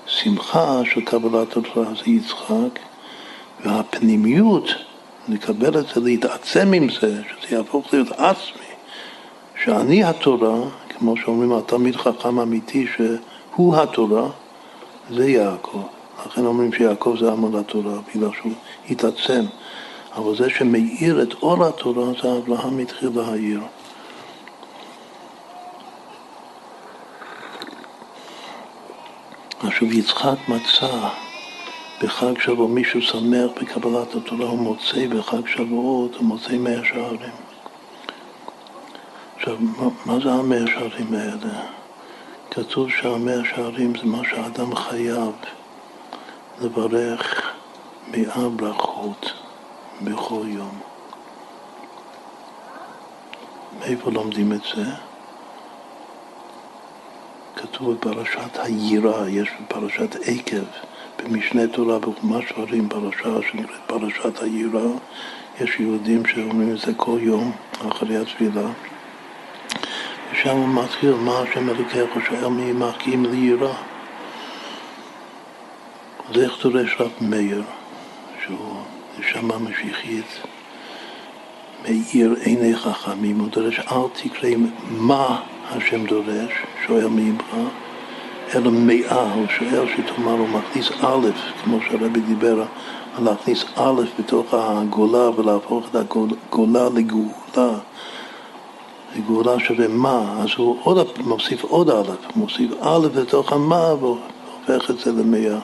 [0.07, 2.79] והשמחה של קבלת התורה זה יצחק,
[3.65, 4.69] והפנימיות,
[5.29, 8.67] לקבל את זה, להתעצם עם זה, שזה יהפוך להיות עצמי,
[9.65, 10.57] שאני התורה,
[10.89, 14.29] כמו שאומרים התלמיד חכם אמיתי שהוא התורה,
[15.11, 15.83] זה יעקב.
[16.27, 18.53] לכן אומרים שיעקב זה עמוד התורה, בגלל שהוא
[18.91, 19.45] התעצם.
[20.17, 23.61] אבל זה שמאיר את אור התורה זה אברהם התחיל להעיר.
[29.61, 31.09] עכשיו יצחק מצא
[32.03, 37.33] בחג שבוע מישהו שמח בקבלת התורה, הוא מוצא בחג שבועות, הוא מוצא מאה שערים.
[39.37, 39.57] עכשיו,
[40.07, 41.61] מה זה המאה שערים האלה?
[42.51, 45.33] כתוב שהמאה שערים זה מה שאדם חייב
[46.61, 47.53] לברך
[48.09, 49.33] מאה ברכות
[50.03, 50.79] בכל יום.
[53.81, 54.85] מאיפה לומדים את זה?
[57.57, 60.65] כתוב בפרשת היראה, יש בפרשת עקב,
[61.19, 64.91] במשנה תורה, בחומש שברים, פרשה שנקראת פרשת היראה,
[65.61, 67.53] יש יהודים שאומרים את זה כל יום
[67.89, 68.69] אחרי התפילה.
[70.33, 73.75] ושם הוא מתחיל, מה השם אלוקיך שואל מי מחכים ליראה.
[76.31, 77.63] אז איך דורש רב מאיר,
[78.45, 78.83] שהוא
[79.19, 80.41] נשמה משיחית,
[81.83, 84.51] מאיר עיני חכמים, הוא דורש אל תקרא
[84.91, 85.41] מה
[85.71, 86.53] השם דורש,
[86.87, 87.55] שואל מי ממך,
[88.55, 91.31] אלא מאה, הוא שואל שתאמר, הוא מכניס א',
[91.65, 92.65] כמו שהרבי דיבר,
[93.23, 97.79] להכניס א' בתוך הגולה ולהפוך את הגולה לגאולה.
[99.27, 104.99] גאולה שווה מה, אז הוא עוד, מוסיף עוד א', מוסיף א' לתוך המה והופך את
[104.99, 105.59] זה למאה,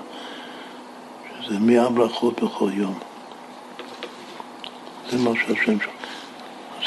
[1.41, 2.95] שזה מאה ברכות בכל יום.
[5.11, 6.02] זה מה שהשם שלו.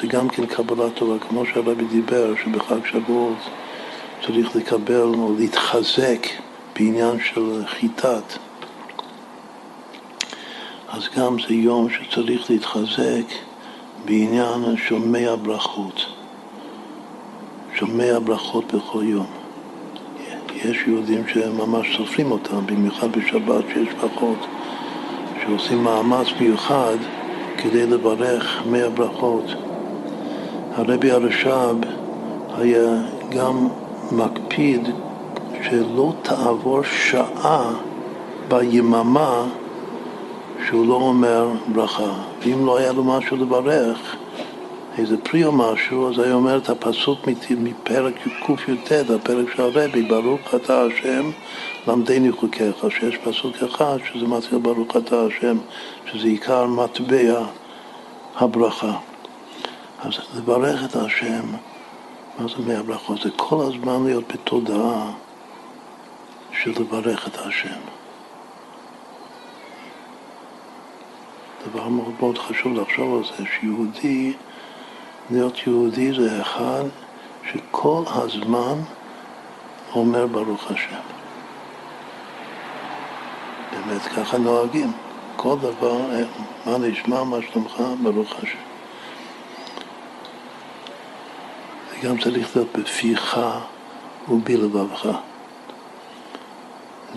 [0.01, 3.37] זה גם כן קבלת תורה, כמו שהרבי דיבר, שבחג שבועות
[4.25, 6.27] צריך לקבל או להתחזק
[6.75, 8.37] בעניין של חיטת.
[10.89, 13.25] אז גם זה יום שצריך להתחזק
[14.05, 16.05] בעניין של מאה ברכות.
[17.75, 19.27] שומע ברכות בכל יום.
[20.55, 24.37] יש יהודים שממש סופרים אותם, במיוחד בשבת שיש ברכות,
[25.43, 26.97] שעושים מאמץ מיוחד
[27.57, 29.64] כדי לברך מאה ברכות.
[30.77, 31.75] הרבי הרש"ב
[32.57, 33.67] היה גם
[34.11, 34.89] מקפיד
[35.63, 37.73] שלא תעבור שעה
[38.47, 39.43] ביממה
[40.67, 42.13] שהוא לא אומר ברכה.
[42.41, 44.15] ואם לא היה לו משהו לברך,
[44.97, 47.19] איזה פרי או משהו, אז היה אומר את הפסוק
[47.49, 48.13] מפרק
[48.45, 51.29] קי"ט, הפרק של הרבי, ברוך אתה השם,
[51.87, 55.57] למדני חוקיך, שיש פסוק אחד שזה מתחיל ברוך אתה השם,
[56.05, 57.45] שזה עיקר מטבע
[58.35, 58.93] הברכה.
[60.05, 61.45] אז לברך את השם,
[62.39, 63.21] מה זה מהברכות?
[63.21, 65.11] זה כל הזמן להיות בתודעה
[66.51, 67.79] של לברך את השם.
[71.67, 74.33] דבר מאוד מאוד חשוב לחשוב על זה, שיהודי
[75.29, 76.83] להיות יהודי זה אחד
[77.51, 78.79] שכל הזמן
[79.95, 80.99] אומר ברוך השם.
[83.71, 84.91] באמת ככה נוהגים.
[85.35, 85.97] כל דבר,
[86.65, 88.64] מה נשמע, מה שלומך, ברוך השם.
[92.01, 93.39] זה גם צריך להיות בפיך
[94.29, 95.07] ובלבבך.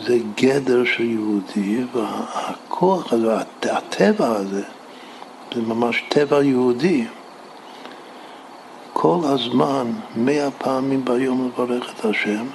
[0.02, 4.62] זה גדר של יהודי, והכוח הזה, הטבע הזה,
[5.54, 7.04] זה ממש טבע יהודי.
[8.92, 12.46] כל הזמן, מאה פעמים ביום לברך את השם,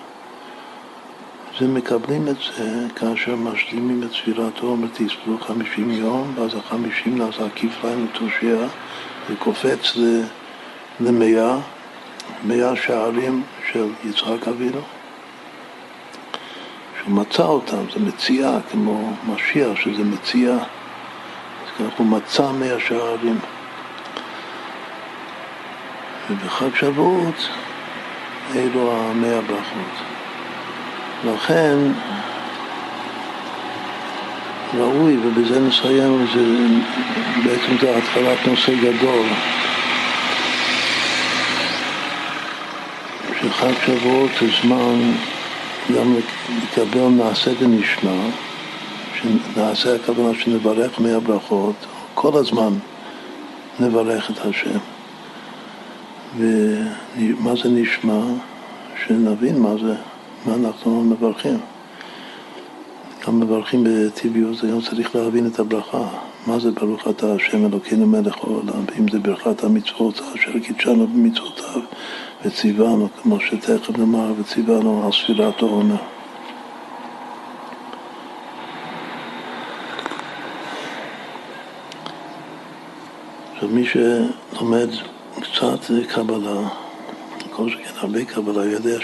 [1.59, 7.49] זה מקבלים את זה כאשר משלימים את ספירת עומר, תספרו חמישים יום, ואז החמישים נעשה
[7.55, 8.67] כפליים לתושייה,
[9.29, 9.97] זה קופץ
[10.99, 11.57] למאה,
[12.43, 14.81] מאה שערים של יצחק אבינו.
[17.01, 20.57] שהוא מצא אותם, זה מציאה, כמו משיח, שזה מציאה.
[20.57, 23.39] אז כך הוא מצא מאה שערים.
[26.29, 27.49] ובחג שבועות
[28.55, 30.03] אלו המאה ברכות.
[31.25, 31.77] לכן
[34.77, 36.43] ראוי, ובזה נסיים, וזה,
[37.43, 39.25] בעצם זה התחלת נושא גדול,
[43.63, 45.11] שחג שבועות זה זמן
[45.95, 46.15] גם
[46.63, 48.29] לקבל נעשה ונשמע,
[49.15, 51.75] שנעשה הכוונה שנברך מהברכות,
[52.13, 52.73] כל הזמן
[53.79, 54.79] נברך את השם.
[56.37, 58.21] ומה זה נשמע?
[59.05, 59.95] שנבין מה זה,
[60.45, 61.59] מה אנחנו מברכים.
[63.27, 66.07] גם מברכים בטבעיות, זה גם צריך להבין את הברכה.
[66.47, 71.81] מה זה ברוך אתה השם אלוקינו מלך העולם, ואם זה ברכת המצוות אשר קידשנו במצוותיו
[72.45, 75.95] וציוונו, כמו שתכף נאמר, וציוונו על ספירת העומר.
[83.73, 84.89] מי שלומד
[85.35, 85.79] קצת
[86.09, 86.69] קבלה,
[87.51, 88.97] כל שכן הרבה קבלה, יודע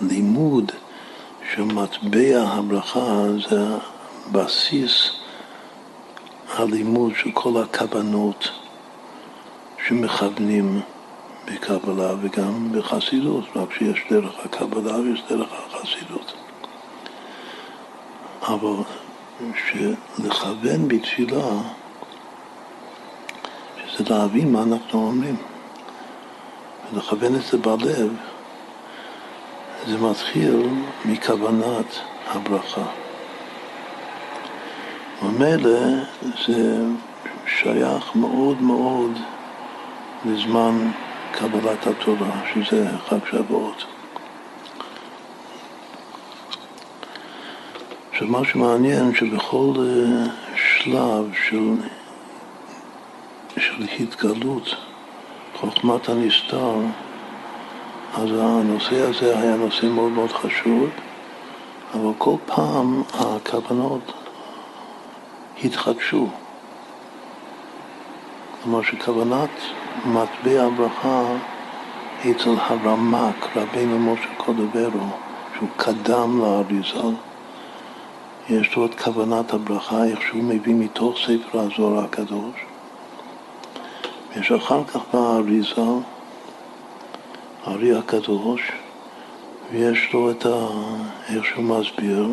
[0.00, 0.72] שהלימוד
[1.54, 3.64] של מטבע הברכה זה
[4.32, 5.10] בסיס
[6.54, 8.50] הלימוד של כל הכוונות
[9.86, 10.80] שמכוונים
[11.52, 16.32] בקבלה וגם בחסידות, רק שיש דרך הקבלה ויש דרך החסידות.
[18.42, 18.82] אבל
[19.68, 21.48] שלכוון בתפילה,
[23.86, 25.36] שזה להבין מה אנחנו אומרים,
[26.92, 28.16] ולכוון את זה בלב,
[29.86, 30.68] זה מתחיל
[31.04, 32.86] מכוונת הברכה.
[35.22, 35.80] ומילא
[36.46, 36.84] זה
[37.46, 39.10] שייך מאוד מאוד
[40.24, 40.90] לזמן
[41.32, 43.84] קבלת התורה, שזה חג שבועות.
[48.10, 50.24] עכשיו, מה שמעניין שבכל אה,
[50.56, 51.74] שלב של,
[53.56, 54.76] של התגלות
[55.56, 56.74] חוכמת הנסתר,
[58.14, 60.90] אז הנושא הזה היה נושא מאוד מאוד חשוב,
[61.94, 64.12] אבל כל פעם הכוונות
[65.64, 66.28] התחדשו.
[68.62, 69.50] כלומר שכוונת
[70.04, 71.22] מטבע הברכה
[72.20, 75.06] אצל הרמ"ק, רבינו משה קודוברו,
[75.56, 77.14] שהוא קדם לאריזל,
[78.48, 82.54] יש לו את כוונת הברכה, איך שהוא מביא מתוך ספר הזוהר הקדוש.
[84.36, 85.98] יש אחר כך באריזל,
[87.64, 88.72] הארי הקדוש,
[89.72, 90.66] ויש לו את ה...
[91.28, 92.32] איך שהוא מסביר.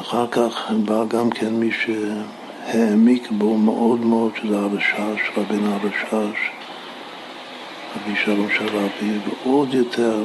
[0.00, 1.90] אחר כך בא גם כן מי ש...
[2.66, 6.38] העמיק בו מאוד מאוד, שזה הרשש, רבינו הרשש,
[7.96, 10.24] רבי שלום שרבי, ועוד יותר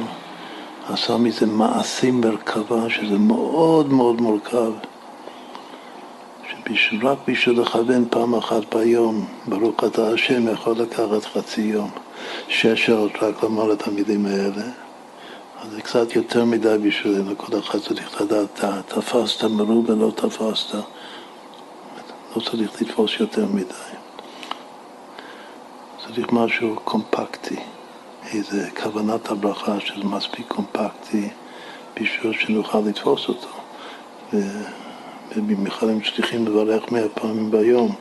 [0.88, 4.72] עשה מזה מעשים מרכבה, שזה מאוד מאוד מורכב.
[6.74, 11.90] שרק בשביל לכוון פעם אחת ביום, ברוך אתה השם, יכול לקחת חצי יום,
[12.48, 14.62] שש שעות רק לומר את המילים האלה.
[15.62, 20.74] אז זה קצת יותר מדי בשבילנו, כל אחד צריך לדעת, תפסת מרובה, לא תפסת.
[22.36, 23.74] לא צריך לתפוס יותר מדי.
[26.06, 27.56] צריך משהו קומפקטי,
[28.32, 31.28] איזה כוונת הברכה שזה מספיק קומפקטי
[32.00, 33.48] בשביל שנוכל לתפוס אותו.
[35.36, 37.94] ובמיוחד אם צריכים לברך מאה פעמים ביום,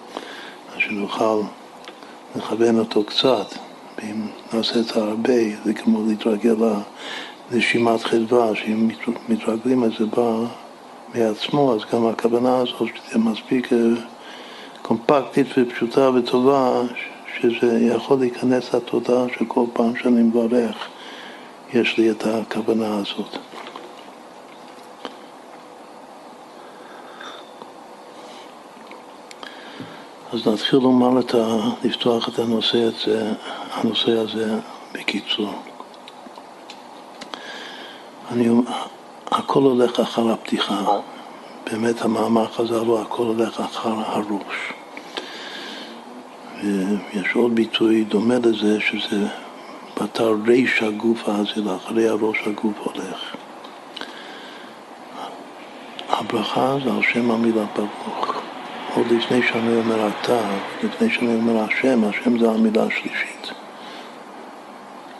[0.73, 1.41] אז שנוכל
[2.35, 3.55] לכוון אותו קצת.
[3.97, 5.33] ואם נעשה את זה הרבה,
[5.65, 6.55] זה כמו להתרגל
[7.51, 8.89] לנשימת חדווה, שאם
[9.29, 10.45] מתרגלים את זה בא
[11.13, 13.77] מעצמו, אז גם הכוונה הזאת שתהיה מספיק אה,
[14.91, 16.81] קומפקטית ופשוטה וטובה,
[17.39, 20.75] שזה יכול להיכנס לתודעה שכל פעם שאני מברך
[21.73, 23.37] יש לי את הכוונה הזאת.
[30.33, 31.57] אז נתחיל לומר את ה...
[31.83, 33.33] לפתוח את הנושא הזה,
[33.71, 34.55] הנושא הזה
[34.93, 35.53] בקיצור.
[38.31, 38.49] אני,
[39.31, 40.83] הכל הולך אחר הפתיחה.
[41.71, 44.80] באמת המאמר חזר לו, הכל הולך אחר הראש.
[46.63, 49.27] ויש עוד ביטוי דומה לזה, שזה
[50.01, 53.35] בתר ריש הגוף האזילה, אחרי הראש הגוף הולך.
[56.09, 58.41] הברכה זה על שם המילה ברוך.
[58.95, 60.41] עוד לפני שאני אומר אתה,
[60.83, 63.51] לפני שאני אומר השם, השם זה המילה השלישית.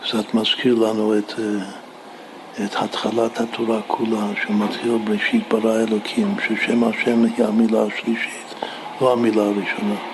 [0.02, 7.24] קצת מזכיר לנו את, אה, את התחלת התורה כולה, שמתחיל בראשית ברא אלוקים, ששם השם
[7.24, 8.54] היא המילה השלישית,
[9.00, 10.11] לא המילה הראשונה.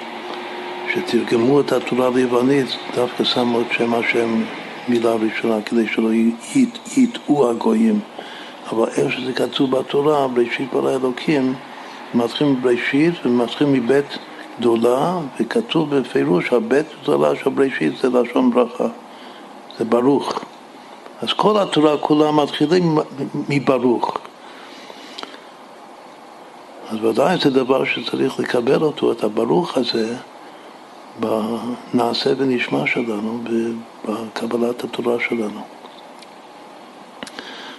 [1.06, 4.42] שתרגמו את התורה ליוונית, דווקא שמו את שם השם
[4.88, 6.08] מילה ראשונה, כדי שלא
[6.96, 8.00] יטעו הגויים.
[8.72, 11.54] אבל איך שזה כתוב בתורה, בראשית ברא אלוקים,
[12.14, 14.18] מתחילים בראשית ומתחילים מבית
[14.60, 18.88] גדולה, וכתוב בפירוש, הבית גדולה של בראשית זה לשון ברכה,
[19.78, 20.40] זה ברוך.
[21.22, 22.98] אז כל התורה כולה מתחילים
[23.48, 24.18] מברוך.
[26.90, 30.16] אז ודאי זה דבר שצריך לקבל אותו, את הברוך הזה,
[31.20, 33.38] בנעשה ונשמע שלנו,
[34.04, 35.60] בקבלת התורה שלנו.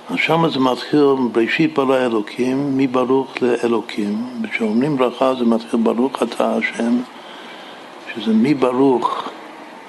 [0.10, 4.24] אז שם זה מתחיל, בראשית ברא אלוקים, מברוך לאלוקים.
[4.44, 6.98] וכשאומרים ברכה זה מתחיל ברוך אתה השם,
[8.14, 9.30] שזה מברוך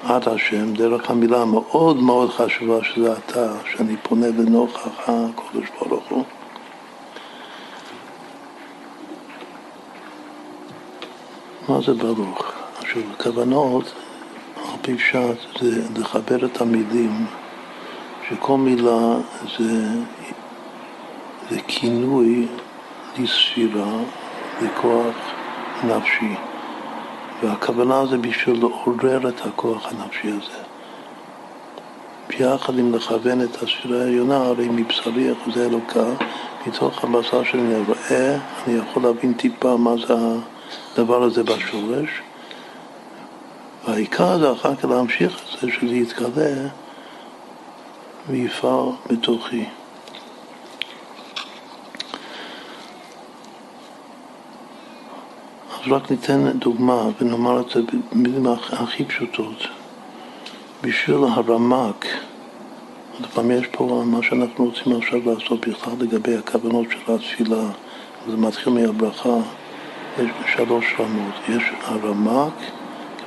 [0.03, 6.23] עד השם, דרך המילה המאוד מאוד חשובה שזה אתה, שאני פונה לנוכח הקודש ברוך הוא.
[11.69, 12.60] מה זה ברוך?
[12.91, 13.91] עכשיו, כוונות,
[14.57, 17.25] על פי פשט, זה לחבר את המילים
[18.29, 19.15] שכל מילה
[19.57, 19.87] זה,
[21.49, 22.47] זה כינוי
[23.19, 23.97] לספירה,
[24.61, 25.15] לכוח
[25.83, 26.35] נפשי.
[27.43, 30.63] והכוונה זה בשביל לעורר את הכוח הנפשי הזה.
[32.27, 36.05] ביחד עם לכוון את הספירה העליונה, הרי מבשרי אחוזי אלוקה,
[36.67, 38.37] מתוך הבשר שאני רואה,
[38.67, 40.13] אני יכול להבין טיפה מה זה
[40.93, 42.21] הדבר הזה בשורש.
[43.85, 46.67] והעיקר זה אחר כך להמשיך את זה, שזה יתגלה
[48.29, 49.65] ויפעל בתוכי.
[55.69, 57.81] אז רק ניתן דוגמה ונאמר את זה
[58.11, 59.67] במילים הכי פשוטות.
[60.81, 62.05] בשביל הרמק,
[63.13, 67.63] עוד פעם יש פה מה שאנחנו רוצים עכשיו לעשות בכלל לגבי הכוונות של התפילה,
[68.27, 69.37] זה מתחיל מהברכה,
[70.19, 71.33] יש שלוש רמות.
[71.49, 72.53] יש הרמק,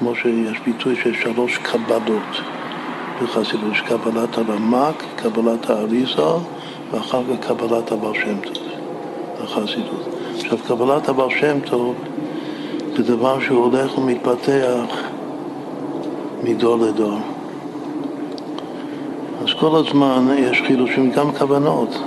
[0.04, 2.40] כמו שיש ביטוי של שלוש קבלות.
[3.22, 6.22] בחסידות, יש קבלת הרמק, קבלת האריזה
[6.90, 8.62] ואחר כך קבלת הבעל שם טוב
[9.42, 10.08] בחסידות.
[10.36, 11.94] עכשיו, קבלת הבעל שם טוב
[12.96, 15.02] זה דבר שהוא הולך ומתפתח
[16.42, 17.18] מדור לדור.
[19.42, 21.98] אז כל הזמן יש חילושים, גם כוונות.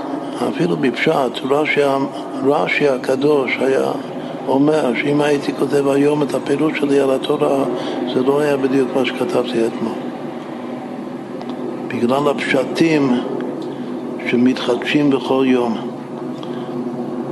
[0.49, 1.81] אפילו בפשט, רש"י,
[2.45, 3.91] רש"י הקדוש היה
[4.47, 7.63] אומר שאם הייתי כותב היום את הפירוש שלי על התורה,
[8.13, 9.93] זה לא היה בדיוק מה שכתבתי אתמול.
[11.87, 13.11] בגלל הפשטים
[14.29, 15.77] שמתחדשים בכל יום.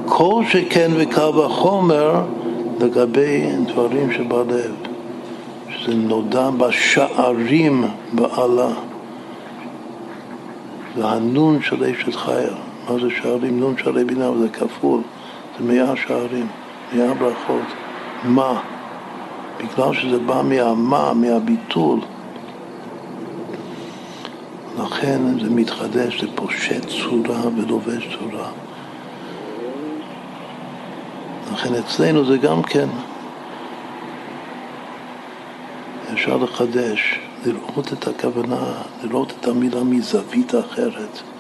[0.06, 2.22] כל שכן וקו החומר
[2.80, 4.72] לגבי דברים שבלב,
[5.70, 7.84] שזה נודע בשערים
[8.14, 8.70] בעלה.
[10.98, 12.54] והנון של אשת חיל,
[12.90, 13.60] מה זה שערים?
[13.60, 15.02] נון שערי בינה, זה כפול,
[15.60, 16.48] זה מאה שערים,
[16.94, 17.66] מאה ברכות.
[18.24, 18.62] מה?
[19.58, 22.00] בגלל שזה בא מהמה, מהביטול.
[24.80, 28.50] לכן זה מתחדש, זה פושט צורה ולובש צורה.
[31.54, 32.88] לכן אצלנו זה גם כן
[36.14, 41.35] אפשר לחדש, לראות את הכוונה, לראות את המילה מזווית אחרת.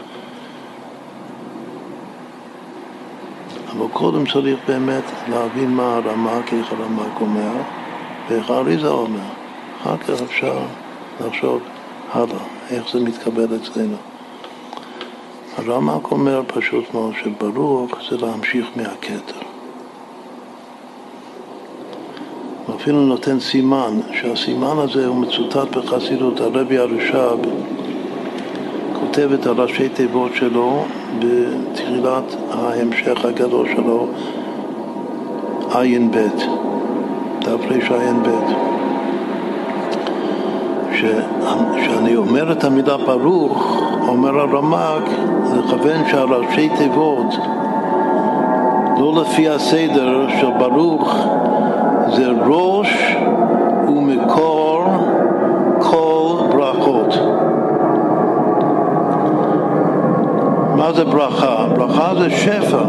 [3.78, 7.52] אבל קודם צריך באמת להבין מה הרמ"ק, איך הרמ"ק אומר
[8.30, 9.20] ואיך האריזה אומר.
[9.82, 10.58] אחר כך אפשר
[11.26, 11.62] לחשוב
[12.14, 13.98] הלאה, איך זה מתקבל אצלנו.
[15.58, 19.46] הרמ"ק אומר פשוט מאוד שברוך זה להמשיך מהכתר.
[22.76, 27.38] אפילו נותן סימן, שהסימן הזה הוא מצוטט בחסידות, הרבי הרש"ב
[29.00, 30.84] כותב את הראשי תיבות שלו
[31.20, 34.08] בתחילת ההמשך הגדול שלו,
[35.72, 36.28] ע"ב,
[37.40, 38.30] תרע"ב.
[41.76, 45.10] כשאני אומר את המילה ברוך, אומר הרמ"ק,
[45.58, 47.36] לכוון שהראשי תיבות,
[49.00, 51.16] לא לפי הסדר של ברוך,
[52.16, 53.16] זה ראש
[53.88, 54.65] ומקור
[60.86, 61.68] מה זה ברכה?
[61.78, 62.84] ברכה זה שפע.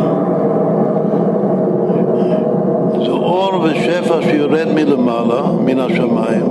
[3.05, 6.47] זה אור ושפע שיורד מלמעלה, מן השמיים.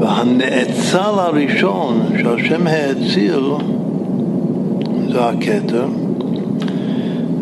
[0.00, 3.50] הנאצל הראשון שהשם האציל
[5.08, 5.86] זה הכתר,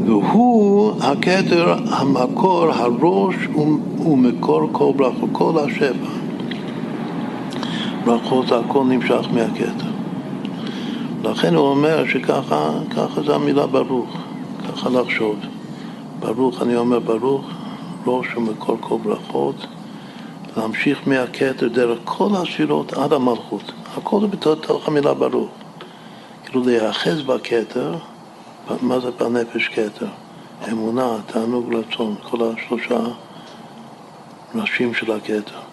[0.06, 3.34] והוא הכתר המקור, הראש
[4.06, 6.23] ומקור כל ברכות, כל השבע.
[8.04, 9.90] ברכות הכל נמשך מהכתר.
[11.24, 12.70] לכן הוא אומר שככה
[13.26, 14.16] זה המילה ברוך,
[14.68, 15.36] ככה לחשוב.
[16.20, 17.46] ברוך, אני אומר ברוך,
[18.06, 19.66] ראש ומקור כל ברכות,
[20.56, 23.72] להמשיך מהכתר דרך כל הספירות עד המלכות.
[23.96, 25.50] הכל זה בתוך המילה ברוך.
[26.44, 27.94] כאילו להיאחז בכתר,
[28.82, 30.06] מה זה בנפש כתר?
[30.72, 33.00] אמונה, תענוג, רצון, כל השלושה
[34.54, 35.63] ראשים של הכתר.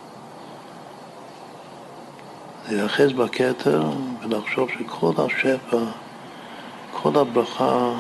[2.71, 3.83] להיאחז בכתר
[4.21, 5.77] ולחשוב שכל השפע,
[6.91, 7.91] כל הברכה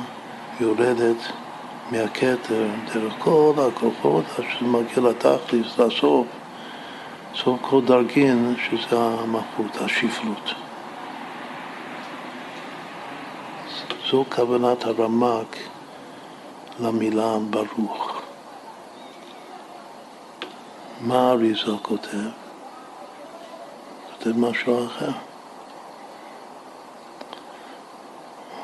[0.59, 1.17] יורדת
[1.91, 6.27] מהכתר, דרך כל הכוחות, עד שזה מגיע לתכלס, לסוף,
[7.35, 10.53] סוף כל דרגין, שזה המלכות, השפלות.
[14.11, 15.57] זו כוונת הרמק
[16.79, 18.21] למילה ברוך.
[21.01, 22.40] מה אריזל כותב?
[24.23, 25.11] כותב משהו אחר.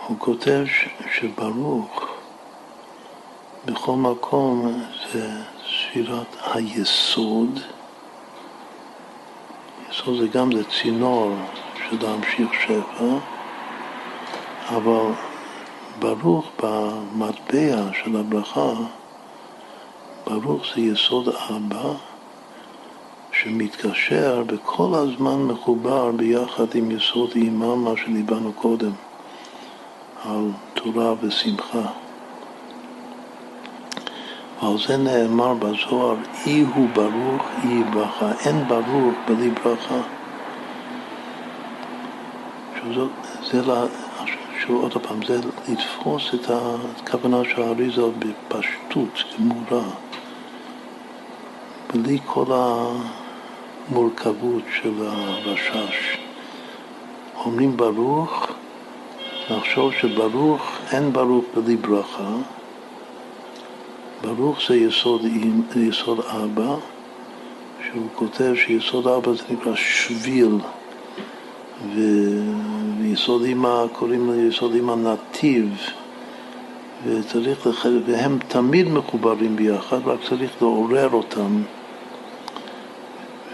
[0.07, 0.63] הוא כותב
[1.11, 2.05] שברוך
[3.65, 5.29] בכל מקום זה
[5.65, 7.59] ספירת היסוד.
[9.89, 11.35] יסוד זה גם זה צינור
[11.89, 13.17] של להמשיך שפע,
[14.69, 15.11] אבל
[15.99, 18.73] ברוך במטבע של הברכה,
[20.25, 21.93] ברוך זה יסוד אבא
[23.43, 28.91] שמתקשר וכל הזמן מחובר ביחד עם יסוד אימה, מה שדיברנו קודם,
[30.25, 31.87] על תורה ושמחה.
[34.61, 36.15] ועל זה נאמר בזוהר,
[36.45, 38.31] אי הוא ברוך, אי ברכה.
[38.45, 40.01] אין ברוך בלי ברכה.
[42.75, 43.09] שוב,
[43.51, 43.61] זה,
[44.59, 45.39] שוב, עוד פעם, זה
[45.69, 49.83] לתפוס את הכוונה של האריזה בפשטות גמורה,
[51.93, 52.45] בלי כל
[53.89, 56.17] המורכבות של הרשש.
[57.45, 58.47] אומרים ברוך,
[59.49, 60.61] לחשוב שברוך,
[60.91, 62.35] אין ברוך בלי ברכה.
[64.21, 65.21] ברוך זה יסוד,
[65.75, 66.75] יסוד אבא,
[67.85, 70.57] שהוא כותב שיסוד אבא זה נקרא שביל,
[71.95, 72.01] ו...
[72.99, 75.69] ויסוד אמא קוראים ליסוד אמא נתיב,
[77.05, 77.85] וצריך, לח...
[78.05, 81.61] והם תמיד מחוברים ביחד, רק צריך לעורר אותם.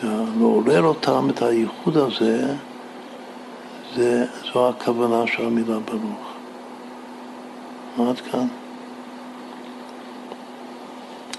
[0.03, 2.55] לעורר אותם, את הייחוד הזה,
[3.95, 6.33] זה, זו הכוונה של המילה ברוך.
[8.09, 8.47] עד כאן.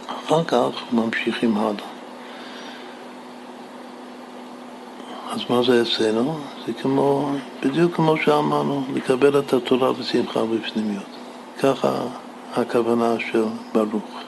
[0.07, 1.95] אחר כך ממשיכים הלאה.
[5.31, 6.39] אז מה זה אצלנו?
[6.67, 7.33] זה כמו,
[7.63, 11.05] בדיוק כמו שאמרנו, לקבל את התורה בשמחה ובפנימיות.
[11.63, 11.93] ככה
[12.55, 14.24] הכוונה של ברוך.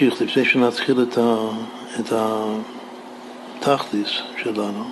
[0.00, 1.36] נמשיך, לפני שנתחיל את, ה,
[2.00, 2.12] את
[3.62, 4.08] התכליס
[4.42, 4.84] שלנו.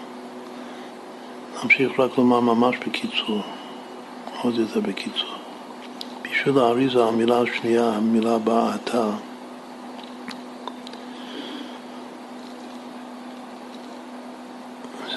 [1.62, 3.42] נמשיך רק לומר ממש בקיצור,
[4.42, 5.30] עוד יותר בקיצור.
[6.22, 9.10] בשביל האריזה המילה השנייה, המילה הבאה, אתה,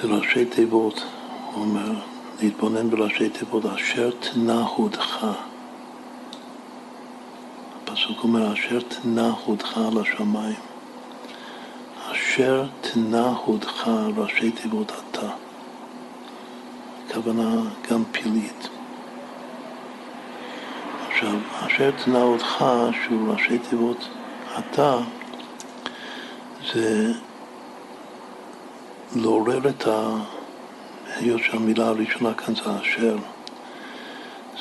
[0.02, 1.04] זה ראשי תיבות,
[1.52, 1.92] הוא אומר,
[2.42, 5.26] להתבונן בראשי תיבות, אשר תנא הודך.
[7.92, 10.60] הפסוק אומר, אשר תנא הודך על השמיים.
[12.12, 15.28] אשר תנא הודך ראשי תיבות אתה.
[17.06, 17.60] הכוונה
[17.90, 18.68] גם פילית.
[21.08, 21.36] עכשיו,
[21.66, 22.64] אשר תנא הודך,
[23.04, 24.08] שהוא ראשי תיבות
[24.58, 24.98] אתה,
[26.72, 27.12] זה
[29.16, 30.16] לעורר את ה...
[31.16, 33.16] היות שהמילה הראשונה כאן זה אשר,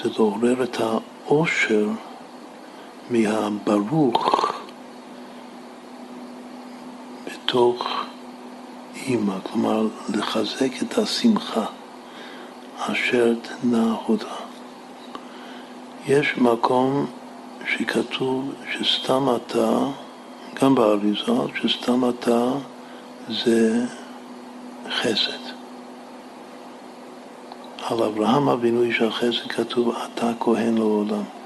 [0.03, 1.87] זה לעורר את העושר
[3.09, 4.51] מהברוך
[7.25, 7.87] בתוך
[8.95, 11.65] אימא, כלומר לחזק את השמחה
[12.79, 14.35] אשר תנא הודה.
[16.07, 17.05] יש מקום
[17.67, 19.77] שכתוב שסתם אתה,
[20.61, 22.51] גם באריזה, שסתם אתה
[23.29, 23.85] זה
[24.89, 25.49] חסד.
[27.87, 31.38] על אברהם אבינו איש החסד כתוב אתה כהן לעולם.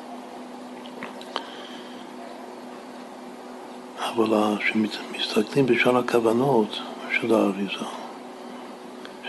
[4.15, 6.80] אבל כשמסתכלים בשאר הכוונות
[7.19, 7.85] של האריזה,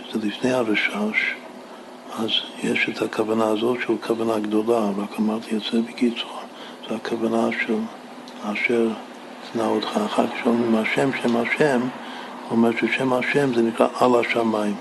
[0.01, 1.35] שזה לפני הרשש,
[2.19, 2.31] אז
[2.63, 6.31] יש את הכוונה הזאת של כוונה גדולה, רק אמרתי את זה בקיצור.
[6.89, 7.79] זו הכוונה של
[8.43, 8.89] אשר
[9.53, 9.97] שנא אותך.
[10.07, 11.91] אחר כך שאומרים השם, שם השם, הוא
[12.51, 14.77] אומר ששם השם זה נקרא על השמיים,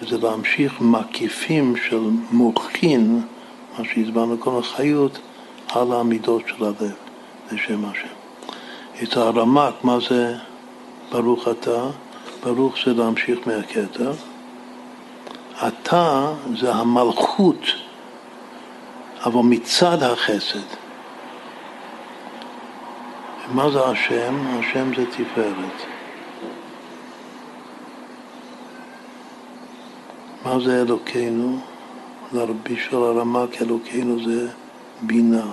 [0.00, 2.00] שזה להמשיך מקיפים של
[2.30, 3.20] מוחין,
[3.78, 5.18] מה שהסברנו כל החיות,
[5.68, 6.94] על המידות של הלב,
[7.50, 8.15] זה שם השם.
[9.02, 10.36] את הרמק, מה זה
[11.12, 11.86] ברוך אתה?
[12.44, 14.12] ברוך זה להמשיך מהכתר.
[15.68, 17.60] אתה זה המלכות,
[19.24, 20.66] אבל מצד החסד.
[23.52, 24.58] מה זה השם?
[24.58, 25.82] השם זה תפארת.
[30.44, 31.58] מה זה אלוקינו?
[32.32, 34.48] לרבי של הרמק אלוקינו זה
[35.02, 35.52] בינה.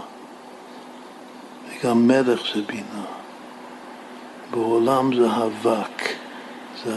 [1.69, 3.22] וגם מלך זה בינה.
[4.53, 6.09] בעולם זה אבק,
[6.84, 6.95] זה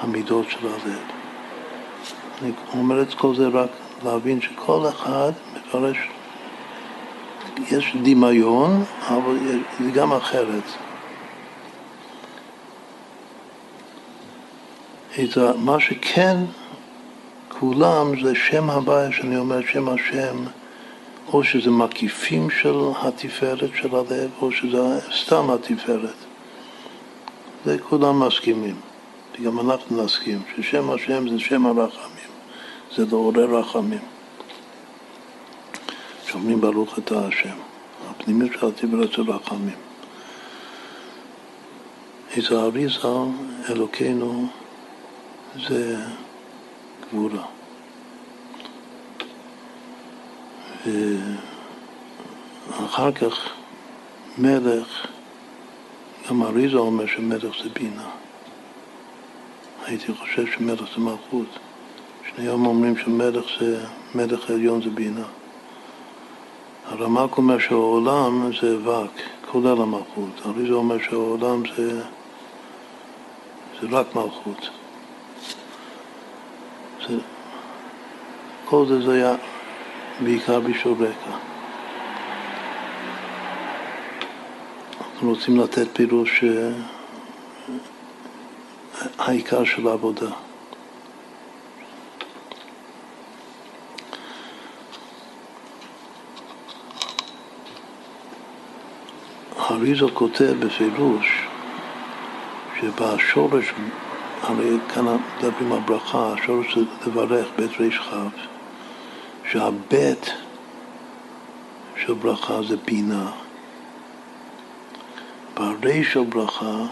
[0.00, 0.98] המידות של הלב.
[2.42, 3.70] אני אומר את כל זה רק
[4.04, 5.96] להבין שכל אחד מפרש,
[7.70, 9.38] יש דמיון, אבל
[9.80, 10.62] זה גם אחרת.
[15.58, 16.36] מה שכן,
[17.48, 20.36] כולם זה שם הוויה, שאני אומר שם השם,
[21.32, 24.78] או שזה מקיפים של התפארת של הלב, או שזה
[25.24, 26.14] סתם התפארת.
[27.64, 28.76] זה כולם מסכימים,
[29.34, 32.30] וגם אנחנו נסכים, ששם השם זה שם הרחמים,
[32.96, 33.98] זה לעורר רחמים.
[36.26, 37.56] שאומרים ברוך אתה השם,
[38.10, 39.76] הפנימיות של התפארת של רחמים.
[42.36, 43.08] איזה האריזה,
[43.70, 44.46] אלוקינו,
[45.68, 45.96] זה
[47.08, 47.61] גבורה.
[52.70, 53.48] ואחר כך
[54.38, 55.06] מלך,
[56.28, 58.08] גם אריזה אומר שמלך זה בינה.
[59.86, 61.58] הייתי חושב שמלך זה מלכות.
[62.28, 63.84] שניהם אומרים שמלך זה,
[64.14, 65.24] מלך העליון זה בינה.
[66.86, 69.12] הרמ"ק אומר שהעולם זה וק,
[69.50, 70.40] כולל המלכות.
[70.46, 72.02] אריזה אומר שהעולם זה,
[73.80, 74.70] זה רק מלכות.
[77.08, 77.18] זה,
[78.64, 79.34] כל זה זה היה
[80.20, 81.36] בעיקר בשביל רקע.
[85.00, 86.70] אנחנו רוצים לתת פירוש אה,
[89.18, 90.30] העיקר של העבודה.
[99.70, 101.46] אריזו כותב בפירוש
[102.80, 103.72] שבשורש,
[104.42, 105.04] הרי כאן
[105.38, 108.61] מדברים על ברכה, השורש זה לברך בית כ'
[109.52, 110.32] שהבית
[111.96, 113.32] של ברכה זה בינה,
[115.56, 116.86] והרי של ברכה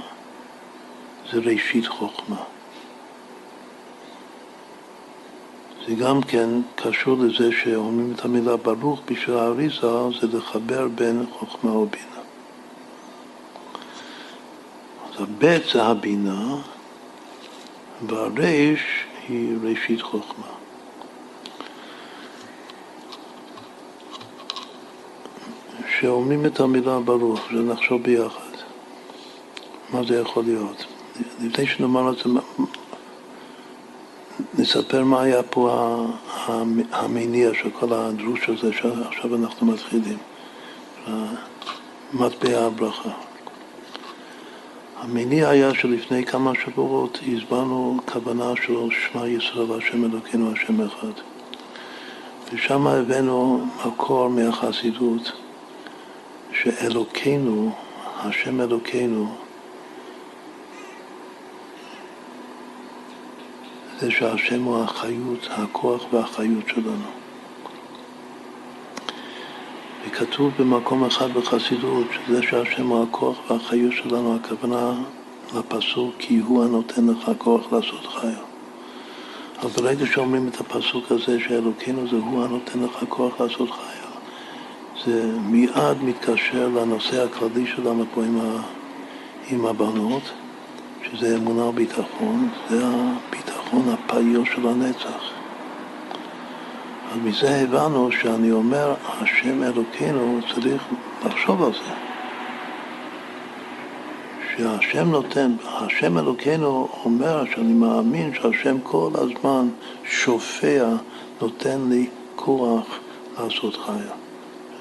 [1.33, 2.43] זה ראשית חוכמה.
[5.87, 11.73] זה גם כן קשור לזה שאומרים את המילה ברוך בשביל האריזה, זה לחבר בין חוכמה
[11.73, 12.21] ובינה.
[15.09, 16.57] אז הבית זה הבינה,
[18.07, 18.83] והריש
[19.29, 20.60] היא ראשית חוכמה.
[26.01, 28.57] שאומרים את המילה ברוך, שנחשוב ביחד.
[29.93, 30.85] מה זה יכול להיות?
[31.43, 32.31] לפני שנאמר את זה,
[34.59, 35.97] נספר מה היה פה
[36.93, 40.19] המניע של כל הדרוש הזה שעכשיו אנחנו מתחילים,
[42.13, 43.11] מטבע הברכה.
[45.01, 51.13] המניע היה שלפני כמה שבועות הסברנו כוונה של שמע ישראל השם אלוקינו השם אחד.
[52.53, 55.33] ושם הבאנו מקור מהחסידות
[56.53, 57.73] שאלוקינו,
[58.17, 59.35] השם אלוקינו,
[64.01, 67.11] זה שהשם הוא החיות, הכוח והחיות שלנו.
[70.07, 74.95] וכתוב במקום אחד בחסידות שזה שהשם הוא הכוח והחיות שלנו, הכוונה
[75.55, 78.39] לפסוק כי הוא הנותן לך כוח לעשות חיה.
[79.63, 83.90] אבל ברגע שאומרים את הפסוק הזה שאלוקינו זה הוא הנותן לך כוח לעשות חיה
[85.07, 88.63] זה מיד מתקשר לנושא הכללי שלנו פה עם, ה,
[89.51, 90.23] עם הבנות,
[91.05, 95.31] שזה אמונה וביטחון, זה הביטחון הפעיל של הנצח.
[97.13, 100.83] אז מזה הבנו שאני אומר, השם אלוקינו צריך
[101.27, 101.95] לחשוב על זה.
[104.57, 109.69] שהשם נותן, השם אלוקינו אומר שאני מאמין שהשם כל הזמן
[110.05, 110.89] שופע,
[111.43, 112.07] נותן לי
[112.37, 112.87] כוח
[113.39, 114.20] לעשות חיה.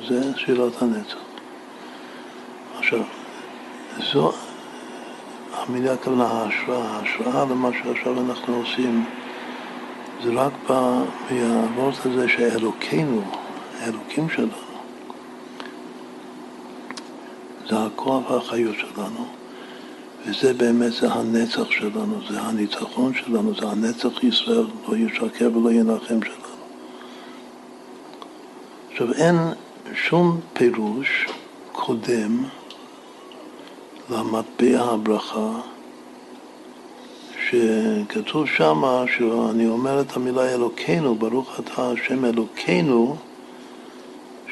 [0.08, 1.18] זה שאלת הנצח.
[2.80, 3.00] עכשיו,
[4.14, 4.32] זו
[5.54, 9.06] המילה הכוונה ההשראה, ההשראה למה שעכשיו אנחנו עושים
[10.24, 11.02] זה רק בא
[11.32, 13.22] מהוורט הזה שאלוקינו,
[13.80, 14.52] האלוקים שלנו,
[17.70, 19.26] זה הכוח והחיות שלנו,
[20.26, 26.20] וזה באמת, זה הנצח שלנו, זה הניצחון שלנו, זה הנצח ישראל, לא ישקר ולא ינחם
[26.24, 26.50] שלנו.
[28.92, 29.36] עכשיו, אין
[29.94, 31.28] שום פירוש
[31.72, 32.44] קודם
[34.10, 35.60] למטבע הברכה,
[37.50, 43.16] שכתוב שמה, שאני אומר את המילה אלוקינו, ברוך אתה השם אלוקינו,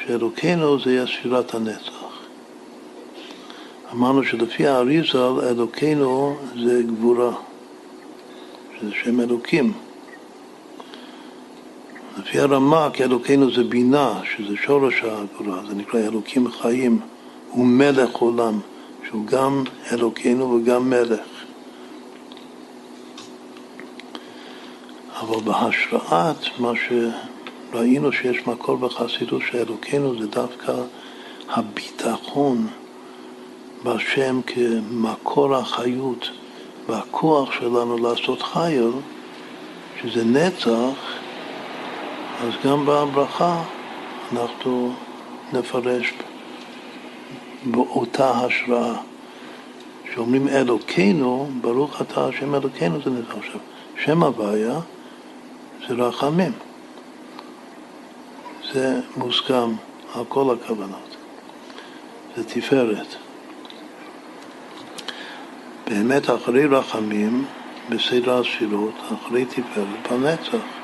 [0.04, 2.08] שאלוקינו זה יהיה ספירת הנצח.
[3.92, 7.32] אמרנו שלפי האריזל אלוקינו זה גבורה,
[8.80, 9.72] שזה שם אלוקים.
[12.28, 17.00] לפי הרמ"ק אלוקינו זה בינה, שזה שורש הגבורה, זה נקרא אלוקים חיים,
[17.50, 18.60] הוא מלך עולם,
[19.08, 21.26] שהוא גם אלוקינו וגם מלך.
[25.20, 26.72] אבל בהשראת מה
[27.72, 30.72] שראינו שיש מקור בחסידות שאלוקינו זה דווקא
[31.50, 32.66] הביטחון
[33.82, 36.30] בהשם כמקור החיות
[36.88, 38.90] והכוח שלנו לעשות חייל,
[40.02, 41.18] שזה נצח,
[42.40, 43.62] אז גם בברכה
[44.32, 44.94] אנחנו
[45.52, 46.12] נפרש
[47.64, 48.94] באותה השראה.
[50.04, 53.34] כשאומרים אלוקינו, ברוך אתה השם אלוקינו זה נצח.
[53.38, 53.60] עכשיו,
[54.04, 54.80] שם הוויה
[55.88, 56.52] זה רחמים.
[58.72, 59.72] זה מוסכם
[60.14, 61.16] על כל הכוונות.
[62.36, 63.14] זה תפארת.
[65.86, 67.44] באמת אחרי רחמים,
[67.88, 70.77] בסדר הספירות, אחרי תפארת, בנצח.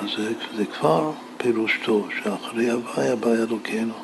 [0.00, 3.94] אז זה, זה כבר פירוש טוב, שאחרי הוויה בא אלוקינו.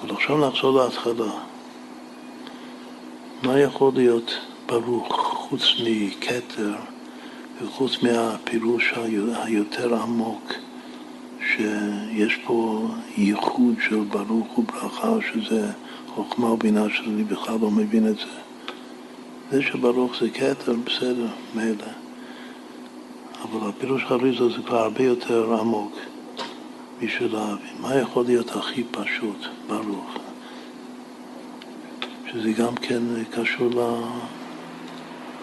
[0.00, 1.32] אבל עכשיו נחזור להתחלה.
[3.42, 6.74] מה יכול להיות ברוך חוץ מכתר
[7.62, 8.92] וחוץ מהפירוש
[9.44, 10.52] היותר עמוק
[11.46, 15.70] שיש פה ייחוד של ברוך וברכה שזה
[16.14, 18.40] חוכמה ובינה שאני בכלל לא מבין את זה.
[19.50, 21.99] זה שברוך זה כתר, בסדר, מילא.
[23.42, 25.92] אבל הפירוש האריזה זה כבר הרבה יותר עמוק
[27.02, 27.74] בשביל להבין.
[27.80, 30.16] מה יכול להיות הכי פשוט, ברוך?
[32.32, 33.70] שזה גם כן קשור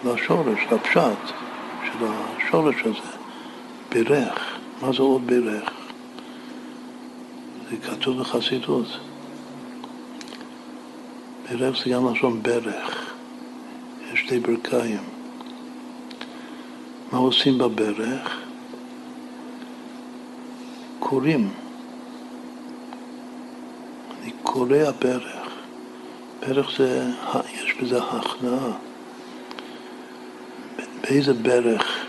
[0.04, 1.34] לשורש, לפשט
[1.84, 3.18] של השורש הזה.
[3.92, 4.58] בירך.
[4.82, 5.70] מה זה עוד בירך?
[7.70, 8.86] זה כתוב בחסידות.
[11.48, 13.12] בירך זה גם לשון ברך.
[14.12, 15.17] יש שתי ברכיים.
[17.12, 18.40] מה עושים בברך?
[20.98, 21.50] קוראים.
[24.22, 25.48] אני קורא הברך.
[26.40, 27.06] ברך זה,
[27.54, 28.72] יש בזה הכנעה.
[31.00, 32.06] באיזה ברך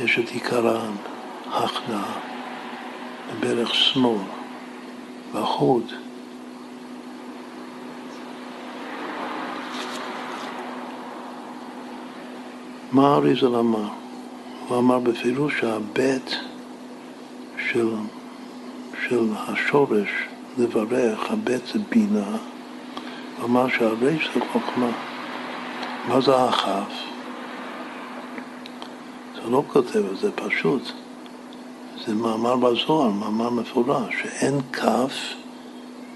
[0.00, 0.76] יש את עיקר
[1.50, 2.12] ההכנעה?
[3.40, 4.18] בברך שמאל,
[5.34, 5.92] בחוד.
[12.92, 13.88] מה אריזל אמר?
[14.68, 16.36] הוא אמר בפירוש שהבית
[17.70, 17.88] של,
[19.08, 20.08] של השורש
[20.58, 22.36] לברך, הבית זה בינה,
[23.38, 24.90] הוא אמר שהריש זה חוכמה.
[26.08, 26.92] מה זה הכף?
[29.34, 30.82] זה לא כותב, זה פשוט.
[32.06, 35.14] זה מאמר בזוהר, מאמר מפורש, שאין כף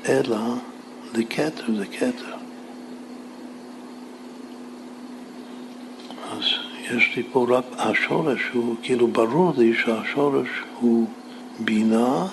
[0.09, 0.39] אלא
[1.15, 2.42] לכתר, זה כתר.
[6.91, 10.49] יש לי פה רק השורש, הוא כאילו ברור לי שהשורש
[10.81, 11.09] הוא
[11.59, 12.27] בינה,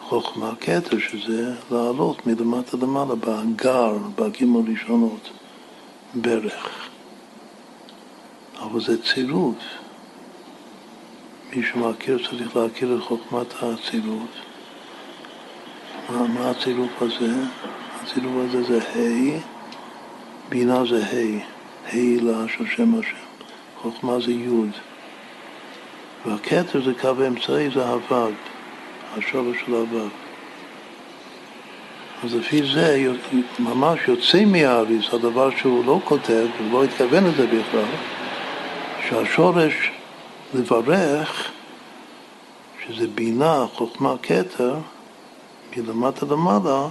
[0.00, 5.30] חוכמה, כתר, שזה לעלות מלמטה למעלה, בגר, בגימל ראשונות,
[6.14, 6.88] ברך.
[8.60, 9.56] אבל זה צירוף.
[11.52, 14.30] מי שמכיר צריך להכיר את חוכמת הצירוף.
[16.10, 17.34] מה, מה הצירוף הזה?
[18.02, 19.40] הצירוף הזה זה ה',
[20.48, 21.51] בינה זה ה'.
[21.92, 23.16] הילה של שם השם.
[23.82, 24.70] חוכמה זה יוד.
[26.26, 28.30] והכתר זה קו האמצעי, זה הוו,
[29.16, 30.08] השורש של הוו.
[32.24, 33.12] אז לפי זה
[33.58, 37.84] ממש יוצא מהאריס, הדבר שהוא לא כותב, הוא לא התכוון לזה בכלל,
[39.08, 39.90] שהשורש
[40.54, 41.50] לברך,
[42.86, 44.74] שזה בינה, חוכמה, כתר,
[45.76, 46.88] מלמטה למעלה,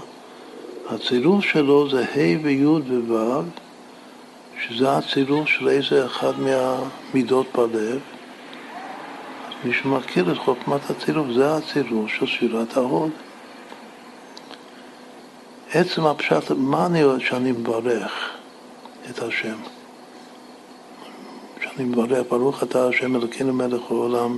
[0.90, 3.44] הצירוף שלו זה ה' וי' וו',
[4.68, 8.00] שזה הצירוף של איזה אחד מהמידות בלב.
[9.64, 13.12] מי שמכיר את חוכמת הצירוף, זה הצירוף של ספירת ההוד.
[15.74, 18.30] עצם הפשט, מה אני רואה שאני מברך
[19.10, 19.58] את השם?
[21.64, 24.38] שאני מברך, ברוך אתה השם אלוקינו מלך העולם,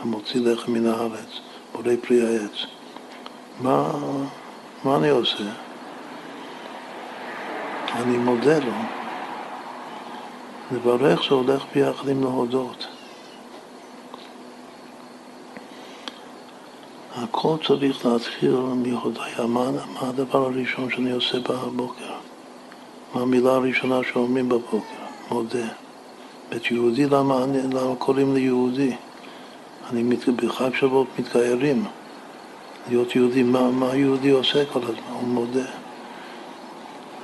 [0.00, 1.40] המוציא לחם מן הארץ,
[1.72, 2.66] בורא פרי העץ.
[3.60, 3.90] מה,
[4.84, 5.44] מה אני עושה?
[7.94, 9.05] אני מודה לו.
[10.72, 12.86] לברך זה הולך ביחד עם להודות.
[17.16, 19.46] הכל צריך להתחיל מהודיה.
[19.48, 22.12] מה, מה הדבר הראשון שאני עושה בבוקר?
[23.14, 24.96] מה המילה הראשונה שאומרים בבוקר?
[25.30, 25.68] מודה.
[26.50, 28.96] בית יהודי, למה, אני, למה קוראים לי יהודי?
[29.90, 31.84] אני מת, בחג שבועות מתגיירים.
[32.88, 35.12] להיות יהודי, מה, מה יהודי עושה כל הזמן?
[35.20, 35.66] הוא מודה.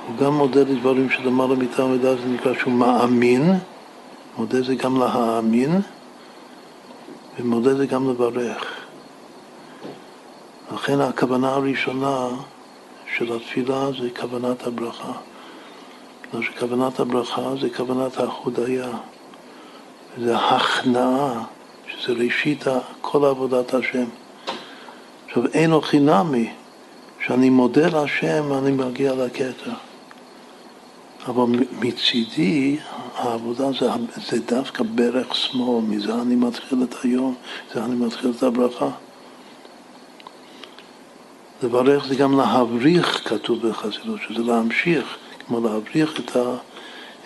[0.07, 3.53] הוא גם מודה לדברים שלמעלה מטעם ודעת, זה נקרא שהוא מאמין,
[4.37, 5.81] מודה זה גם להאמין,
[7.39, 8.65] ומודה זה גם לברך.
[10.73, 12.27] לכן הכוונה הראשונה
[13.17, 15.11] של התפילה זה כוונת הברכה.
[16.33, 18.89] לא שכוונת הברכה זה כוונת ההודיה,
[20.17, 21.43] זה הכנעה,
[21.87, 22.65] שזה ראשית
[23.01, 24.05] כל עבודת השם.
[25.27, 26.49] עכשיו, אין לו חינמי,
[27.25, 29.71] שאני מודה להשם, אני מגיע לכתר.
[31.27, 31.43] אבל
[31.79, 32.77] מצידי,
[33.15, 33.89] העבודה זה,
[34.29, 37.35] זה דווקא ברך שמאל, מזה אני מתחיל את היום,
[37.73, 38.89] זה אני מתחיל את הברכה.
[41.63, 45.17] לברך זה גם להבריך, כתוב בחסידות, שזה להמשיך,
[45.47, 46.55] כמו להבריך את, ה,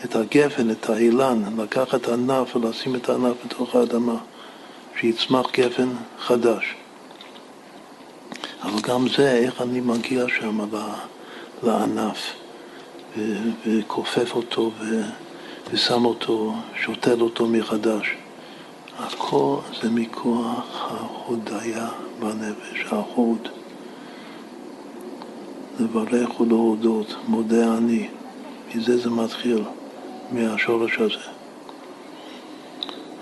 [0.05, 4.17] את הגפן, את האילן, לקחת את הענף ולשים את הענף בתוך האדמה,
[4.99, 6.75] שיצמח גפן חדש.
[8.63, 10.59] אבל גם זה, איך אני מגיע שם
[11.63, 12.33] לענף,
[13.67, 14.71] וכופף אותו,
[15.71, 18.15] ושם אותו, שותל אותו מחדש.
[18.99, 21.87] הכל זה מכוח ההודיה
[22.19, 23.47] בנפש, ההוד.
[25.79, 28.07] לברך ולהודות, מודה אני.
[28.75, 29.63] מזה זה מתחיל,
[30.31, 31.37] מהשורש הזה.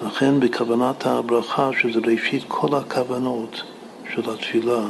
[0.05, 3.61] לכן בכוונת הברכה, שזה ראשית כל הכוונות
[4.13, 4.81] של התפילה,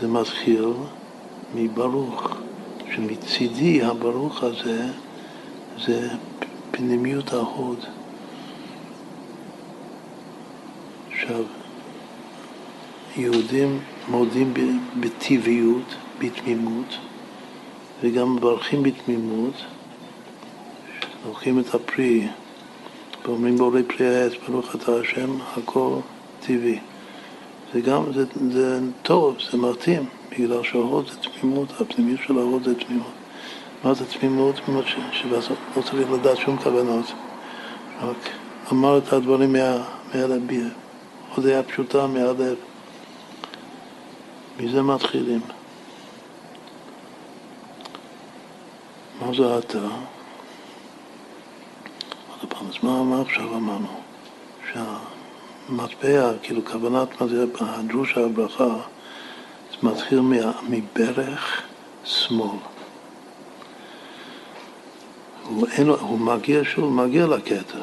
[0.00, 0.68] זה מתחיל
[1.54, 2.36] מברוך,
[2.94, 4.86] שמצידי הברוך הזה
[5.86, 6.08] זה
[6.70, 7.78] פנימיות ההוד.
[11.12, 11.44] עכשיו,
[13.16, 14.54] יהודים מודים
[15.00, 16.98] בטבעיות, בתמימות,
[18.02, 19.54] וגם מברכים בתמימות,
[21.26, 22.28] לוקחים את הפרי
[23.24, 25.96] ואומרים בורא פרי העץ, ברוך אתה השם, הכל
[26.40, 26.78] טבעי.
[27.72, 32.74] זה גם, זה, זה טוב, זה מתאים, בגלל שההוד זה תמימות, הפנימיות של ההוד זה
[32.74, 33.12] תמימות.
[33.84, 34.60] מה זה תמימות?
[35.12, 37.12] שבסוף לא צריך לדעת שום כוונות,
[38.02, 38.16] רק
[38.72, 40.42] אמר את הדברים מהלב,
[41.34, 42.56] הודיה פשוטה מהלב.
[44.60, 45.40] מזה מתחילים.
[49.20, 49.78] מה זה אתה?
[49.78, 49.90] עוד
[52.48, 54.00] פעם, אז מה, מה עכשיו אמרנו?
[54.72, 58.74] שהמטבע, כאילו כוונת מה זה, הדרוש הברכה,
[59.82, 60.20] זה מתחיל
[60.68, 61.62] מברך
[62.04, 62.48] שמאל.
[65.48, 67.78] הוא, אין, הוא מגיע שוב, מגיע לקטע.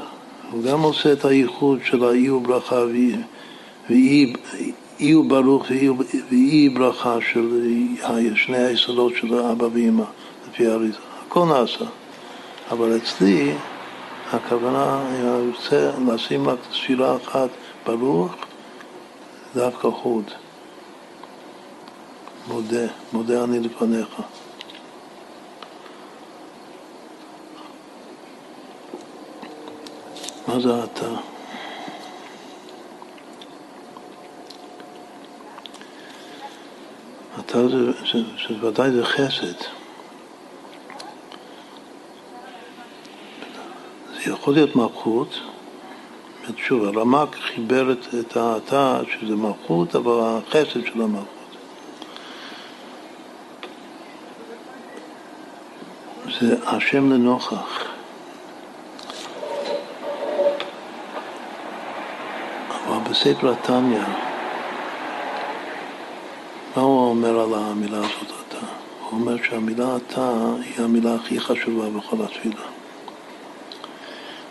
[0.52, 2.84] הוא גם עושה את הייחוד של האי וברכה
[3.90, 4.34] ואי
[5.00, 5.66] אי הוא ברוך
[6.30, 7.62] ואי ברכה של
[8.36, 10.04] שני היסודות של אבא ואמא,
[10.50, 10.98] לפי האריזה.
[11.28, 11.86] הכל נעשה.
[12.72, 13.54] אבל אצלי
[14.34, 17.50] הכוונה, אם אני רוצה לשים רק תפילה אחת
[17.86, 18.32] ברוך,
[19.56, 20.32] דווקא חוד.
[22.48, 24.08] מודה, מודה אני לפניך.
[30.48, 31.08] מה זה אתה?
[37.40, 37.92] אתה זה,
[38.38, 39.60] שוודאי זה חסד.
[44.14, 45.40] זה יכול להיות מלכות,
[46.58, 51.33] שוב, הרמק חיבר את האתה שזה מלכות, אבל החסד של המלכות.
[56.44, 57.86] זה השם לנוכח.
[62.88, 64.00] אבל בספר התניא
[66.76, 68.66] מה הוא אומר על המילה הזאת אתה?
[69.00, 70.32] הוא אומר שהמילה אתה
[70.66, 72.66] היא המילה הכי חשובה בכל התפילה.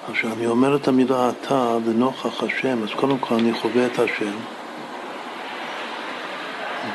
[0.08, 4.36] אז כשאני אומר את המילה אתה לנוכח השם, אז קודם כל אני חווה את השם.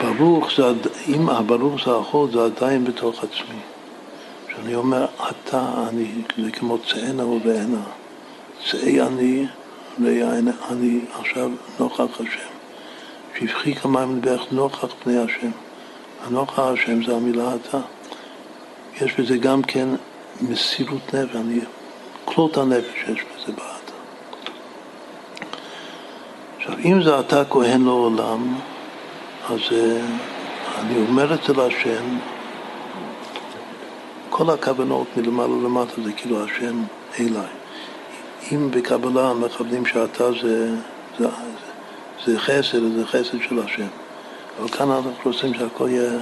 [0.02, 0.64] ברוך זה,
[1.08, 3.77] אם הברוך זה החול, זה עדיין בתוך עצמי.
[4.68, 6.08] כשאני אומר אתה, אני,
[6.38, 7.84] זה כמו צאנה ובענה.
[8.72, 9.46] צאי אני,
[10.04, 10.24] ראי
[10.70, 11.50] אני עכשיו
[11.80, 12.50] נוכח השם.
[13.36, 15.52] שפכי כמים לברך נוכח פני השם.
[16.26, 17.80] הנוכח השם זה המילה אתה.
[19.02, 19.88] יש בזה גם כן
[20.42, 21.60] מסירות נפש, אני
[22.26, 23.92] כלות הנפש יש בזה בעד.
[26.58, 28.56] עכשיו, אם זה אתה כהן לעולם,
[29.50, 30.00] אז אה,
[30.80, 32.18] אני אומר אצל השם,
[34.38, 36.84] כל הכוונות מלמעלה למטה זה כאילו השם
[37.20, 37.48] אליי.
[38.52, 40.76] אם בקבלה מכוונים שאתה זה,
[41.20, 41.28] זה,
[42.26, 43.88] זה חסד, זה חסד של השם.
[44.60, 46.20] אבל כאן אנחנו רוצים שהכל יהיה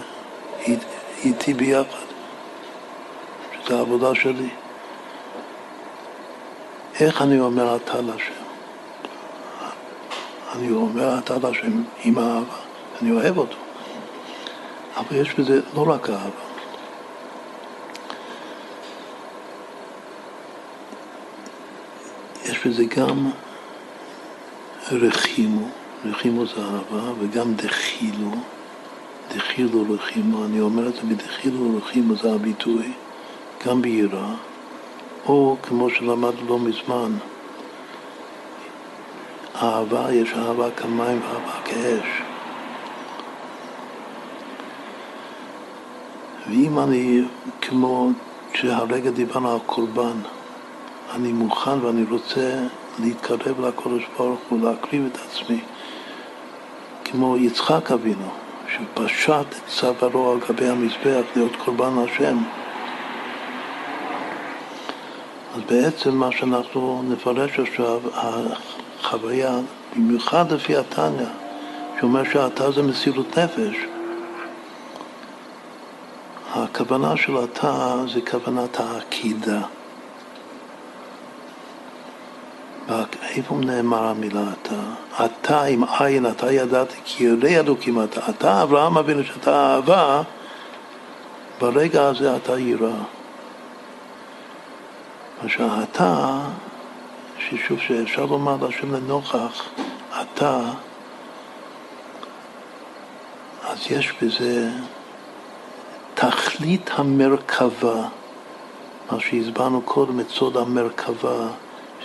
[1.24, 2.06] איתי ביחד,
[3.54, 4.50] שזו העבודה שלי.
[7.00, 8.46] איך אני אומר אתה להשם?
[10.56, 12.56] אני אומר אתה להשם עם אהבה,
[13.02, 13.58] אני אוהב אותו.
[14.98, 16.45] אבל יש בזה לא רק אהבה.
[22.66, 23.32] יש בזה גם
[24.92, 25.68] רחימו,
[26.06, 28.32] רחימו זה אהבה, וגם דחילו,
[29.36, 32.92] דחילו רחימו, אני אומר את זה בדחילו רחימו זה הביטוי,
[33.66, 34.36] גם ביראה,
[35.26, 37.12] או כמו שלמדנו לא מזמן,
[39.56, 42.22] אהבה, יש אהבה כמים ואהבה כאש.
[46.50, 47.22] ואם אני,
[47.62, 48.10] כמו
[48.54, 50.18] שהרגע דיברנו על קורבן,
[51.16, 52.60] אני מוכן ואני רוצה
[53.00, 55.60] להתקרב לקודש ברוך הוא, להקריב את עצמי,
[57.06, 58.30] כמו יצחק אבינו,
[58.68, 62.38] שפשט את צווארו על גבי המזבח להיות קורבן השם.
[65.56, 69.60] אז בעצם מה שאנחנו נפרש עכשיו, החוויה,
[69.96, 71.28] במיוחד לפי התניא,
[72.00, 73.76] שאומר שאתה זה מסירות נפש,
[76.54, 79.62] הכוונה של אתה זה כוונת העקידה.
[83.30, 84.76] איפה נאמר המילה אתה?
[85.26, 88.22] אתה עם עין, אתה ידעתי כי ירא אלוקים אתה.
[88.30, 90.22] אתה, אברהם אבינו, שאתה אהבה,
[91.62, 92.92] ברגע הזה אתה ירא.
[95.44, 96.40] מה שאתה,
[97.40, 99.64] ששוב, שאפשר לומר להשם לנוכח,
[100.22, 100.60] אתה,
[103.64, 104.70] אז יש בזה
[106.14, 108.08] תכלית המרכבה,
[109.12, 111.48] מה שהסברנו קודם, את סוד המרכבה.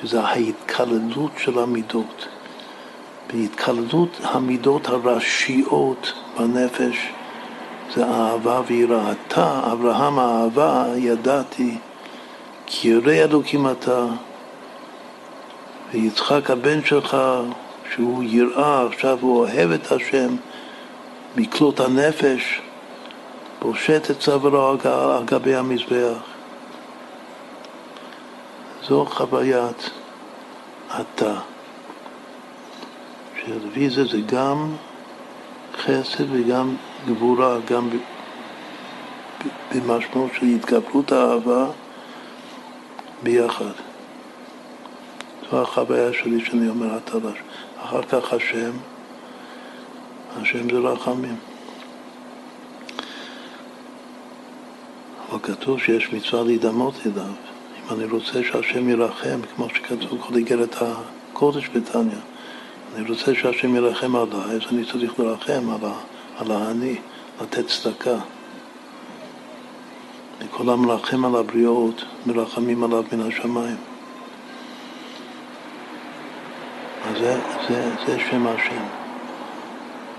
[0.02, 2.28] שזה ההתקללות של המידות.
[3.32, 6.96] בהתקללות המידות הראשיות בנפש
[7.94, 9.12] זה אהבה ויראה.
[9.12, 11.78] אתה, אברהם האהבה, ידעתי,
[12.66, 14.06] כי ירא אלוקים אתה,
[15.92, 17.16] ויצחק הבן שלך,
[17.94, 20.36] שהוא יראה, עכשיו הוא אוהב את השם,
[21.36, 22.60] מקלות הנפש,
[23.58, 26.29] פושט את צווארו על גבי המזבח.
[28.90, 29.90] זו חוויית
[31.00, 31.40] אתה.
[33.40, 34.74] שלפי זה זה גם
[35.76, 36.76] חסד וגם
[37.06, 37.88] גבורה, גם
[39.74, 41.66] במשמעות של התגברות האהבה
[43.22, 43.72] ביחד.
[45.50, 47.18] זו החוויה שלי שאני אומר אתה
[47.82, 48.70] אחר כך השם,
[50.36, 51.36] השם זה רחמים.
[55.30, 57.59] אבל כתוב שיש מצווה להידמות אליו.
[57.90, 62.16] אני רוצה שהשם ירחם, כמו שכתוב כל איגרת הקודש בתניא.
[62.94, 65.90] אני רוצה שהשם ירחם עליי, אז אני צריך לרחם על,
[66.36, 66.96] על האני,
[67.42, 68.18] לתת צדקה.
[70.38, 73.76] וכל המרחם על הבריאות, מרחמים עליו מן השמיים.
[77.08, 78.84] אז זה, זה, זה שם השם.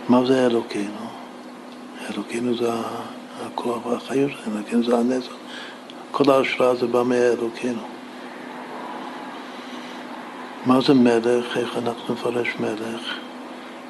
[0.09, 1.07] מה זה אלוקינו?
[2.09, 2.71] אלוקינו זה
[3.45, 5.33] הכוח והחיות, אלוקינו זה הנצח.
[6.11, 7.81] כל ההשראה זה בא מאלוקינו.
[10.65, 11.57] מה זה מלך?
[11.57, 13.01] איך אנחנו נפרש מלך?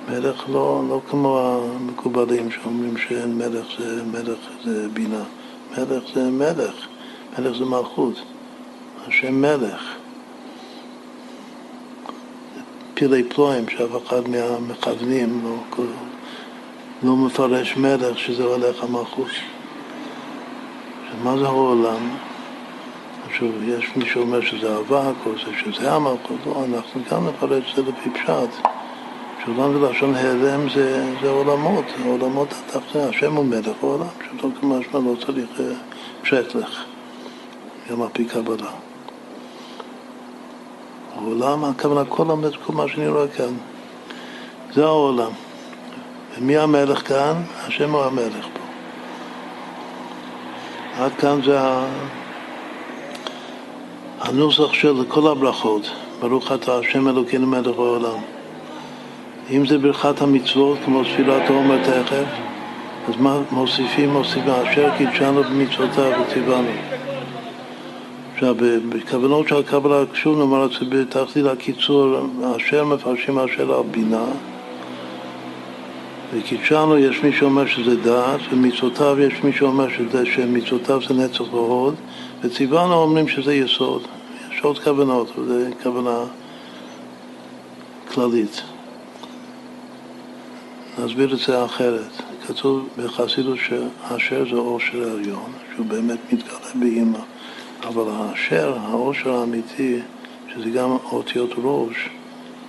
[0.09, 5.23] מלך לא, לא כמו המקובלים שאומרים שאין מלך זה מלך זה בינה.
[5.77, 6.87] מלך זה מלך,
[7.39, 8.21] מלך זה מלכות.
[9.07, 9.95] השם מלך.
[12.93, 15.85] פילי פלואים שאף אחד מהמכוונים לא,
[17.03, 19.31] לא מפרש מלך שזה הולך המלכות.
[21.23, 22.09] מה זה העולם?
[23.27, 27.91] עכשיו, יש מי שאומר שזה אבק, או שזה המלכות, לא, אנחנו גם נפרט את זה
[27.91, 28.67] לפי פשט.
[29.45, 35.15] שעולם ולשון העלם זה, זה עולמות, עולמות התחתונה, השם הוא מלך העולם, פשוטו כמשמע לא
[35.25, 35.65] צריך אה,
[36.23, 36.83] שטלך,
[37.89, 38.69] גם על פי קבלה.
[41.15, 43.53] העולם, הכוונה כל עומד, כל מה שאני רואה כאן,
[44.73, 45.31] זה העולם.
[46.37, 47.33] ומי המלך כאן?
[47.67, 48.50] השם הוא המלך.
[51.01, 51.59] עד כאן זה
[54.19, 58.19] הנוסח של כל הברכות, ברוך אתה השם אלוקינו מלך העולם.
[59.51, 62.25] אם זה ברכת המצוות כמו ספילת עומר תכף,
[63.07, 64.09] אז מה מוסיפים?
[64.09, 66.71] מוסיפים אשר קידשנו במצוותיו וציוונו.
[68.33, 68.55] עכשיו,
[68.89, 72.17] בכוונות של הקבלה, שוב נאמר את זה בתחתית הקיצור,
[72.57, 74.25] אשר מפרשים אשר על בינה,
[76.33, 81.95] וקידשנו יש מי שאומר שזה דעת, ומצוותיו יש מי שאומר שזה, שמצוותיו זה נצח והוד,
[82.41, 84.07] וציוונו אומרים שזה יסוד.
[84.51, 85.53] יש עוד כוונות, וזו
[85.83, 86.19] כוונה
[88.13, 88.61] כללית.
[90.99, 92.21] נסביר את זה אחרת.
[92.47, 97.19] כתוב בחסידות שאשר זה אושר העליון, שהוא באמת מתגלה באימא,
[97.83, 99.99] אבל האשר, האושר האמיתי,
[100.53, 102.09] שזה גם אותיות ראש,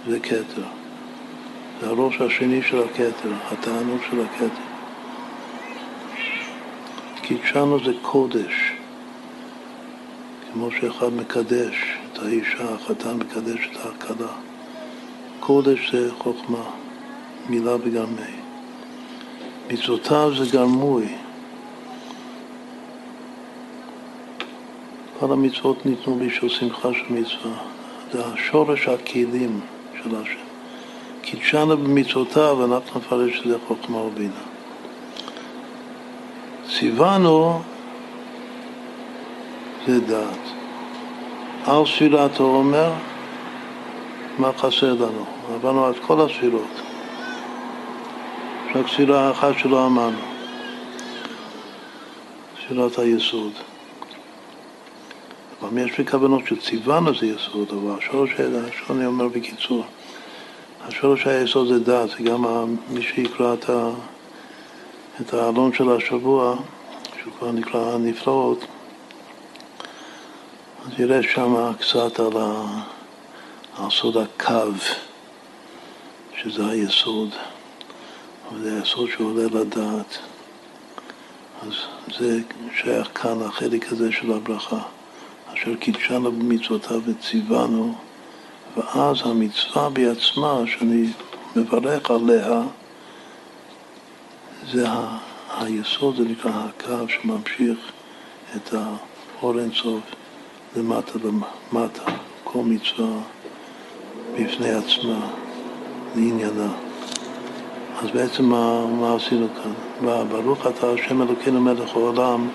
[0.09, 0.82] זה כתר.
[1.83, 4.63] זה הראש השני של הכתר, התענוג של הכתר.
[7.23, 8.73] קידשנו זה קודש,
[10.53, 11.75] כמו שאחד מקדש
[12.13, 14.33] את האישה, החתן מקדש את ההכלה.
[15.41, 16.65] קודש זה חוכמה,
[17.49, 18.35] מילה בגרמי.
[19.71, 21.07] מצוותיו זה גרמוי.
[25.19, 27.63] כל המצוות ניתנו בשביל שמחה של מצווה.
[28.13, 29.61] זה השורש הכלים
[30.03, 30.52] של השם.
[31.23, 34.43] קידשנו במצוותיו, אנחנו נפרש שזה חוכמה ובינה.
[36.79, 37.63] ציוונו
[39.87, 40.39] זה דעת.
[41.67, 42.93] על ספירת העומר,
[44.39, 45.25] מה חסר לנו?
[45.55, 46.81] עברנו את כל הספירות.
[48.75, 50.19] רק ספירה אחת שלא אמרנו,
[52.65, 53.53] ספירת היסוד.
[55.63, 58.31] אבל יש לי כוונות שציוונו זה יסוד, אבל השורש,
[58.91, 59.85] אני אומר בקיצור,
[60.89, 62.45] השורש היסוד זה דת, זה גם
[62.89, 63.91] מי שיקרא את, ה,
[65.21, 66.57] את העלון של השבוע,
[67.23, 68.65] שהוא כבר נקרא הנפלאות,
[70.87, 72.83] אז יראה שם קצת על, ה,
[73.79, 74.73] על סוד הקו,
[76.37, 77.31] שזה היסוד.
[78.55, 80.19] וזה היסוד שעולה לדעת.
[81.63, 81.73] אז
[82.19, 82.41] זה
[82.77, 84.83] שייך כאן לחלק הזה של הברכה,
[85.55, 87.95] אשר קידשנו במצוותיו וציוונו,
[88.77, 91.07] ואז המצווה בעצמה, שאני
[91.57, 92.63] מברך עליה,
[94.73, 95.19] זה ה...
[95.61, 97.79] היסוד, זה נקרא הקו שממשיך
[98.57, 100.01] את האור אינסוף
[100.77, 102.03] למטה למטה,
[102.45, 103.19] כל מצווה
[104.35, 105.27] בפני עצמה,
[106.15, 106.73] לעניינה.
[108.03, 109.73] אז בעצם מה, מה עשינו כאן?
[110.25, 112.49] ברוך אתה השם אלוקינו מלך העולם,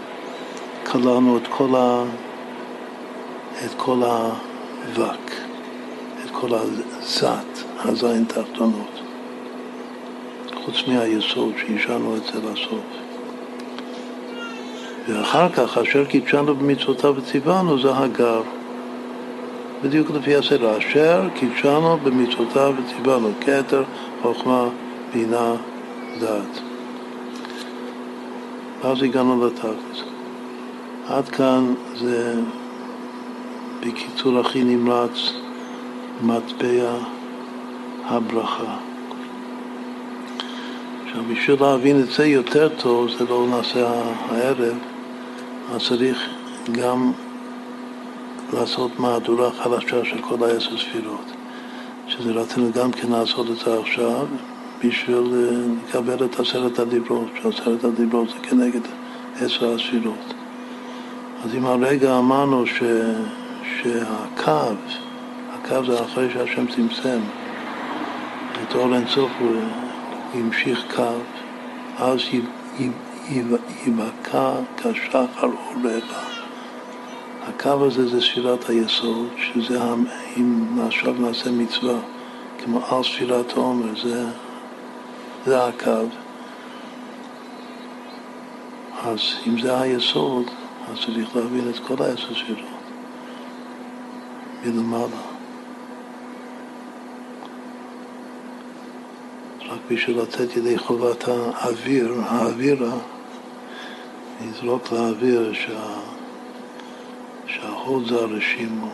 [0.91, 2.03] כללנו את כל, ה,
[3.65, 5.46] את כל את
[6.39, 8.99] כל הזת, הזין תחתונות,
[10.53, 12.85] חוץ מהיסוד שהשארנו זה לסוף.
[15.07, 18.41] ואחר כך, אשר קידשנו במצוותיו וציוונו, זה הגר.
[19.83, 23.83] בדיוק לפי הסדר, אשר קידשנו במצוותיו וציוונו, כתר,
[24.21, 24.67] חוכמה,
[25.13, 25.53] בינה,
[26.19, 26.59] דעת.
[28.81, 30.03] ואז הגענו לתכלס.
[31.07, 32.33] עד כאן זה
[33.81, 35.33] בקיצור הכי נמרץ
[36.21, 36.97] מטבע
[38.05, 38.77] הברכה.
[41.05, 43.89] עכשיו, בשביל להבין את זה יותר טוב, זה לא נעשה
[44.29, 44.77] הערב,
[45.73, 46.29] אז צריך
[46.71, 47.11] גם
[48.53, 51.31] לעשות מהדורה חדשה של כל העשר ספירות,
[52.07, 54.25] שזה רצינו גם כן לעשות את זה עכשיו,
[54.83, 58.81] בשביל אה, לקבל את עשרת הדיברות, שעשרת הדיברות זה כנגד
[59.41, 60.33] עשר הספירות.
[61.45, 62.83] אז אם הרגע אמרנו ש,
[63.81, 64.75] שהקו,
[65.67, 67.19] הקו זה אחרי שהשם צמצם
[68.63, 69.55] את אור אינסוף, הוא
[70.33, 71.03] המשיך קו,
[71.97, 72.19] אז
[73.85, 76.03] יבקע כשחר אורך.
[77.47, 79.79] הקו הזה זה ספירת היסוד, שזה
[80.37, 81.99] אם עכשיו נעשה מצווה,
[82.63, 84.25] כמו על ספירת העומר, זה
[85.45, 86.05] זה הקו.
[89.03, 90.45] אז אם זה היסוד,
[90.91, 92.67] אז צריך להבין את כל העשר שלו
[94.65, 95.36] מלמעלה.
[99.91, 102.97] בשביל לתת ידי חובת האוויר, האווירה,
[104.41, 105.99] נזרוק לאוויר שה...
[107.47, 108.91] שההוד זה הרשימו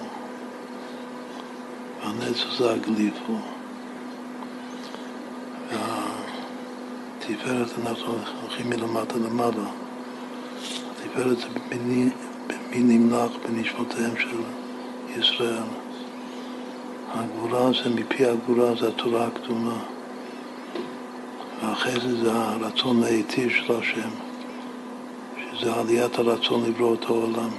[2.04, 3.38] והנצח זה הגליפו.
[7.20, 9.70] תפארת אנחנו הולכים מלמטה למעלה.
[11.04, 12.10] תפארת זה במי,
[12.48, 14.42] במי נמלך בנשמותיהם של
[15.20, 15.64] ישראל.
[17.14, 19.93] הגבורה זה מפי הגבורה זה התורה הקדומה.
[21.64, 24.10] ואחרי זה זה הרצון להיטיב של השם,
[25.38, 27.50] שזה עליית הרצון לברוא את העולם.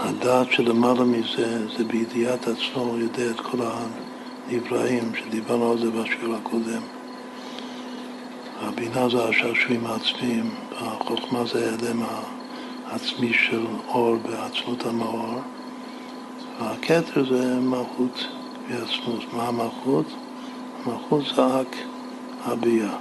[0.00, 6.34] הדעת שלמעלה מזה, זה בידיעת עצמו, הוא יודע את כל הנבראים, שדיברנו על זה בשיעור
[6.34, 6.82] הקודם.
[8.60, 12.02] הבינה זה השעשועים העצמיים, החוכמה זה ההלם
[12.90, 15.40] עצמי של אור בעצמות המאור,
[16.60, 18.26] והכתר זה מלכות
[18.68, 19.32] ועצמות.
[19.32, 20.06] מה המלכות?
[20.84, 21.76] המלכות זה רק
[22.44, 22.94] הביאה.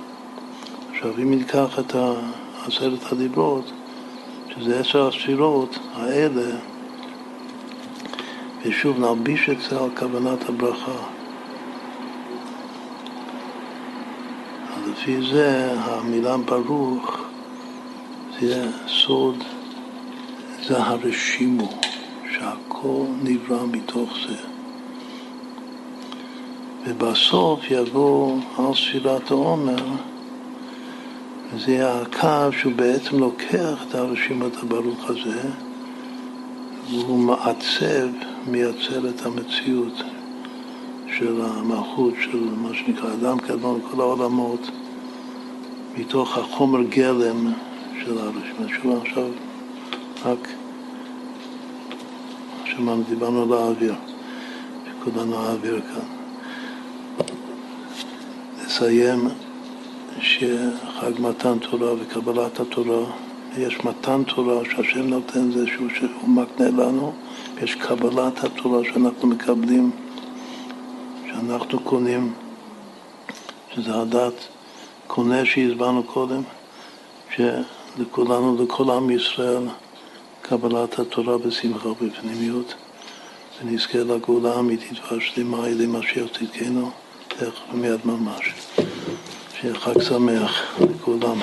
[0.91, 1.95] עכשיו, אם ניקח את
[2.67, 3.71] עשרת הדיברות,
[4.49, 6.57] שזה עשר הספירות האלה,
[8.65, 10.97] ושוב נלביש את זה על כוונת הברכה.
[14.73, 17.17] אז לפי זה המילה ברוך
[18.39, 19.43] זה סוד,
[20.67, 21.69] זה הרשימו,
[22.33, 24.58] שהכל נברא מתוך זה.
[26.87, 29.85] ובסוף יבוא על ספירת העומר,
[31.53, 35.41] וזה הקו שהוא בעצם לוקח את הרשימת הברוך הזה,
[36.89, 38.07] והוא מעצב,
[38.47, 40.03] מייצר את המציאות
[41.17, 44.69] של המלכות, של מה שנקרא אדם קדמון לכל העולמות,
[45.97, 47.51] מתוך החומר גלם
[48.03, 48.79] של הרשימה.
[48.81, 49.27] שוב עכשיו
[50.25, 50.47] רק
[52.65, 53.95] שמענו, דיברנו על האוויר,
[54.85, 56.18] שכולנו האוויר כאן.
[58.69, 59.29] נסיים
[60.21, 63.05] שחג מתן תורה וקבלת התורה,
[63.57, 67.13] יש מתן תורה שהשם נותן זה שהוא, שהוא מקנה לנו,
[67.55, 69.91] ויש קבלת התורה שאנחנו מקבלים,
[71.27, 72.33] שאנחנו קונים,
[73.75, 74.47] שזה הדת
[75.07, 76.41] קונה שהסברנו קודם,
[77.35, 79.63] שלכולנו, לכל עם ישראל,
[80.41, 82.73] קבלת התורה בשמחה ובפנימיות,
[83.61, 86.91] ונזכה לגאולה האמיתית והשלימה על ידי משיח צדקנו,
[87.39, 88.53] תכף ומיד ממש.
[89.59, 91.39] שיהיה חג שמח לכולם.